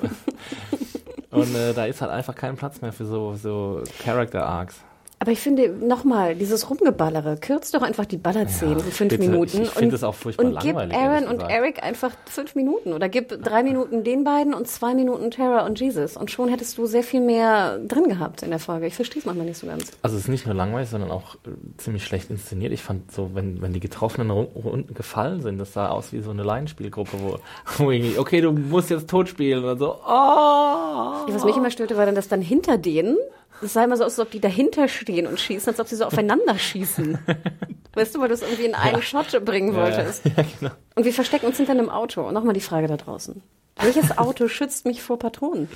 [1.30, 4.80] Und äh, da ist halt einfach kein Platz mehr für so, so Character Arcs.
[5.18, 9.22] Aber ich finde, nochmal, dieses Rumgeballere, kürzt doch einfach die Ballerszenen Ja, in fünf bitte.
[9.30, 9.56] Minuten.
[9.62, 11.40] Ich- ich find und- das auch furchtbar Und gib langweilig, Aaron ehrlich und.
[11.50, 12.92] Eric einfach fünf Minuten.
[12.92, 16.18] Oder gib drei Minuten den beiden und zwei Minuten Tara und Jesus.
[16.18, 18.86] Und schon hättest du sehr viel mehr drin gehabt in der Folge.
[18.86, 19.90] Ich verstehe es manchmal nicht so ganz.
[20.02, 21.38] Also es ist nicht nur langweilig, sondern auch äh,
[21.78, 22.72] ziemlich schlecht inszeniert.
[22.72, 26.30] Ich fand so, wenn, wenn die getroffenen Runden gefallen sind, das sah aus wie so
[26.30, 27.38] eine Laienspielgruppe, wo,
[27.78, 31.26] wo irgendwie, okay, du musst jetzt tot spielen und so, oh!
[31.32, 33.16] Was mich immer störte, war dann, dass dann hinter denen,
[33.62, 35.96] es sah immer so aus, als ob die dahinter stehen und schießen, als ob sie
[35.96, 37.18] so aufeinander schießen.
[37.94, 39.96] Weißt du, weil du es irgendwie in einen Shot bringen Ja, ja.
[39.96, 40.22] wolltest.
[40.36, 40.72] Ja, genau.
[40.94, 42.22] Und wir verstecken uns hinter einem Auto.
[42.26, 43.42] Und nochmal die Frage da draußen.
[43.80, 45.68] Welches Auto schützt mich vor Patronen?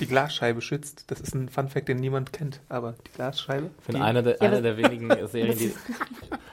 [0.00, 1.04] Die Glasscheibe schützt.
[1.08, 2.60] Das ist ein Funfact, den niemand kennt.
[2.68, 3.70] Aber die Glasscheibe.
[3.78, 5.74] Ich finde einer der, Ja, was- der wenigen Serien, die,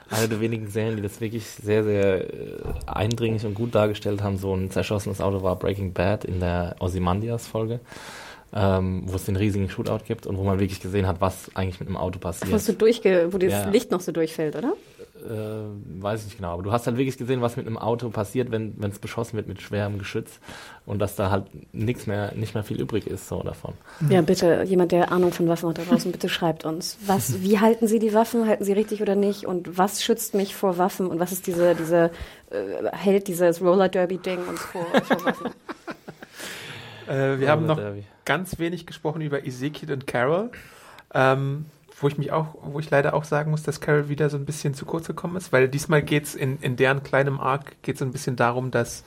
[0.10, 4.38] eine der wenigen Serien, die das wirklich sehr, sehr äh, eindringlich und gut dargestellt haben,
[4.38, 7.80] so ein zerschossenes Auto war Breaking Bad in der Ozymandias-Folge,
[8.54, 11.80] ähm, wo es den riesigen Shootout gibt und wo man wirklich gesehen hat, was eigentlich
[11.80, 12.52] mit einem Auto passiert.
[12.52, 13.70] Wo, so durchge wo das Ja.
[13.70, 14.74] Licht noch so durchfällt, oder?
[15.24, 18.10] äh, weiß ich nicht genau, aber du hast halt wirklich gesehen, was mit einem Auto
[18.10, 20.40] passiert, wenn es beschossen wird mit schwerem Geschütz
[20.86, 23.74] und dass da halt nichts mehr, nicht mehr viel übrig ist so davon.
[24.10, 26.98] Ja, bitte, jemand, der Ahnung von Waffen hat da draußen, bitte schreibt uns.
[27.06, 28.48] Was, wie halten Sie die Waffen?
[28.48, 29.46] Halten sie richtig oder nicht?
[29.46, 31.08] Und was schützt mich vor Waffen?
[31.08, 32.12] Und was ist diese, diese,
[32.52, 35.52] äh, hält dieses Roller Derby Ding uns vor, vor Waffen?
[37.08, 38.04] äh, wir haben noch Derby.
[38.26, 40.52] Ganz wenig gesprochen über Ezekiel und Carol.
[41.14, 41.66] Ähm,
[42.04, 44.46] wo ich mich auch, wo ich leider auch sagen muss, dass Carol wieder so ein
[44.46, 48.06] bisschen zu kurz gekommen ist, weil diesmal geht's in, in deren kleinem Arc geht's so
[48.06, 49.04] ein bisschen darum, dass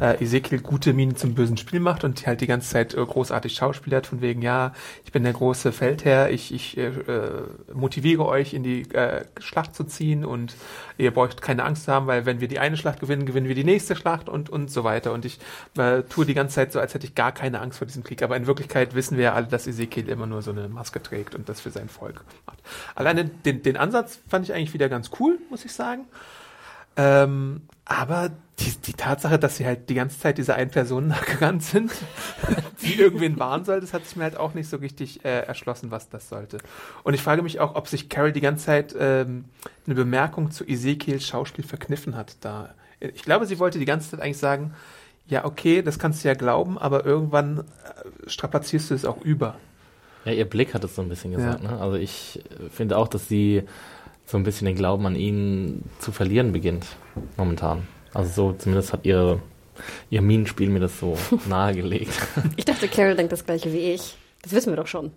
[0.00, 3.54] äh, Ezekiel gute Mienen zum bösen Spiel macht und halt die ganze Zeit äh, großartig
[3.54, 4.72] schauspielert, von wegen, ja,
[5.04, 7.42] ich bin der große Feldherr, ich, ich äh, äh,
[7.72, 10.54] motiviere euch in die äh, Schlacht zu ziehen und
[10.96, 13.54] ihr braucht keine Angst zu haben, weil wenn wir die eine Schlacht gewinnen, gewinnen wir
[13.54, 15.12] die nächste Schlacht und, und so weiter.
[15.12, 15.38] Und ich
[15.76, 18.22] äh, tue die ganze Zeit so, als hätte ich gar keine Angst vor diesem Krieg.
[18.22, 21.34] Aber in Wirklichkeit wissen wir ja alle, dass Ezekiel immer nur so eine Maske trägt
[21.34, 22.58] und das für sein Volk macht.
[22.94, 26.06] Alleine den, den Ansatz fand ich eigentlich wieder ganz cool, muss ich sagen.
[26.96, 31.62] Ähm, aber die, die Tatsache, dass sie halt die ganze Zeit dieser einen Person nachgerannt
[31.62, 31.92] sind,
[32.82, 35.90] die irgendwen warnen soll, das hat sich mir halt auch nicht so richtig äh, erschlossen,
[35.90, 36.58] was das sollte.
[37.04, 39.44] Und ich frage mich auch, ob sich Carol die ganze Zeit ähm,
[39.86, 42.36] eine Bemerkung zu Ezekiels Schauspiel verkniffen hat.
[42.40, 44.74] Da, ich glaube, sie wollte die ganze Zeit eigentlich sagen,
[45.28, 49.56] ja, okay, das kannst du ja glauben, aber irgendwann äh, strapazierst du es auch über.
[50.28, 51.62] Ja, ihr Blick hat es so ein bisschen gesagt.
[51.62, 51.80] Ne?
[51.80, 53.62] Also ich finde auch, dass sie
[54.26, 56.84] so ein bisschen den Glauben an ihn zu verlieren beginnt
[57.38, 57.88] momentan.
[58.12, 59.40] Also so zumindest hat ihre
[60.10, 61.16] ihr Minenspiel mir das so
[61.48, 62.12] nahegelegt.
[62.56, 64.16] Ich dachte, Carol denkt das gleiche wie ich.
[64.42, 65.12] Das wissen wir doch schon.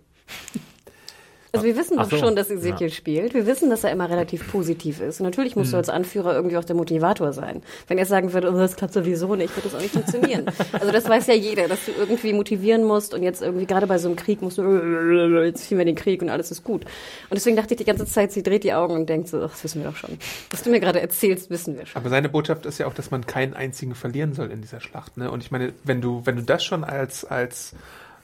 [1.54, 2.18] Also wir wissen doch so.
[2.18, 3.34] schon, dass Ezekiel spielt.
[3.34, 5.20] Wir wissen, dass er immer relativ positiv ist.
[5.20, 7.62] Und natürlich musst du als Anführer irgendwie auch der Motivator sein.
[7.88, 10.46] Wenn er sagen würde, oh, das klappt sowieso nicht, wird das auch nicht funktionieren.
[10.72, 13.98] also das weiß ja jeder, dass du irgendwie motivieren musst und jetzt irgendwie gerade bei
[13.98, 16.86] so einem Krieg musst du, jetzt ziehen wir den Krieg und alles ist gut.
[16.86, 19.52] Und deswegen dachte ich die ganze Zeit, sie dreht die Augen und denkt so, ach,
[19.52, 20.18] das wissen wir doch schon.
[20.52, 22.00] Was du mir gerade erzählst, wissen wir schon.
[22.00, 25.18] Aber seine Botschaft ist ja auch, dass man keinen einzigen verlieren soll in dieser Schlacht.
[25.18, 25.30] Ne?
[25.30, 27.74] Und ich meine, wenn du, wenn du das schon als, als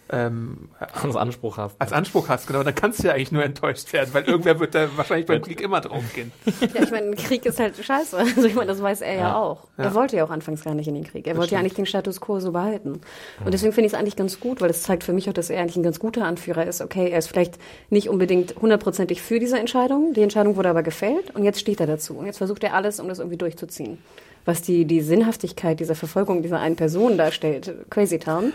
[0.10, 1.76] ähm, als Anspruch hast.
[1.80, 4.74] als Anspruch hast, genau, dann kannst du ja eigentlich nur enttäuscht werden, weil irgendwer wird
[4.76, 6.32] da wahrscheinlich beim Krieg immer draufgehen.
[6.46, 8.18] Ja, ich meine, ein Krieg ist halt scheiße.
[8.38, 9.36] Also ich meine, das weiß er ja, Ja.
[9.36, 9.66] auch.
[9.78, 9.86] Ja.
[9.86, 11.28] Er wollte ja auch anfangs gar nicht in den Krieg.
[11.28, 11.60] Er wollte ja stimmt.
[11.62, 13.02] eigentlich den Status quo so behalten.
[13.44, 15.50] Und deswegen finde ich es eigentlich ganz gut, weil es zeigt für mich auch, dass
[15.50, 16.82] er eigentlich ein ganz guter Anführer ist.
[16.82, 17.58] Okay, er ist vielleicht
[17.90, 20.14] nicht unbedingt hundertprozentig für diese Entscheidung.
[20.14, 22.16] Die Entscheidung wurde aber gefällt und jetzt steht er dazu.
[22.18, 23.98] Und jetzt versucht er alles, um das irgendwie durchzuziehen.
[24.46, 28.54] Was die, die Sinnhaftigkeit dieser Verfolgung dieser einen Person darstellt, Crazy Town.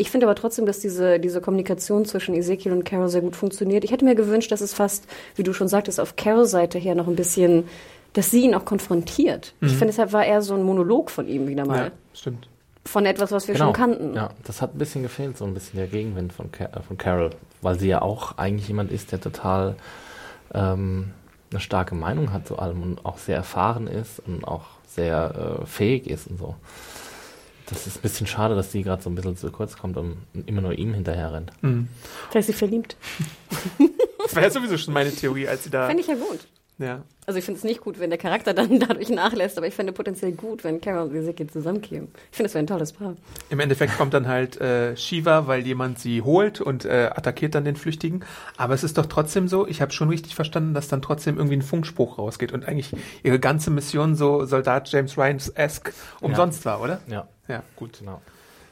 [0.00, 3.82] Ich finde aber trotzdem, dass diese, diese Kommunikation zwischen Ezekiel und Carol sehr gut funktioniert.
[3.82, 6.94] Ich hätte mir gewünscht, dass es fast, wie du schon sagtest, auf Carols Seite her
[6.94, 7.64] noch ein bisschen,
[8.12, 9.54] dass sie ihn auch konfrontiert.
[9.60, 11.86] Ich finde, deshalb war er so ein Monolog von ihm wieder mal.
[11.86, 12.48] Ja, stimmt.
[12.84, 14.14] Von etwas, was wir schon kannten.
[14.14, 16.96] Ja, das hat ein bisschen gefehlt, so ein bisschen der Gegenwind von, Ca äh, von
[16.96, 17.30] Carol,
[17.60, 19.74] weil sie ja auch eigentlich jemand ist, der total
[20.54, 21.10] ähm,
[21.50, 25.66] eine starke Meinung hat zu allem und auch sehr erfahren ist und auch sehr äh,
[25.66, 26.54] fähig ist und so.
[27.70, 30.16] Das ist ein bisschen schade, dass die gerade so ein bisschen zu kurz kommt und
[30.46, 31.52] immer nur ihm hinterher rennt.
[31.60, 31.88] Vielleicht
[32.34, 32.96] ist sie verliebt.
[34.22, 35.86] Das war ja sowieso schon meine Theorie, als sie da.
[35.86, 36.40] Fände ich ja gut.
[36.78, 37.02] Ja.
[37.26, 39.92] Also ich finde es nicht gut, wenn der Charakter dann dadurch nachlässt, aber ich fände
[39.92, 42.08] potenziell gut, wenn Carol und Ezekiel zusammenkämen.
[42.30, 43.16] Ich finde, das wäre ein tolles Paar.
[43.50, 47.64] Im Endeffekt kommt dann halt äh, Shiva, weil jemand sie holt und äh, attackiert dann
[47.64, 48.24] den Flüchtigen.
[48.56, 51.56] Aber es ist doch trotzdem so, ich habe schon richtig verstanden, dass dann trotzdem irgendwie
[51.56, 52.94] ein Funkspruch rausgeht und eigentlich
[53.24, 57.00] ihre ganze Mission so Soldat James Ryans-esque umsonst war, oder?
[57.08, 57.98] Ja, Ja, gut.
[58.00, 58.20] genau.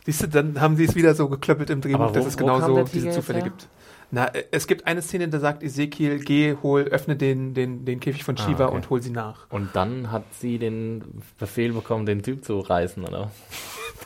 [0.04, 2.36] Siehst du, dann haben sie es wieder so geklöppelt im Drehbuch, Aber wo- dass es
[2.36, 3.44] der Tiger diese jetzt Zufälle her?
[3.48, 3.66] gibt.
[4.12, 7.98] Na, äh, es gibt eine Szene, da sagt Ezekiel, geh, hol, öffne den, den, den
[7.98, 8.76] Käfig von Ah, Shiva okay.
[8.76, 9.46] und hol sie nach.
[9.50, 13.32] Und dann hat sie den Befehl bekommen, den Typ zu reißen, oder?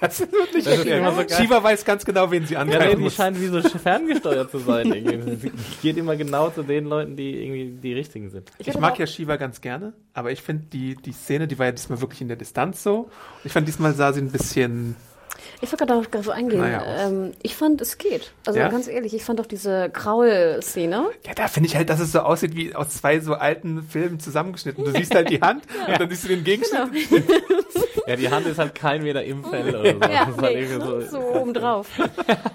[0.01, 0.99] Das wird nicht Das ist erklärt.
[1.01, 1.31] immer so geil.
[1.31, 3.15] Shiva weiß ganz genau, wen sie Ja, angreifen nee, die muss.
[3.15, 4.93] scheint wie so ferngesteuert zu sein.
[4.93, 5.37] Irgendwie.
[5.49, 8.51] Sie geht immer genau zu den Leuten, die irgendwie die richtigen sind.
[8.59, 11.73] Ich mag ja Shiva ganz gerne, aber ich finde die, die Szene, die war ja
[11.73, 13.11] diesmal wirklich in der Distanz so.
[13.45, 14.97] Ich fand diesmal sah sie ein bisschen,
[15.61, 16.61] Ich wollte darauf gar so eingehen.
[16.61, 18.33] Naja, ähm, ich fand, es geht.
[18.47, 18.69] Also Ja?
[18.69, 21.07] ganz ehrlich, ich fand auch diese Kraul-Szene.
[21.27, 24.21] ja, da finde ich halt, dass es so aussieht wie aus zwei so alten Filmen
[24.21, 24.85] zusammengeschnitten.
[24.85, 26.81] Du siehst halt die Hand und dann siehst du den Gegenschnitt.
[28.07, 29.99] Ja, die Hand ist halt kein Meter im Fell oder so.
[30.13, 31.87] Ja, das ist halt nee, irgendwie so, so obendrauf.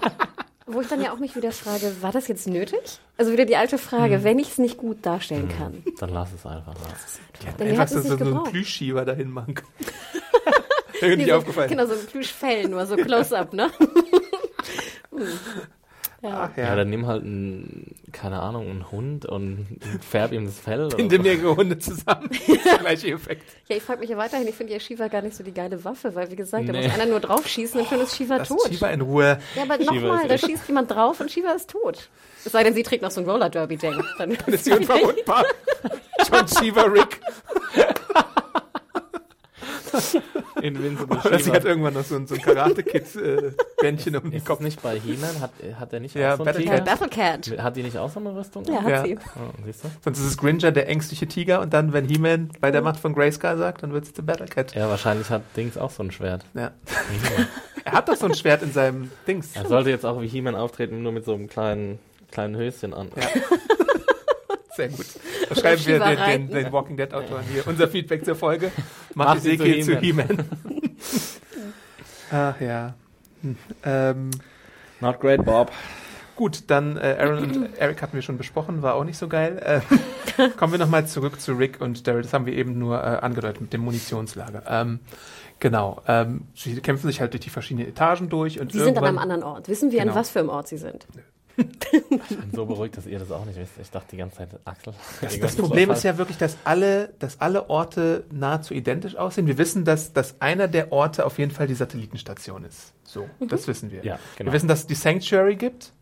[0.67, 2.99] Wo ich dann ja auch mich wieder frage, war das jetzt nötig?
[3.17, 5.83] Also wieder die alte Frage, wenn ich es nicht gut darstellen kann.
[5.99, 6.73] Dann lass es einfach.
[7.45, 7.51] Ja.
[7.53, 8.43] Denn wir Einfach hatten so, es so, so einen.
[8.43, 9.69] Plüschschieber dahin machen können.
[11.09, 11.69] Irgendwie so, aufgefallen.
[11.69, 13.69] Genau, so ein Plüschfell, nur so close-up, ne?
[16.21, 16.49] ja.
[16.51, 16.63] Ach, Ja.
[16.63, 16.75] ja.
[16.75, 19.67] dann nimm halt einen, keine Ahnung, einen Hund und
[20.09, 20.89] färb ihm das Fell.
[20.89, 20.97] So.
[20.97, 22.29] mehrere Hunde zusammen.
[22.47, 23.43] Das ist der gleiche Effekt.
[23.67, 25.83] ja, ich frage mich ja weiterhin, ich finde ja Shiva gar nicht so die geile
[25.83, 26.83] Waffe, weil wie gesagt, da Nee.
[26.87, 28.67] muss einer nur draufschießen und schon ist Shiva Lass tot.
[28.69, 29.39] Shiva in Ruhe.
[29.55, 32.09] Ja, aber nochmal, ist da schießt jemand drauf und Shiva ist tot.
[32.43, 33.93] Es sei denn, sie trägt noch so ein Roller Derby Ding.
[34.17, 35.43] Dann Dann ist sie unverwundbar.
[36.31, 37.19] John Shiva Rick.
[40.65, 44.59] Invincible Oder sie hat irgendwann noch so ein, so ein Karate-Kid-Bändchen um den Kopf.
[44.61, 45.39] nicht bei He-Man?
[45.41, 46.75] Hat, hat er nicht Ja, auch so einen Battle Tiger?
[46.77, 46.85] Cat.
[46.85, 47.63] Battle Cat.
[47.63, 48.63] Hat die nicht auch so eine Rüstung?
[48.65, 49.03] Ja, hat Ja.
[49.03, 49.17] sie.
[49.35, 49.87] Oh, siehst du?
[50.03, 51.61] Sonst ist es Gringer, der ängstliche Tiger.
[51.61, 54.47] Und dann, wenn He-Man bei der Macht von Grayskull sagt, dann wird es der Battle
[54.47, 54.73] Cat.
[54.75, 56.43] Ja, wahrscheinlich hat Dings auch so ein Schwert.
[56.53, 56.71] Ja.
[57.83, 59.55] Er hat doch so ein Schwert in seinem Dings.
[59.55, 61.99] Er sollte jetzt auch wie He-Man auftreten, nur mit so einem kleinen,
[62.31, 63.09] kleinen Höschen an.
[64.75, 65.05] Sehr gut.
[65.49, 67.65] Da schreiben wir den, den, den Walking Dead Autoren hier.
[67.67, 68.71] Unser Feedback zur Folge.
[69.39, 70.45] Sie zu Ezekiel zu He-Man.
[72.31, 72.93] Ach ja.
[73.41, 73.55] Hm.
[73.83, 74.31] Ähm,
[74.99, 75.71] Not great, Bob.
[76.35, 79.59] gut, dann äh, Aaron und Eric hatten wir schon besprochen, war auch nicht so geil.
[80.37, 82.23] Äh, kommen wir nochmal zurück zu Rick und Daryl.
[82.23, 84.63] Das haben wir eben nur äh, angedeutet mit dem Munitionslager.
[84.67, 84.99] Ähm,
[85.59, 86.01] genau.
[86.07, 88.59] Ähm, sie kämpfen sich halt durch die verschiedenen Etagen durch.
[88.59, 89.67] Und Die sind an einem anderen Ort.
[89.69, 90.13] Wissen wir, Genau.
[90.13, 91.05] an was für einem Ort sie sind?
[91.57, 93.71] Ich bin so beruhigt, dass ihr das auch nicht wisst.
[93.81, 94.93] Ich dachte die ganze Zeit, Axel.
[95.21, 99.47] Das, das Problem ist ja wirklich, dass alle, dass alle Orte nahezu identisch aussehen.
[99.47, 102.93] Wir wissen, dass, dass einer der Orte auf jeden Fall die Satellitenstation ist.
[103.03, 104.03] So, das wissen wir.
[104.03, 104.49] Ja, genau.
[104.51, 105.93] Wir wissen, dass es die Sanctuary gibt.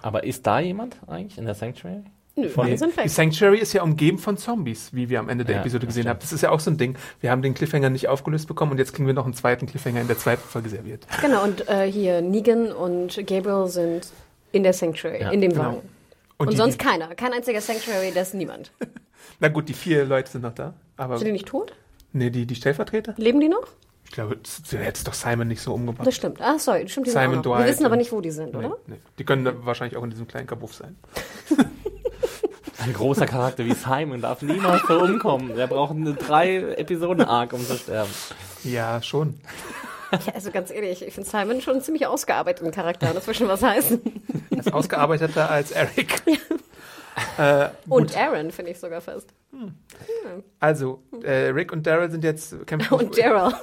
[0.00, 2.02] Aber ist da jemand eigentlich in der Sanctuary?
[2.34, 3.10] Nö, Von- die sind Die weg.
[3.10, 6.18] Sanctuary ist ja umgeben von Zombies, wie wir am Ende der Ja, Episode gesehen haben.
[6.20, 6.96] Das ist ja auch so ein Ding.
[7.20, 10.00] Wir haben den Cliffhanger nicht aufgelöst bekommen und jetzt kriegen wir noch einen zweiten Cliffhanger
[10.00, 11.06] in der zweiten Folge serviert.
[11.20, 14.08] Genau, und äh, hier Negan und Gabriel sind
[14.52, 15.64] in der Sanctuary, Ja, in dem genau.
[15.64, 15.88] Wagen.
[16.38, 17.14] Und, Und sonst keiner.
[17.14, 18.72] Kein einziger Sanctuary, das ist niemand.
[19.40, 20.74] na gut, die vier Leute sind noch da.
[20.96, 21.72] Aber Sind die nicht tot?
[22.12, 23.14] nee, die, die Stellvertreter?
[23.16, 23.66] Leben die noch?
[24.04, 26.06] Ich glaube, du hättest doch Simon nicht so umgebracht.
[26.06, 26.40] Das stimmt.
[26.40, 27.06] Ah, sorry, stimmt.
[27.06, 27.46] Die Simon sind.
[27.46, 28.76] Dwight Wir wissen aber nicht, wo die sind, Nee, oder?
[28.86, 28.96] nee.
[29.18, 30.96] Die können wahrscheinlich auch in diesem kleinen Kabuff sein.
[32.78, 35.54] Ein großer Charakter wie Simon darf niemals so umkommen.
[35.54, 38.10] Der braucht eine drei Episoden Arc, um zu sterben.
[38.64, 39.38] Ja, schon.
[40.26, 43.14] Ja, also ganz ehrlich, ich finde Simon schon einen ziemlich ausgearbeiteten Charakter.
[43.14, 44.00] Das will schon was heißen.
[44.66, 46.22] Ist ausgearbeiteter als Eric.
[47.38, 49.28] äh, Und Aaron, finde ich sogar fast.
[50.60, 52.94] also, äh, Rick und Daryl sind jetzt kämpfen.
[52.94, 53.54] Und Daryl.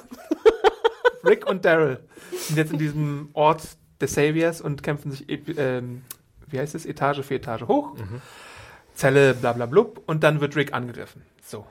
[1.24, 2.00] Rick und Daryl
[2.32, 3.62] sind jetzt in diesem Ort
[4.00, 5.26] des Saviors und kämpfen sich,
[5.58, 6.02] ähm,
[6.48, 7.94] wie heißt es, Etage für Etage hoch.
[8.94, 10.02] Zelle, bla bla blub.
[10.06, 11.22] Und dann wird Rick angegriffen.
[11.44, 11.66] So.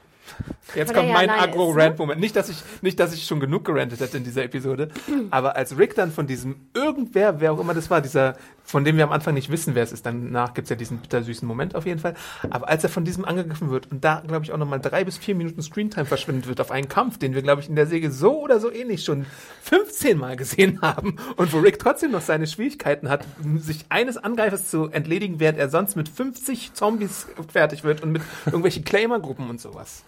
[0.76, 1.42] Jetzt kommt ja mein ist, ne?
[1.42, 2.20] Agro-Rant-Moment.
[2.20, 4.90] Nicht, dass ich, nicht, dass ich schon genug gerantet hätte in dieser Episode.
[5.32, 8.36] Aber als Rick dann von diesem irgendwer, wer auch immer das war, dieser,
[8.70, 11.48] von dem wir am Anfang nicht wissen, wer es ist, danach gibt's ja diesen bittersüßen
[11.48, 12.14] Moment auf jeden Fall.
[12.52, 15.18] Aber als er von diesem angegriffen wird und da, glaube ich, auch nochmal drei bis
[15.18, 18.12] vier Minuten Screentime verschwindet wird auf einen Kampf, den wir, glaube ich, in der Säge
[18.12, 19.26] so oder so ähnlich schon
[19.64, 23.26] 15 Mal gesehen haben und wo Rick trotzdem noch seine Schwierigkeiten hat,
[23.58, 28.22] sich eines Angreifers zu entledigen, während er sonst mit 50 Zombies fertig wird und mit
[28.46, 30.04] irgendwelchen Claimer-Gruppen und sowas.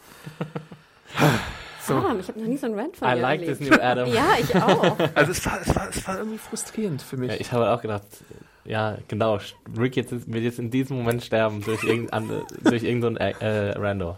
[1.88, 1.96] So.
[1.96, 3.60] Ah, ich habe noch nie so einen Rant von I dir like erlebt.
[3.60, 4.08] this new Adam.
[4.14, 4.98] Ja, ich auch.
[5.16, 7.32] Also es war, es war, es war irgendwie frustrierend für mich.
[7.32, 8.04] Ja, ich habe auch gedacht,
[8.66, 9.40] ja, genau,
[9.78, 12.30] Rick jetzt wird jetzt in diesem Moment sterben durch irgendein,
[12.64, 14.18] durch irgendein äh, Rando.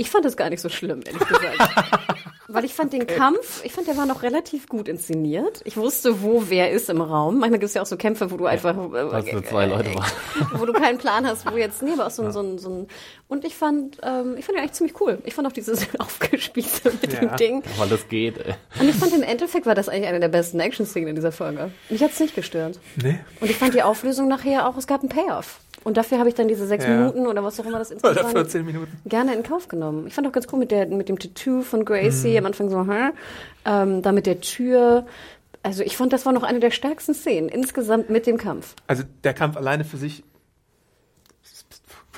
[0.00, 1.58] Ich fand das gar nicht so schlimm, ehrlich gesagt.
[2.48, 5.60] Weil ich fand den Kampf, ich fand, der war noch relativ gut inszeniert.
[5.66, 7.38] Ich wusste, wo wer ist im Raum.
[7.38, 10.10] Manchmal gibt es ja auch so Kämpfe, wo du einfach, Dass äh, zwei Leute waren.
[10.54, 12.70] wo du keinen Plan hast, wo jetzt, nee, aber auch so, ein so, ein so
[12.70, 12.88] ein,
[13.28, 15.18] und ich fand, ähm, ich fand den eigentlich ziemlich cool.
[15.24, 17.20] Ich fand auch dieses Aufgespieße mit Ja.
[17.20, 17.62] dem Ding.
[17.76, 18.38] Weil das geht.
[18.38, 18.54] Ey.
[18.80, 21.70] Und ich fand im Endeffekt war das eigentlich eine der besten Action-Szenen in dieser Folge.
[21.90, 22.80] Mich hat's nicht gestört.
[23.00, 23.20] Nee.
[23.40, 25.60] Und ich fand die Auflösung nachher auch, es gab einen Payoff.
[25.82, 26.90] Und dafür habe ich dann diese sechs Ja.
[26.96, 29.00] Minuten oder was auch immer das Oder insgesamt 14 Minuten.
[29.06, 30.06] gerne in Kauf genommen.
[30.06, 32.80] Ich fand auch ganz cool mit, der, mit dem Tattoo von Gracie am Anfang so,
[32.80, 33.12] hm,
[33.64, 35.06] ähm, da mit der Tür.
[35.62, 38.74] Also ich fand, das war noch eine der stärksten Szenen insgesamt mit dem Kampf.
[38.86, 40.22] Also der Kampf alleine für sich.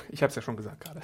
[0.09, 1.01] Ich habe es ja schon gesagt gerade.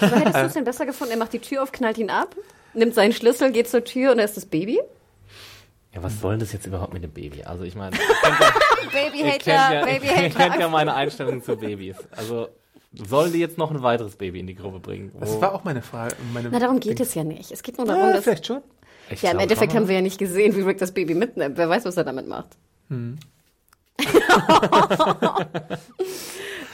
[0.00, 1.12] Aber hättest du es denn besser gefunden?
[1.12, 2.36] Er macht die Tür auf, knallt ihn ab,
[2.72, 4.80] nimmt seinen Schlüssel, geht zur Tür und da ist das Baby?
[5.94, 7.44] Ja, was soll das jetzt überhaupt mit dem Baby?
[7.44, 7.96] Also ich meine,
[8.92, 11.96] Baby ihr kennt ja, ihr kennt ja meine Einstellung zu Babys.
[12.10, 12.48] Also
[12.92, 15.12] sollen die jetzt noch ein weiteres Baby in die Gruppe bringen?
[15.20, 16.16] Das war auch meine Frage.
[16.32, 17.52] Meine Na, darum geht es ja nicht.
[17.52, 18.24] Es geht nur darum, Ja, dass...
[18.24, 18.62] vielleicht schon.
[19.10, 21.56] Ich Ja, im Endeffekt haben wir ja nicht gesehen, wie Rick das Baby mitnimmt.
[21.56, 22.56] Wer weiß, was er damit macht.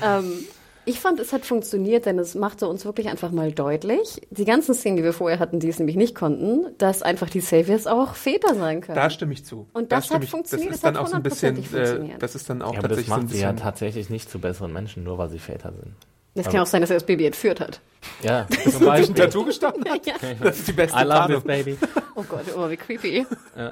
[0.02, 0.46] ähm,
[0.90, 4.74] ich fand, es hat funktioniert, denn es machte uns wirklich einfach mal deutlich, die ganzen
[4.74, 8.14] Szenen, die wir vorher hatten, die es nämlich nicht konnten, dass einfach die Saviors auch
[8.14, 8.96] Väter sein können.
[8.96, 9.66] Da stimme ich zu.
[9.72, 11.22] Und Da das stimme hat ich- funktioniert, Das ist das dann hat auch so ein
[11.22, 11.56] bisschen.
[11.56, 12.22] Äh, funktioniert.
[12.22, 14.30] das ist dann auch Ja, aber das tatsächlich so ein macht sie ja tatsächlich nicht
[14.30, 15.94] zu besseren Menschen, nur weil sie Väter sind.
[16.34, 17.80] Es kann auch sein, dass er das Baby entführt hat.
[18.22, 19.14] Ja, zum sich ein Beispiel.
[19.16, 20.06] Tattoo gestochen hat.
[20.06, 20.14] Ja.
[20.42, 21.42] Das ist die beste I love Tarnung.
[21.42, 21.76] this baby.
[22.14, 23.26] Oh Gott, oh, wie creepy.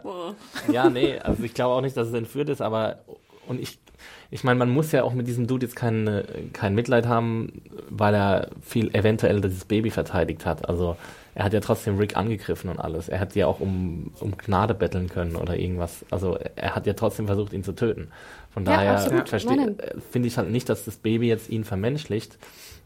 [0.05, 0.33] Oh.
[0.73, 3.01] Ja, nee, also ich glaube auch nicht, dass es entführt ist, aber
[3.47, 3.79] und ich,
[4.31, 7.63] ich meine, man muss ja auch mit diesem Dude jetzt kein, äh, kein Mitleid haben,
[7.89, 10.69] weil er viel eventuell dieses Baby verteidigt hat.
[10.69, 10.97] Also
[11.35, 13.09] er hat ja trotzdem Rick angegriffen und alles.
[13.09, 16.05] Er hätte ja auch um, um Gnade betteln können oder irgendwas.
[16.11, 18.09] Also er hat ja trotzdem versucht, ihn zu töten.
[18.53, 22.37] Von Ja, daher äh, finde ich halt nicht, dass das Baby jetzt ihn vermenschlicht,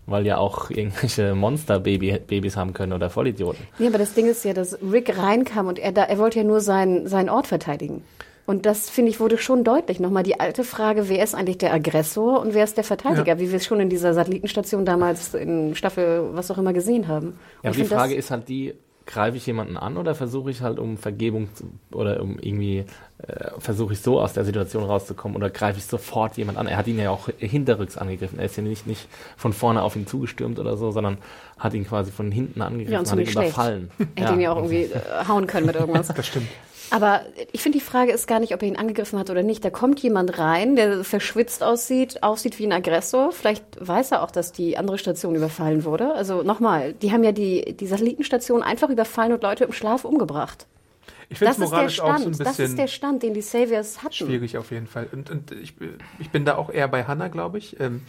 [0.07, 3.67] weil ja auch irgendwelche Monster-Babys haben können oder Vollidioten.
[3.79, 6.45] Nee, aber das Ding ist ja, dass Rick reinkam und er da, er wollte ja
[6.45, 8.03] nur seinen, seinen Ort verteidigen.
[8.45, 10.01] Und das, finde ich, wurde schon deutlich.
[10.01, 13.35] Nochmal die alte Frage, wer ist eigentlich der Aggressor und wer ist der Verteidiger?
[13.35, 13.39] Ja.
[13.39, 17.29] Wie wir es schon in dieser Satellitenstation damals in Staffel, was auch immer, gesehen haben.
[17.29, 18.75] Und Ja, aber die Frage ist halt die,
[19.07, 22.85] greife ich jemanden an oder versuche ich halt um Vergebung zu, oder um irgendwie,
[23.19, 26.67] äh, versuche ich so aus der Situation rauszukommen oder greife ich sofort jemand an?
[26.67, 28.39] Er hat ihn ja auch hinterrücks angegriffen.
[28.39, 31.19] Er ist ja nicht, nicht von vorne auf ihn zugestürmt oder so, sondern
[31.59, 33.53] hat ihn quasi von hinten angegriffen Ja, und und hat ihn schlecht.
[33.55, 33.91] überfallen.
[34.17, 36.09] er hätte ihn ja auch irgendwie äh, hauen können mit irgendwas.
[36.09, 36.49] Das stimmt.
[36.93, 37.23] Aber
[37.53, 39.65] ich finde, die Frage ist gar nicht, ob er ihn angegriffen hat oder nicht.
[39.65, 43.33] Da kommt jemand rein, der verschwitzt aussieht, aussieht wie ein Aggressor.
[43.33, 46.13] Vielleicht weiß er auch, dass die andere Station überfallen wurde.
[46.15, 50.67] Also nochmal, die haben ja die, die Satellitenstation einfach überfallen und Leute im Schlaf umgebracht.
[51.31, 52.27] Ich finde Das es ist der moralisch auch so Stand.
[52.27, 54.13] ein das ist bisschen der Stand, den die Saviors hatten.
[54.13, 55.09] schwierig auf jeden Fall.
[55.13, 55.73] Und, und ich,
[56.19, 57.81] ich bin da auch eher bei Hannah, glaube ich.
[57.81, 58.03] Ähm,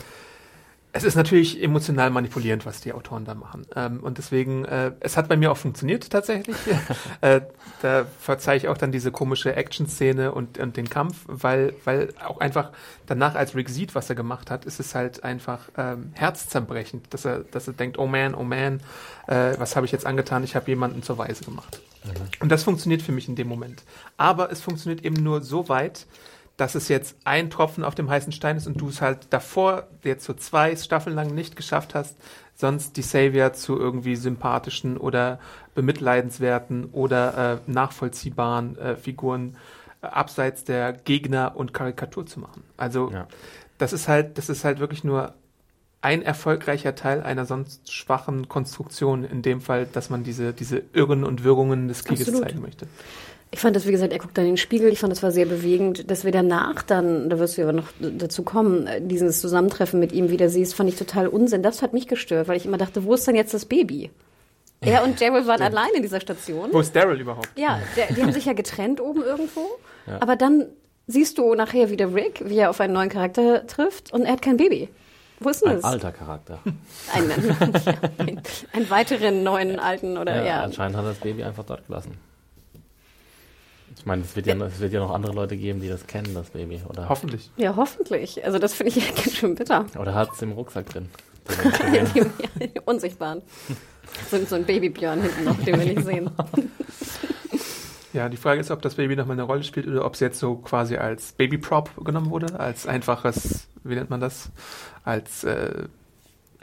[0.96, 3.66] es ist natürlich emotional manipulierend, was die Autoren da machen.
[3.76, 6.56] Ähm, und deswegen, äh, es hat bei mir auch funktioniert tatsächlich.
[7.22, 7.42] äh,
[7.82, 12.40] da verzeihe ich auch dann diese komische Action-Szene und, und den Kampf, weil, weil auch
[12.40, 12.70] einfach
[13.08, 17.26] danach, als Rick sieht, was er gemacht hat, ist es halt einfach ähm, herzzerbrechend, dass
[17.26, 18.80] er, dass er denkt, oh man, oh man,
[19.26, 20.44] äh, was habe ich jetzt angetan?
[20.44, 21.82] Ich habe jemanden zur Weise gemacht.
[22.40, 23.84] Und das funktioniert für mich in dem Moment.
[24.18, 26.06] Aber es funktioniert eben nur so weit,
[26.58, 29.88] dass es jetzt ein Tropfen auf dem heißen Stein ist und du es halt davor
[30.04, 32.16] jetzt so zwei Staffeln lang nicht geschafft hast,
[32.56, 35.40] sonst die Savior zu irgendwie sympathischen oder
[35.74, 39.58] bemitleidenswerten oder äh, nachvollziehbaren äh, Figuren
[40.02, 42.64] äh, abseits der Gegner und Karikatur zu machen.
[42.78, 43.28] Also Ja.
[43.80, 45.34] das ist halt, das ist halt wirklich nur
[46.02, 51.24] ein erfolgreicher Teil einer sonst schwachen Konstruktion, in dem Fall, dass man diese, diese Irren
[51.24, 52.48] und Wirrungen des Krieges Absolut.
[52.50, 52.88] zeigen möchte.
[53.54, 54.92] Ich fand das, wie gesagt, er guckt dann in den Spiegel.
[54.92, 56.10] Ich fand das war sehr bewegend.
[56.10, 60.12] Dass wir danach dann, da wirst du aber noch dazu kommen, äh, dieses Zusammentreffen mit
[60.12, 61.62] ihm wieder siehst, fand ich total Unsinn.
[61.62, 64.10] Das hat mich gestört, weil ich immer dachte, wo ist denn jetzt das Baby?
[64.82, 66.70] Er und Daryl waren allein in dieser Station.
[66.74, 67.48] Wo ist Daryl überhaupt?
[67.56, 69.62] Ja, der, die haben sich ja getrennt oben irgendwo.
[70.20, 70.66] Aber dann
[71.06, 74.42] siehst du nachher wieder Rick, wie er auf einen neuen Charakter trifft und er hat
[74.42, 74.90] kein Baby.
[75.40, 75.84] Wo ist denn Ein das?
[75.86, 76.60] alter Charakter.
[77.14, 78.42] Ein, ja, ein,
[78.74, 80.64] einen weiteren neuen alten oder Ja, ja.
[80.64, 82.18] Anscheinend hat er das Baby einfach dort gelassen.
[84.04, 86.34] Ich meine, es wird, ja, es wird ja noch andere Leute geben, die das kennen,
[86.34, 86.82] das Baby.
[86.90, 87.50] Oder, Hoffentlich.
[87.56, 88.44] Ja, hoffentlich.
[88.44, 89.86] Also das finde ich ja ganz schön bitter.
[89.98, 91.08] oder hat es im Rucksack drin.
[92.14, 93.42] Die, die Unsichtbaren.
[94.30, 96.30] So, so ein Babybjörn hinten noch, den wir nicht sehen.
[98.14, 100.38] Ja, die Frage ist, ob das Baby nochmal eine Rolle spielt oder ob es jetzt
[100.38, 104.52] so quasi als Babyprop genommen wurde, als einfaches, wie nennt man das,
[105.04, 105.86] als äh,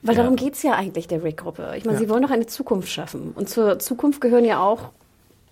[0.02, 0.22] Weil Ja.
[0.22, 1.72] darum geht's ja eigentlich der Rick-Gruppe.
[1.76, 2.04] Ich meine, Ja.
[2.04, 3.32] sie wollen doch eine Zukunft schaffen.
[3.34, 4.90] Und zur Zukunft gehören ja auch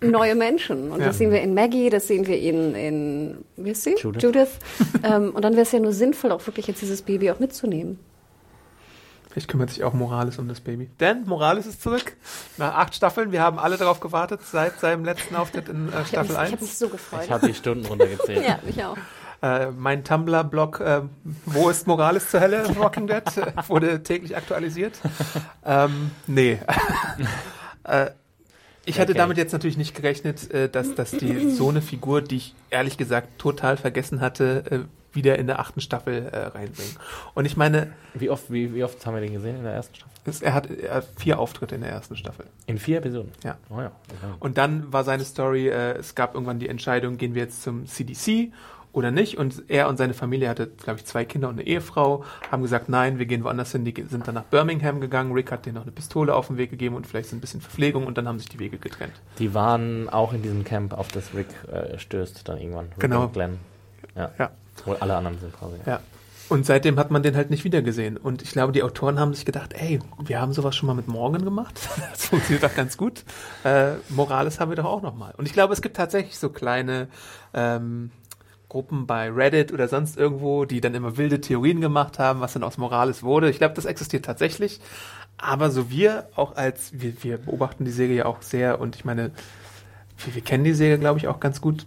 [0.01, 0.91] neue Menschen.
[0.91, 1.07] Und Ja.
[1.07, 3.95] das sehen wir in Maggie, das sehen wir in, in wie ist sie?
[3.99, 4.47] Judith.
[5.03, 7.99] ähm, und dann wäre es ja nur sinnvoll, auch wirklich jetzt dieses Baby auch mitzunehmen.
[9.29, 10.89] Vielleicht kümmert sich auch Morales um das Baby.
[10.99, 12.15] Denn Morales ist zurück.
[12.57, 13.31] Nach acht Staffeln.
[13.31, 16.31] Wir haben alle darauf gewartet seit seinem letzten Auftritt in äh, Ich habe Staffel mich,
[16.31, 16.79] ich hab mich 1.
[16.79, 17.21] so gefreut.
[17.25, 18.43] Ich habe die Stunden runtergezählt.
[18.47, 18.97] ja, ich auch.
[19.41, 21.01] Äh, mein Tumblr-Blog, äh,
[21.45, 23.23] wo ist Morales zur Hölle, Walking Dead,
[23.67, 24.99] wurde täglich aktualisiert.
[25.63, 26.59] ähm, nee.
[27.83, 28.07] äh,
[28.89, 29.19] ich hatte Okay.
[29.19, 32.97] damit jetzt natürlich nicht gerechnet, äh, dass, dass die so eine Figur, die ich ehrlich
[32.97, 34.79] gesagt total vergessen hatte, äh,
[35.15, 36.95] wieder in der achten Staffel äh, reinbringen.
[37.33, 39.95] Und ich meine, Wie oft, wie, wie oft haben wir den gesehen in der ersten
[39.95, 40.09] Staffel?
[40.25, 42.45] es, er, hat, er hat vier Auftritte in der ersten Staffel.
[42.67, 43.31] In vier Episoden?
[43.43, 43.57] Ja.
[43.71, 43.85] Oh ja.
[43.85, 43.91] ja.
[44.39, 47.87] Und dann war seine Story, äh, es gab irgendwann die Entscheidung, gehen wir jetzt zum
[47.87, 48.51] CDC
[48.91, 49.37] oder nicht.
[49.37, 52.89] Und er und seine Familie hatte, glaube ich, zwei Kinder und eine Ehefrau, haben gesagt,
[52.89, 53.85] nein, wir gehen woanders hin.
[53.85, 55.33] Die sind dann nach Birmingham gegangen.
[55.33, 57.61] Rick hat denen noch eine Pistole auf den Weg gegeben und vielleicht so ein bisschen
[57.61, 59.13] Verpflegung und dann haben sich die Wege getrennt.
[59.37, 62.85] Die waren auch in diesem Camp, auf das Rick äh, stößt dann irgendwann.
[62.85, 63.23] Rick Genau.
[63.23, 63.59] Und Glenn.
[64.15, 64.31] Ja.
[64.37, 64.51] Ja.
[64.85, 65.75] Wo alle anderen sind quasi.
[65.85, 65.99] Ja.
[66.49, 68.17] Und seitdem hat man den halt nicht wieder gesehen.
[68.17, 71.07] Und ich glaube, die Autoren haben sich gedacht, ey, wir haben sowas schon mal mit
[71.07, 71.79] Morgan gemacht.
[72.11, 73.23] Das funktioniert doch ganz gut.
[73.63, 75.33] Äh, Morales haben wir doch auch noch mal.
[75.37, 77.07] Und ich glaube, es gibt tatsächlich so kleine
[77.53, 78.11] ähm,
[78.69, 82.63] Gruppen bei Reddit oder sonst irgendwo, die dann immer wilde Theorien gemacht haben, was dann
[82.63, 83.49] aus Morales wurde.
[83.49, 84.79] Ich glaube, das existiert tatsächlich.
[85.37, 89.05] Aber so wir auch als, wir, wir beobachten die Serie ja auch sehr und ich
[89.05, 89.31] meine,
[90.23, 91.85] wir, wir kennen die Serie, glaube ich, auch ganz gut.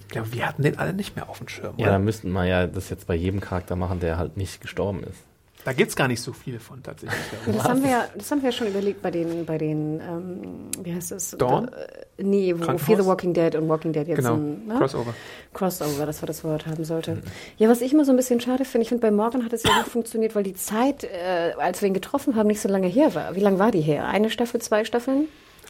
[0.00, 1.74] Ich glaube, wir hatten den alle nicht mehr auf dem Schirm.
[1.76, 1.92] Ja, oder?
[1.92, 5.22] dann müssten wir ja das jetzt bei jedem Charakter machen, der halt nicht gestorben ist.
[5.66, 7.18] Da gibt's gar nicht so viele von tatsächlich.
[7.52, 10.94] Das haben wir ja, das haben wir schon überlegt bei den, bei den, ähm, wie
[10.94, 11.32] heißt das?
[11.32, 11.66] Dawn?
[11.66, 12.78] Äh, nee, wo?
[12.78, 14.76] Fear the Walking Dead und Walking Dead jetzt genau, ein, ne?
[14.78, 15.12] Crossover.
[15.52, 17.20] Crossover, das war das Wort, haben sollte.
[17.58, 19.64] Ja, was ich immer so ein bisschen schade finde, ich finde, bei Morgan hat es
[19.64, 22.86] ja gut funktioniert, weil die Zeit, äh, als wir ihn getroffen haben, nicht so lange
[22.86, 23.34] her war.
[23.34, 24.06] Wie lange war die her?
[24.06, 25.26] Eine Staffel, zwei Staffeln?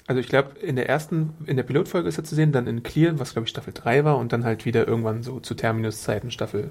[0.08, 2.84] Also ich glaube, in der ersten, in der Pilotfolge ist er zu sehen, dann in
[2.84, 6.30] Clear, was glaube ich Staffel 3 war und dann halt wieder irgendwann so zu Terminuszeiten
[6.30, 6.70] Staffel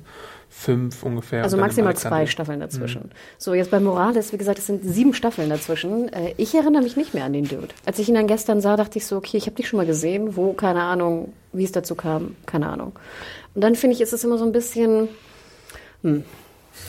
[0.50, 1.44] 5 ungefähr.
[1.44, 3.12] Also maximal zwei Staffeln dazwischen.
[3.38, 6.12] So, jetzt bei Morales, wie gesagt, es sind sieben Staffeln dazwischen.
[6.14, 7.68] Äh, ich erinnere mich nicht mehr an den Dude.
[7.86, 9.86] Als ich ihn dann gestern sah, dachte ich so, okay, ich habe dich schon mal
[9.86, 10.38] gesehen.
[10.38, 12.94] Wo, keine Ahnung, wie es dazu kam, keine Ahnung.
[13.54, 15.10] Und dann finde ich, ist es immer so ein bisschen,
[16.04, 16.24] hm,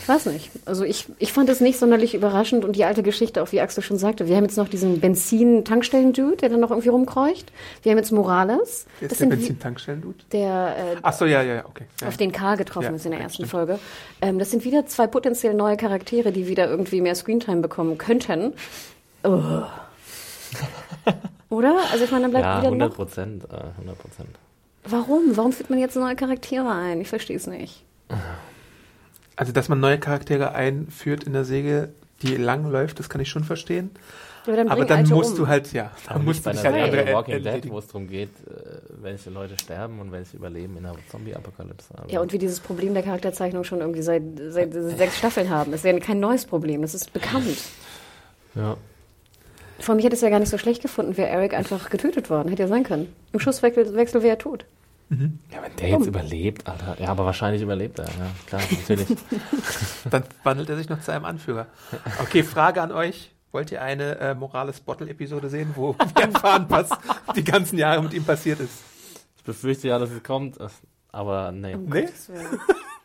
[0.01, 0.51] ich weiß nicht.
[0.65, 3.83] Also ich, ich fand es nicht sonderlich überraschend und die alte Geschichte, auch wie Axel
[3.83, 7.51] schon sagte, wir haben jetzt noch diesen Benzin-Tankstellen-Dude, der dann noch irgendwie rumkreucht.
[7.83, 8.85] Wir haben jetzt Morales.
[9.01, 10.17] Jetzt Das der Benzin-Tankstellen-Dude?
[10.31, 11.85] der äh, Ach so, ja, ja, ja, okay.
[12.01, 12.07] Ja.
[12.07, 13.51] auf den Karl getroffen Ja, ist in der ersten stimmt.
[13.51, 13.79] Folge.
[14.21, 18.53] Ähm, das sind wieder zwei potenziell neue Charaktere, die wieder irgendwie mehr Screentime bekommen könnten.
[19.23, 19.63] Oh.
[21.49, 21.77] Oder?
[21.91, 22.95] Also ich meine, dann bleibt Ja, wieder 100 noch.
[22.95, 23.43] Prozent.
[23.45, 24.29] Äh, 100 Prozent.
[24.85, 25.35] Warum?
[25.35, 27.01] Warum führt man jetzt neue Charaktere ein?
[27.01, 27.83] Ich verstehe es nicht.
[29.37, 31.89] Also, dass man neue Charaktere einführt in der Serie,
[32.23, 33.91] die lang läuft, das kann ich schon verstehen.
[34.47, 35.37] Ja, dann Aber dann musst um.
[35.37, 38.07] du halt, ja, Aber dann musst du dich halt andere Walking Dead, wo es darum
[38.07, 41.93] geht, äh, welche Leute sterben und welche überleben in einer Zombie-Apokalypse.
[42.07, 45.71] Ja, und wir dieses Problem der Charakterzeichnung schon irgendwie seit, seit sechs Staffeln haben.
[45.71, 47.57] Das ist ja kein neues Problem, das ist bekannt.
[48.55, 48.77] ja.
[49.79, 52.49] Vor mich hätte es ja gar nicht so schlecht gefunden, wäre Eric einfach getötet worden.
[52.49, 53.13] Hätte ja sein können.
[53.31, 54.65] Im Schusswechsel Wechsel wäre er tot.
[55.09, 56.97] Ja, wenn der jetzt überlebt, Alter.
[56.99, 58.05] Ja, aber wahrscheinlich überlebt er.
[58.05, 59.07] Ja, klar, natürlich.
[60.09, 61.67] Dann wandelt er sich noch zu einem Anführer.
[62.21, 63.31] Okay, Frage an euch.
[63.53, 66.89] Wollt ihr eine äh, Morales Bottle-Episode sehen, wo wir erfahren, was
[67.35, 68.83] die ganzen Jahre mit ihm passiert ist?
[69.37, 70.57] ich befürchte ja, dass es kommt,
[71.11, 71.73] aber nee.
[71.73, 72.09] Um Nee?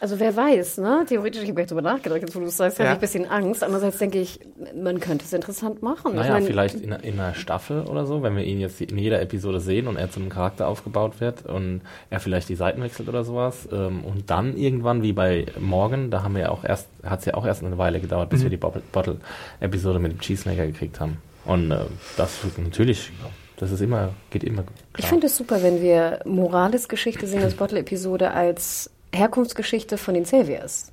[0.00, 1.04] Also wer weiß, ne?
[1.06, 2.86] Theoretisch, ich habe jetzt drüber nachgedacht, jetzt wo du es sagst, Ja.
[2.86, 3.62] habe ich ein bisschen Angst.
[3.62, 4.40] Andererseits denke ich,
[4.74, 6.12] man könnte es interessant machen.
[6.12, 8.96] ich Naja, mein, vielleicht in, in einer Staffel oder so, wenn wir ihn jetzt in
[8.96, 12.82] jeder Episode sehen und er zu einem Charakter aufgebaut wird und er vielleicht die Seiten
[12.82, 13.68] wechselt oder sowas.
[13.70, 17.26] Ähm, und dann irgendwann, wie bei Morgan, da haben wir ja auch erst, hat es
[17.26, 20.98] ja auch erst eine Weile gedauert, bis wir die Bottle- Bottle-Episode mit dem Cheesemaker gekriegt
[21.00, 21.18] haben.
[21.44, 21.76] Und äh,
[22.16, 23.12] das natürlich,
[23.58, 25.08] das ist immer, geht immer Ich klar.
[25.10, 30.92] finde es super, wenn wir Morales Geschichte sehen als Bottle-Episode als Herkunftsgeschichte von den Saviors.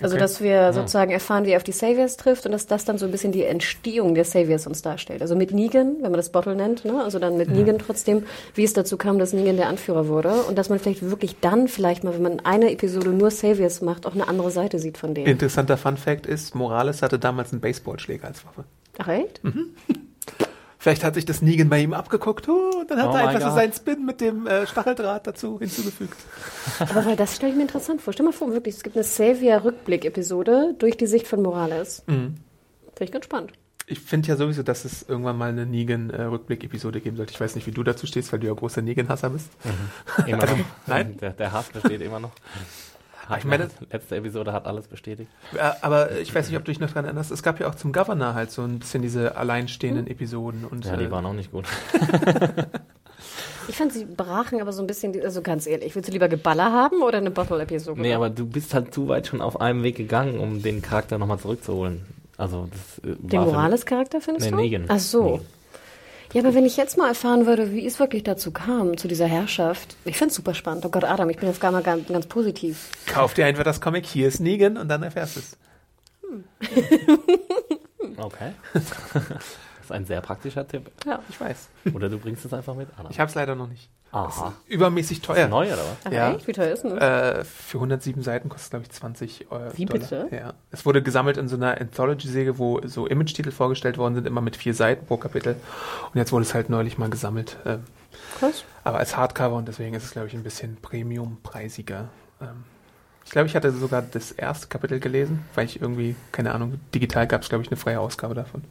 [0.00, 0.20] Also, Okay.
[0.20, 3.06] dass wir sozusagen erfahren, wie er auf die Saviors trifft und dass das dann so
[3.06, 5.22] ein bisschen die Entstehung der Saviors uns darstellt.
[5.22, 7.02] Also mit Negan, wenn man das Bottle nennt, ne?
[7.02, 8.24] also dann mit Negan trotzdem,
[8.54, 11.68] wie es dazu kam, dass Negan der Anführer wurde und dass man vielleicht wirklich dann
[11.68, 15.14] vielleicht mal, wenn man eine Episode nur Saviors macht, auch eine andere Seite sieht von
[15.14, 15.28] denen.
[15.28, 18.64] Interessanter Fun Fact ist, Morales hatte damals einen Baseballschläger als Waffe.
[18.98, 19.40] Ach echt?
[20.86, 23.50] Vielleicht hat sich das Negan bei ihm abgeguckt oh, und dann hat Oh er einfach
[23.50, 26.16] so seinen Spin mit dem äh, Stacheldraht dazu hinzugefügt.
[26.78, 28.12] Aber weil das stelle ich mir interessant vor.
[28.12, 32.04] Stell mal vor, wirklich, es gibt eine Savior-Rückblick-Episode durch die Sicht von Morales.
[32.06, 32.36] Finde
[33.00, 33.50] ich ganz spannend.
[33.88, 37.32] Ich finde ja sowieso, dass es irgendwann mal eine Negan-Rückblick-Episode geben sollte.
[37.32, 39.48] Ich weiß nicht, wie du dazu stehst, weil du ja großer Negan-Hasser bist.
[40.24, 40.58] Immer noch.
[40.86, 41.16] nein?
[41.20, 42.30] Der, der Hass besteht immer noch.
[43.28, 45.30] Hat ich meine- letzte Episode hat alles bestätigt.
[45.82, 47.30] Aber ich weiß nicht, ob du dich noch dran erinnerst.
[47.30, 50.64] Es gab ja auch zum Governor halt so ein bisschen diese alleinstehenden Episoden.
[50.64, 51.66] Und, Ja, die äh, waren auch nicht gut.
[53.68, 56.70] Ich fand, sie brachen aber so ein bisschen, also ganz ehrlich, willst du lieber Geballer
[56.72, 58.00] haben oder eine Bottle-Episode?
[58.00, 61.18] Nee, aber du bist halt zu weit schon auf einem Weg gegangen, um den Charakter
[61.18, 62.02] nochmal zurückzuholen.
[62.36, 64.62] Also das äh, Den Morales-Charakter findest Nee, du?
[64.62, 64.84] Negan.
[64.86, 65.24] Ach so.
[65.24, 65.40] Negan.
[66.36, 69.24] Ja, aber wenn ich jetzt mal erfahren würde, wie es wirklich dazu kam, zu dieser
[69.24, 70.84] Herrschaft, ich finde es super spannend.
[70.84, 72.90] Oh Gott, Adam, ich bin jetzt gar mal ganz, ganz positiv.
[73.06, 75.56] Kauf dir einfach das Comic, hier ist Negan und dann erfährst du es.
[78.18, 78.52] Okay.
[78.72, 78.84] das
[79.82, 80.90] ist ein sehr praktischer Tipp.
[81.04, 81.22] Ja.
[81.28, 81.68] Ich weiß.
[81.92, 82.88] Oder du bringst es einfach mit.
[82.96, 83.10] Anna.
[83.10, 83.90] Ich habe es leider noch nicht.
[84.12, 84.54] Aha.
[84.66, 85.46] Übermäßig teuer.
[85.48, 85.96] Neu oder was?
[86.04, 86.32] Ach Ja.
[86.32, 86.46] echt?
[86.46, 87.40] Wie teuer ist denn das?
[87.40, 89.70] Äh, für 107 Seiten kostet, glaube ich, 20 Euro.
[89.76, 90.28] Wie bitte?
[90.30, 90.54] Ja.
[90.70, 94.56] Es wurde gesammelt in so einer Anthology-Serie, wo so Image-Titel vorgestellt worden sind, immer mit
[94.56, 95.56] vier Seiten pro Kapitel.
[96.12, 97.56] Und jetzt wurde es halt neulich mal gesammelt.
[97.66, 97.84] Ähm,
[98.38, 98.64] Krass.
[98.84, 102.08] aber als Hardcover und deswegen ist es, glaube ich, ein bisschen Premium-preisiger.
[102.40, 102.64] Ähm,
[103.24, 107.26] ich glaube, ich hatte sogar das erste Kapitel gelesen, weil ich irgendwie, keine Ahnung, digital
[107.26, 108.62] gab es, glaube ich, eine freie Ausgabe davon.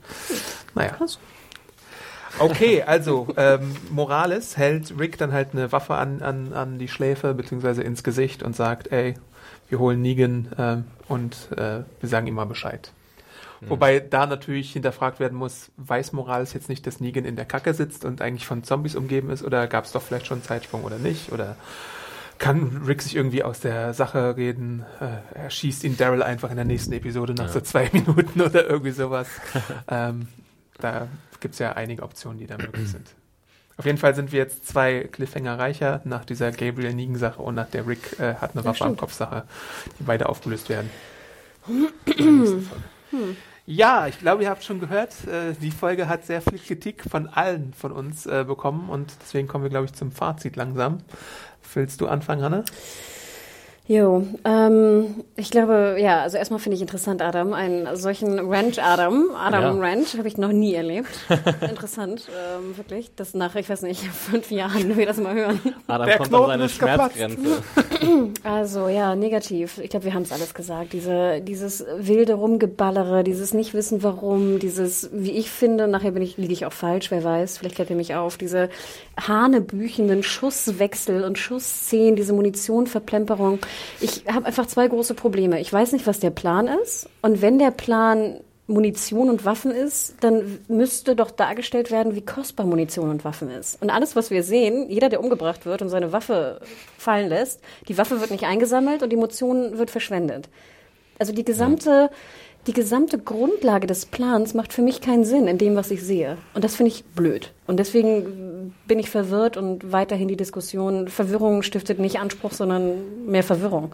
[0.74, 0.92] Naja.
[0.92, 1.20] Krass.
[2.40, 7.34] Okay, also ähm, Morales hält Rick dann halt eine Waffe an, an, an die Schläfe
[7.34, 9.16] beziehungsweise ins Gesicht und sagt, ey,
[9.70, 12.92] wir holen Negan ähm, und äh, wir sagen ihm mal Bescheid.
[13.68, 17.74] Wobei da natürlich hinterfragt werden muss, weiß Morales jetzt nicht, dass Negan in der Kacke
[17.74, 20.84] sitzt und eigentlich von Zombies umgeben ist oder gab es doch vielleicht schon einen Zeitsprung
[20.84, 21.32] oder nicht?
[21.32, 21.56] Oder
[22.38, 24.86] kann Rick sich irgendwie aus der Sache reden?
[25.00, 28.70] Äh, er schießt ihn Daryl einfach in der nächsten Episode nach so zwei Minuten oder
[28.70, 29.28] irgendwie sowas.
[29.88, 30.28] ähm,
[30.80, 31.07] da
[31.39, 33.07] gibt es ja einige Optionen, die da möglich sind.
[33.78, 37.69] Auf jeden Fall sind wir jetzt zwei Cliffhanger reicher nach dieser Gabriel Negan-Sache und nach
[37.69, 38.97] der Rick äh, hat eine Waffe am stimmt.
[38.99, 39.43] Kopf-Sache,
[39.99, 40.89] die beide aufgelöst werden.
[41.65, 43.36] Folge.
[43.67, 47.28] Ja, ich glaube, ihr habt schon gehört, äh, die Folge hat sehr viel Kritik von
[47.28, 50.99] allen von uns äh, bekommen und deswegen kommen wir, glaube ich, zum Fazit langsam.
[51.73, 52.63] Willst du anfangen, Hanne?
[53.88, 59.78] Jo, ähm, ich glaube, ja, also erstmal finde ich interessant, Adam, einen solchen Ranch-Adam, Adam
[59.78, 59.88] Ja.
[59.88, 61.10] Ranch, habe ich noch nie erlebt.
[61.62, 65.60] interessant, ähm, wirklich, dass nach, ich weiß nicht, fünf Jahren wir das mal hören.
[65.86, 67.16] Adam Der kommt an Knoten seine ist geplatzt.
[67.16, 67.64] Schmerzgrenze.
[68.44, 69.80] Also ja, negativ.
[69.80, 70.94] Ich glaube, wir haben es alles gesagt.
[70.94, 76.38] Diese, dieses wilde Rumgeballere, dieses nicht wissen warum, dieses, wie ich finde, nachher bin ich,
[76.38, 78.70] liege ich auch falsch, wer weiß, vielleicht klärt ihr mich auf, diese
[79.20, 83.60] hanebüchenden Schusswechsel und Schussszenen, diese Munitionverplemperung.
[84.01, 85.59] Ich habe einfach zwei große Probleme.
[85.59, 87.09] Ich weiß nicht, was der Plan ist.
[87.21, 92.65] Und wenn der Plan Munition und Waffen ist, dann müsste doch dargestellt werden, wie kostbar
[92.65, 93.80] Munition und Waffen ist.
[93.82, 96.61] Und alles, was wir sehen, jeder, der umgebracht wird und seine Waffe
[96.97, 100.49] fallen lässt, die Waffe wird nicht eingesammelt und die Munition wird verschwendet.
[101.19, 102.09] Also die gesamte,
[102.65, 106.38] die gesamte Grundlage des Plans macht für mich keinen Sinn in dem, was ich sehe.
[106.55, 107.51] Und das finde ich blöd.
[107.67, 108.55] Und deswegen
[108.88, 113.91] bin ich verwirrt und weiterhin die Diskussion, Verwirrung stiftet nicht Anspruch, sondern mehr Verwirrung.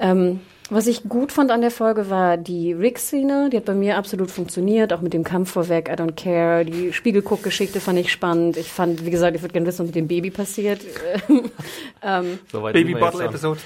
[0.00, 0.40] Ähm,
[0.70, 3.50] was ich gut fand an der Folge war die Rick-Szene.
[3.50, 6.64] Die hat bei mir absolut funktioniert, auch mit dem Kampf vorweg, I don't care.
[6.64, 8.56] Die Spiegelguck-Geschichte fand ich spannend.
[8.56, 10.80] Ich fand, wie gesagt, ich würde gerne wissen, was mit dem Baby passiert.
[12.02, 13.28] ähm, Soweit Baby sind wir jetzt Bottle schon.
[13.28, 13.60] Episode.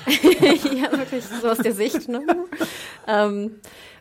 [0.82, 2.08] ja, wirklich so aus der Sicht.
[2.08, 2.22] Ne?
[3.06, 3.52] ähm,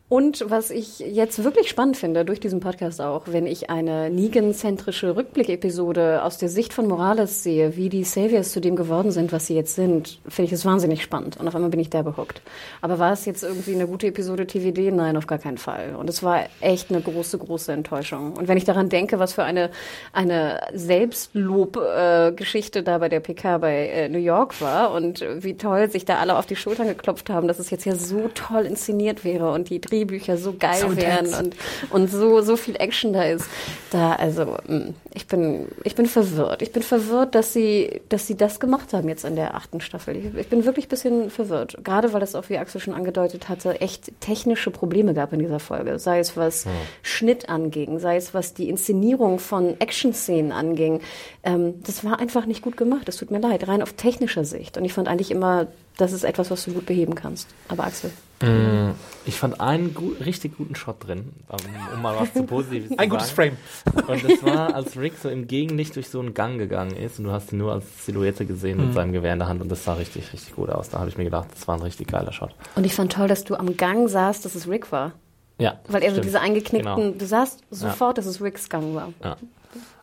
[0.08, 5.16] und was ich jetzt wirklich spannend finde, durch diesen Podcast auch, wenn ich eine Negan-zentrische
[5.16, 9.47] Rückblick-Episode aus der Sicht von Morales sehe, wie die Saviors zu dem geworden sind, was
[9.47, 11.38] sie jetzt sind, finde ich es wahnsinnig spannend.
[11.38, 12.43] Und auf einmal bin ich da behuckt.
[12.82, 14.91] Aber war es jetzt irgendwie eine gute Episode TVD?
[14.91, 15.95] Nein, auf gar keinen Fall.
[15.95, 18.34] Und es war echt eine große, große Enttäuschung.
[18.34, 19.72] Und wenn ich daran denke, was für eine,
[20.14, 25.89] eine Selbstlob-Geschichte da bei der PK bei äh, New York war und äh, wie toll
[25.89, 29.24] sich da alle auf die Schultern geklopft haben, dass es jetzt ja so toll inszeniert
[29.24, 31.56] wäre und die Drehbücher so geil So wären und,
[31.89, 33.46] und so, so viel Action da ist.
[33.91, 36.62] Da, also, mh, ich bin, ich bin verwirrt.
[36.62, 40.16] Ich bin verwirrt, dass sie, dass sie das gemacht haben jetzt in der achten Staffel.
[40.18, 41.78] Ich, ich bin wirklich ein bisschen verwirrt.
[41.84, 45.60] Gerade weil es auch, wie Axel schon angedeutet hatte, echt technische Probleme gab in dieser
[45.60, 45.98] Folge.
[46.00, 46.66] Sei es was
[47.02, 51.00] Schnitt anging, sei es was die Inszenierung von Action-Szenen anging.
[51.43, 53.08] Ähm, das war einfach nicht gut gemacht.
[53.08, 54.78] Es tut mir leid, rein auf technischer Sicht.
[54.78, 55.68] Und ich fand eigentlich immer
[55.98, 57.48] das ist etwas, was du gut beheben kannst.
[57.70, 58.12] Aber Axel.
[58.41, 58.91] Mm,
[59.26, 61.58] Ich fand einen gu richtig guten Shot drin, um,
[61.96, 63.58] um mal was zu Positives zu Ein gutes sagen.
[63.93, 64.08] Frame.
[64.10, 67.26] Und das war, als Rick so im Gegenlicht durch so einen Gang gegangen ist und
[67.26, 68.86] du hast ihn nur als Silhouette gesehen Mhm.
[68.88, 70.89] mit seinem Gewehr in der Hand und das sah richtig, richtig gut aus.
[70.89, 72.54] Da habe ich mir gedacht, das war ein richtig geiler Shot.
[72.76, 75.14] Und ich fand toll, dass du am Gang sahst, dass es Rick war.
[75.58, 75.80] Ja.
[75.88, 77.18] Weil er so diese eingeknickten, Genau.
[77.18, 79.14] du sahst sofort, dass es Ricks Gang war.
[79.24, 79.38] Ja.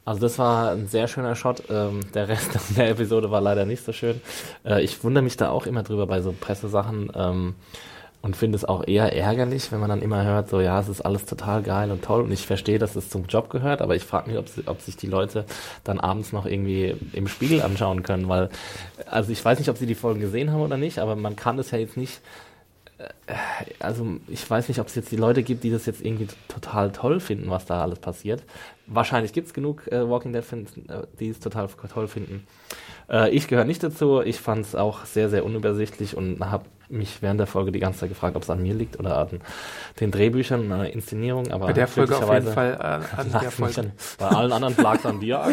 [0.05, 1.63] Also das war ein sehr schöner Shot.
[1.71, 4.21] Ähm, der Rest der Episode war leider nicht so schön.
[4.65, 7.55] Äh, ich wundere mich da auch immer drüber bei so Pressesachen ähm,
[8.21, 11.01] und finde es auch eher ärgerlich, wenn man dann immer hört, so ja, es ist
[11.01, 14.05] alles total geil und toll und ich verstehe, dass es zum Job gehört, aber ich
[14.05, 15.45] frage mich, ob, ob sich die Leute
[15.83, 18.49] dann abends noch irgendwie im Spiegel anschauen können, weil,
[19.07, 21.57] also ich weiß nicht, ob sie die Folgen gesehen haben oder nicht, aber man kann
[21.57, 22.21] das ja jetzt nicht
[23.79, 26.93] also ich weiß nicht, ob es jetzt die Leute gibt, die das jetzt irgendwie total
[26.93, 28.43] toll finden, was da alles passiert.
[28.87, 32.47] Wahrscheinlich gibt es genug äh, Walking Dead Fans, äh, die es total toll finden.
[33.09, 34.21] Äh, ich gehöre nicht dazu.
[34.23, 38.01] Ich fand es auch sehr, sehr unübersichtlich und habe mich während der Folge die ganze
[38.01, 39.41] Zeit gefragt, ob es an mir liegt oder an
[40.01, 41.51] den Drehbüchern und an der Inszenierung.
[41.51, 43.81] Aber Bei der Folge auf jeden Fall äh, an der Folge.
[43.81, 45.43] an- Bei allen anderen lag es an dir.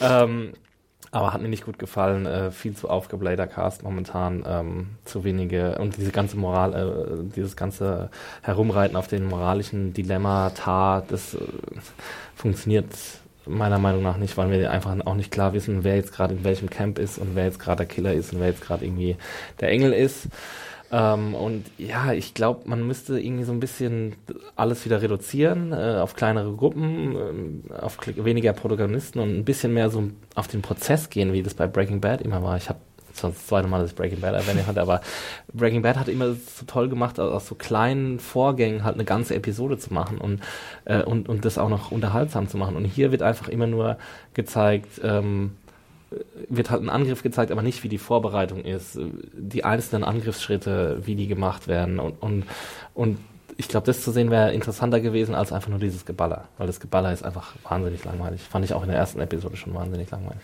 [0.00, 0.52] Ähm,
[1.16, 2.26] aber hat mir nicht gut gefallen.
[2.26, 4.44] Äh, viel zu aufgeblähter Cast momentan.
[4.46, 5.78] Ähm, zu wenige.
[5.78, 8.10] Und diese ganze Moral, äh, dieses ganze
[8.42, 11.38] Herumreiten auf den moralischen Dilemma, Tar, das äh,
[12.34, 12.86] funktioniert
[13.46, 16.44] meiner Meinung nach nicht, weil wir einfach auch nicht klar wissen, wer jetzt gerade in
[16.44, 19.16] welchem Camp ist und wer jetzt gerade der Killer ist und wer jetzt gerade irgendwie
[19.60, 20.28] der Engel ist.
[20.92, 24.14] Ähm, und ja, ich glaube, man müsste irgendwie so ein bisschen
[24.54, 29.90] alles wieder reduzieren äh, auf kleinere Gruppen, ähm, auf weniger Protagonisten und ein bisschen mehr
[29.90, 32.56] so auf den Prozess gehen, wie das bei Breaking Bad immer war.
[32.56, 32.78] Ich habe
[33.12, 35.00] sonst das zweite Mal, ich Breaking Bad erwähnt hatte, aber
[35.52, 39.78] Breaking Bad hat immer so toll gemacht, aus so kleinen Vorgängen halt eine ganze Episode
[39.78, 40.40] zu machen und,
[40.84, 42.76] äh, und, und das auch noch unterhaltsam zu machen.
[42.76, 43.96] Und hier wird einfach immer nur
[44.34, 45.52] gezeigt, ähm,
[46.48, 48.98] wird halt ein Angriff gezeigt, aber nicht wie die Vorbereitung ist,
[49.32, 52.44] die einzelnen Angriffsschritte, wie die gemacht werden und und,
[52.94, 53.18] und
[53.58, 56.80] ich glaube, das zu sehen wäre interessanter gewesen als einfach nur dieses Geballer, weil das
[56.80, 58.42] Geballer ist einfach wahnsinnig langweilig.
[58.42, 60.42] Fand ich auch in der ersten Episode schon wahnsinnig langweilig.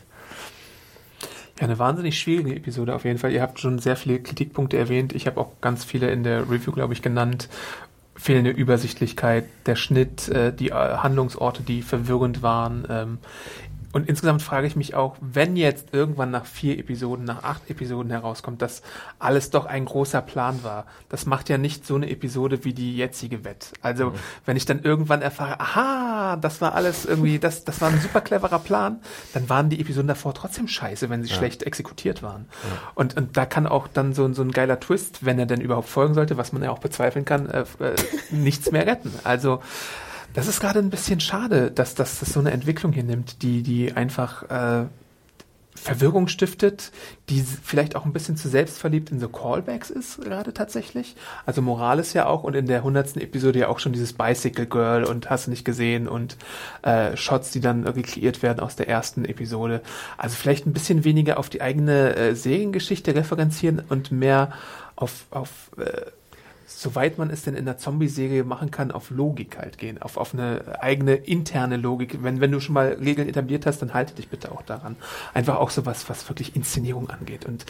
[1.61, 3.33] Ja, eine wahnsinnig schwierige Episode auf jeden Fall.
[3.33, 5.13] Ihr habt schon sehr viele Kritikpunkte erwähnt.
[5.13, 7.49] Ich habe auch ganz viele in der Review, glaube ich, genannt.
[8.15, 12.87] Fehlende Übersichtlichkeit, der Schnitt, äh, die äh, Handlungsorte, die verwirrend waren.
[12.89, 13.19] Ähm,
[13.93, 18.11] und insgesamt frage ich mich auch, wenn jetzt irgendwann nach vier Episoden, nach acht Episoden
[18.11, 18.83] herauskommt, dass
[19.19, 20.87] alles doch ein großer Plan war.
[21.11, 23.73] Das macht ja nicht so eine Episode wie die jetzige Wett.
[23.83, 24.15] Also,
[24.47, 28.23] wenn ich dann irgendwann erfahre, aha, das war alles irgendwie, das, das war ein super
[28.23, 29.01] cleverer Plan,
[29.35, 32.47] dann waren die Episoden davor trotzdem scheiße, wenn sie schlecht exekutiert waren.
[32.95, 35.89] Und, und da kann auch dann so, so ein geiler Twist, wenn er denn überhaupt
[35.89, 37.95] folgen sollte, was man ja auch bezweifeln kann, äh, äh,
[38.31, 39.13] nichts mehr retten.
[39.23, 39.61] Also,
[40.35, 43.63] das ist gerade ein bisschen schade, dass, dass das so eine Entwicklung hier nimmt, die,
[43.63, 44.87] die einfach äh,
[45.75, 46.93] Verwirrung stiftet,
[47.29, 51.17] die vielleicht auch ein bisschen zu selbstverliebt in so Callbacks ist, gerade tatsächlich.
[51.45, 55.05] Also Morales ja auch und in der hundertsten Episode ja auch schon dieses Bicycle Girl
[55.05, 56.37] und hast du nicht gesehen und
[56.83, 59.83] äh, Shots, die dann irgendwie kreiert werden aus der ersten Episode.
[60.19, 64.53] Also vielleicht ein bisschen weniger auf die eigene äh, Seriengeschichte referenzieren und mehr
[64.95, 66.03] auf, auf äh,
[66.81, 70.35] soweit man es denn in der Zombie-Serie machen kann, auf Logik halt gehen, auf, auf
[70.35, 72.23] eine eigene interne Logik.
[72.23, 74.97] Wenn, wenn du schon mal Regeln etabliert hast, dann halte dich bitte auch daran.
[75.35, 77.45] Einfach auch sowas, was wirklich Inszenierung angeht.
[77.45, 77.67] Und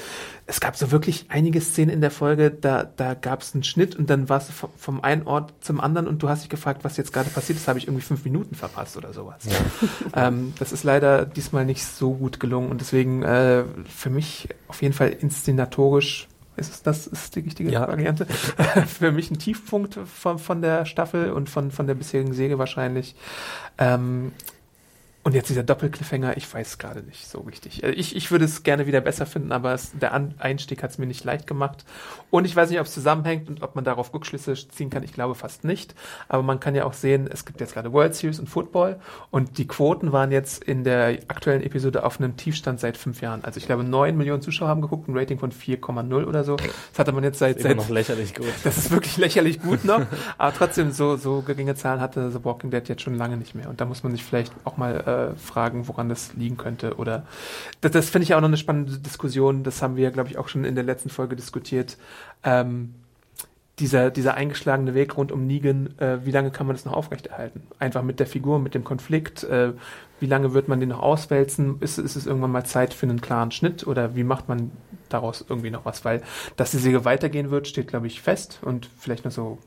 [0.46, 3.96] es gab so wirklich einige Szenen in der Folge, da, da gab es einen Schnitt
[3.96, 6.84] und dann warst du vom, vom einen Ort zum anderen und du hast dich gefragt,
[6.84, 9.42] was jetzt gerade passiert ist, habe ich irgendwie fünf Minuten verpasst oder sowas.
[10.14, 14.82] ähm, das ist leider diesmal nicht so gut gelungen und deswegen äh, für mich auf
[14.82, 17.88] jeden Fall inszenatorisch ist es das ist die richtige Ja.
[17.88, 18.26] Variante?
[18.86, 23.14] Für mich ein Tiefpunkt von, von der Staffel und von, von der bisherigen Serie wahrscheinlich.
[23.78, 24.32] Ähm,
[25.24, 27.84] und jetzt dieser Doppelcliffhanger, ich weiß gerade nicht so richtig.
[27.84, 30.90] Äh, Ich, ich würde es gerne wieder besser finden, aber es, der An Einstieg hat
[30.90, 31.84] es mir nicht leicht gemacht.
[32.30, 35.04] Und ich weiß nicht, ob es zusammenhängt und ob man darauf Rückschlüsse ziehen kann.
[35.04, 35.94] Ich glaube fast nicht.
[36.28, 38.98] Aber man kann ja auch sehen, es gibt jetzt gerade World Series und Football
[39.30, 43.44] und die Quoten waren jetzt in der aktuellen Episode auf einem Tiefstand seit fünf Jahren.
[43.44, 46.56] Also ich glaube, neun Millionen Zuschauer haben geguckt, ein Rating von 4,0 oder so.
[46.56, 48.46] Das hatte man jetzt seit, Immer seit noch lächerlich gut.
[48.64, 50.02] das ist wirklich lächerlich gut noch,
[50.36, 53.68] aber trotzdem so, so geringe Zahlen hatte The Walking Dead jetzt schon lange nicht mehr.
[53.68, 56.96] Und da muss man sich vielleicht auch mal äh, fragen, woran das liegen könnte.
[56.96, 57.26] Oder
[57.80, 59.62] das, das finde ich auch noch eine spannende Diskussion.
[59.62, 61.96] Das haben wir, glaube ich, auch schon in der letzten Folge diskutiert.
[62.44, 62.94] Ähm,
[63.78, 67.62] dieser, dieser eingeschlagene Weg rund um Negan, äh, wie lange kann man das noch aufrechterhalten?
[67.78, 69.72] Einfach mit der Figur, mit dem Konflikt, äh,
[70.20, 71.78] wie lange wird man den noch auswälzen?
[71.80, 74.70] Ist, ist es irgendwann mal Zeit für einen klaren Schnitt oder wie macht man
[75.08, 76.04] daraus irgendwie noch was?
[76.04, 76.22] Weil,
[76.56, 79.58] dass die Serie weitergehen wird, steht, glaube ich, fest und vielleicht noch so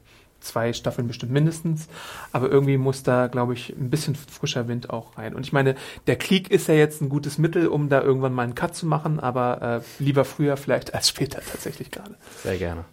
[0.45, 1.87] zwei Staffeln bestimmt mindestens.
[2.31, 5.35] Aber irgendwie muss da, glaube ich, ein bisschen frischer Wind auch rein.
[5.35, 5.75] Und ich meine,
[6.07, 8.85] der Krieg ist ja jetzt ein gutes Mittel, um da irgendwann mal einen Cut zu
[8.85, 12.15] machen, aber äh, lieber früher vielleicht als später tatsächlich gerade.
[12.43, 12.85] Sehr gerne.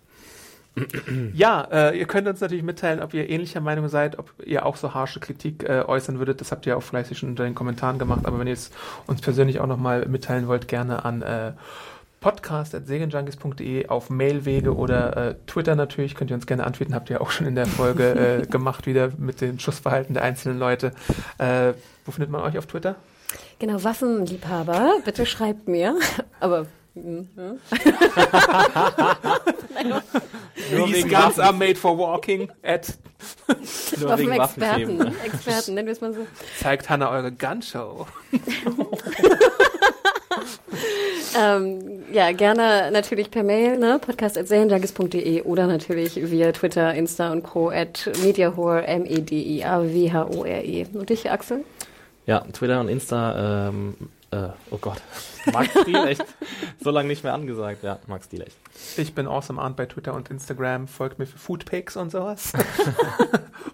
[1.35, 4.77] Ja, äh, ihr könnt uns natürlich mitteilen, ob ihr ähnlicher Meinung seid, ob ihr auch
[4.77, 6.41] so harsche Kritik äh, äußern würdet.
[6.41, 8.25] Das habt ihr auch fleißig schon unter den Kommentaren gemacht.
[8.25, 8.71] Aber wenn ihr es
[9.07, 11.53] uns persönlich auch nochmal mitteilen wollt, gerne an äh,
[12.23, 16.15] podcast.segenjunkies.de auf Mailwege oder äh, Twitter natürlich.
[16.15, 16.95] Könnt ihr uns gerne antworten.
[16.95, 20.59] Habt ihr auch schon in der Folge äh, gemacht, wieder mit dem Schussverhalten der einzelnen
[20.59, 20.93] Leute.
[21.37, 21.75] Äh,
[22.07, 22.97] wo findet man euch auf Twitter?
[23.59, 25.97] Genau, Waffenliebhaber, bitte schreibt mir.
[26.41, 27.59] Aber hm, hm.
[30.71, 32.51] Nur These wegen guns are made for walking.
[32.63, 32.95] At
[33.99, 35.15] Nur wegen Waffenexperten, Waffenthemen.
[35.25, 36.27] Experten, nennen wir es mal so.
[36.61, 38.07] zeigt Hannah eure Gunshow.
[41.39, 43.99] Ähm, ja, gerne natürlich per Mail, ne?
[43.99, 47.71] podcast.serienjunkies.de oder natürlich via Twitter, Insta und Co.
[47.71, 50.87] at mediahore, M-E-D-I-A-W-H-O-R-E.
[50.93, 51.65] Und dich, Axel?
[52.27, 53.95] Ja, Twitter und Insta, ähm,
[54.31, 54.99] äh, oh Gott,
[55.53, 56.25] Max Stilecht.
[56.81, 58.57] so lange nicht mehr angesagt, ja, Max Stilecht.
[58.97, 60.89] Ich bin awesome Arndt bei Twitter und Instagram.
[60.89, 62.53] Folgt mir für Foodpics und sowas.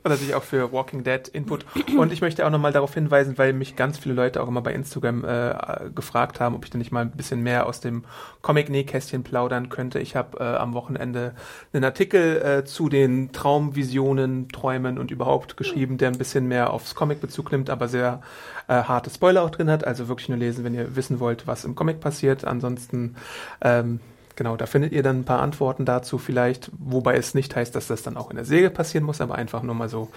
[0.02, 1.64] und natürlich auch für Walking Dead Input.
[1.96, 4.72] Und ich möchte auch nochmal darauf hinweisen, weil mich ganz viele Leute auch immer bei
[4.72, 8.04] Instagram äh, gefragt haben, ob ich denn nicht mal ein bisschen mehr aus dem
[8.42, 9.98] Comic-Nähkästchen plaudern könnte.
[9.98, 11.34] Ich habe äh, am Wochenende
[11.72, 16.94] einen Artikel äh, zu den Traumvisionen, Träumen und überhaupt geschrieben, der ein bisschen mehr aufs
[16.94, 18.20] Comic Bezug nimmt, aber sehr
[18.68, 19.84] äh, harte Spoiler auch drin hat.
[19.84, 22.44] Also wirklich nur lesen, wenn ihr wissen wollt, was im Comic passiert.
[22.44, 23.16] Ansonsten
[23.60, 24.00] ähm,
[24.38, 27.88] Genau, da findet ihr dann ein paar Antworten dazu vielleicht, wobei es nicht heißt, dass
[27.88, 30.10] das dann auch in der Serie passieren muss, aber einfach nur mal so,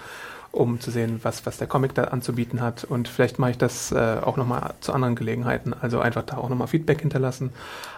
[0.52, 2.84] um zu sehen, was, was der Comic da anzubieten hat.
[2.84, 6.48] Und vielleicht mache ich das äh, auch nochmal zu anderen Gelegenheiten, also einfach da auch
[6.48, 7.50] nochmal Feedback hinterlassen.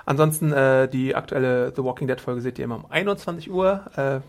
[0.06, 4.20] Ansonsten äh, die aktuelle The Walking Dead Folge seht ihr immer um 21 Uhr, äh,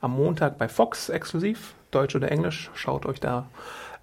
[0.00, 2.72] am Montag bei Fox exklusiv, Deutsch oder Englisch.
[2.74, 3.46] Schaut euch da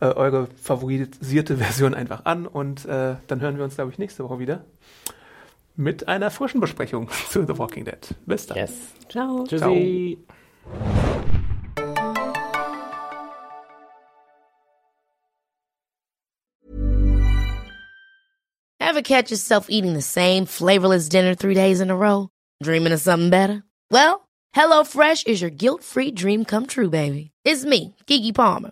[0.04, 4.26] äh, eure favorisierte Version einfach an und äh, dann hören wir uns, glaube ich, nächste
[4.26, 4.66] Woche wieder
[5.76, 8.14] mit einer frischen Besprechung zu The Walking Dead.
[8.26, 8.58] Bis dann.
[8.58, 8.74] Yes.
[9.10, 9.46] Ciao.
[9.46, 10.18] Tschüssi.
[18.80, 22.30] Ever catch yourself eating the same flavorless dinner three days in a row?
[22.62, 23.64] Dreaming of something better?
[23.90, 27.32] Well, HelloFresh is your guilt-free dream come true, baby.
[27.46, 28.72] It's me, Kiki Palmer.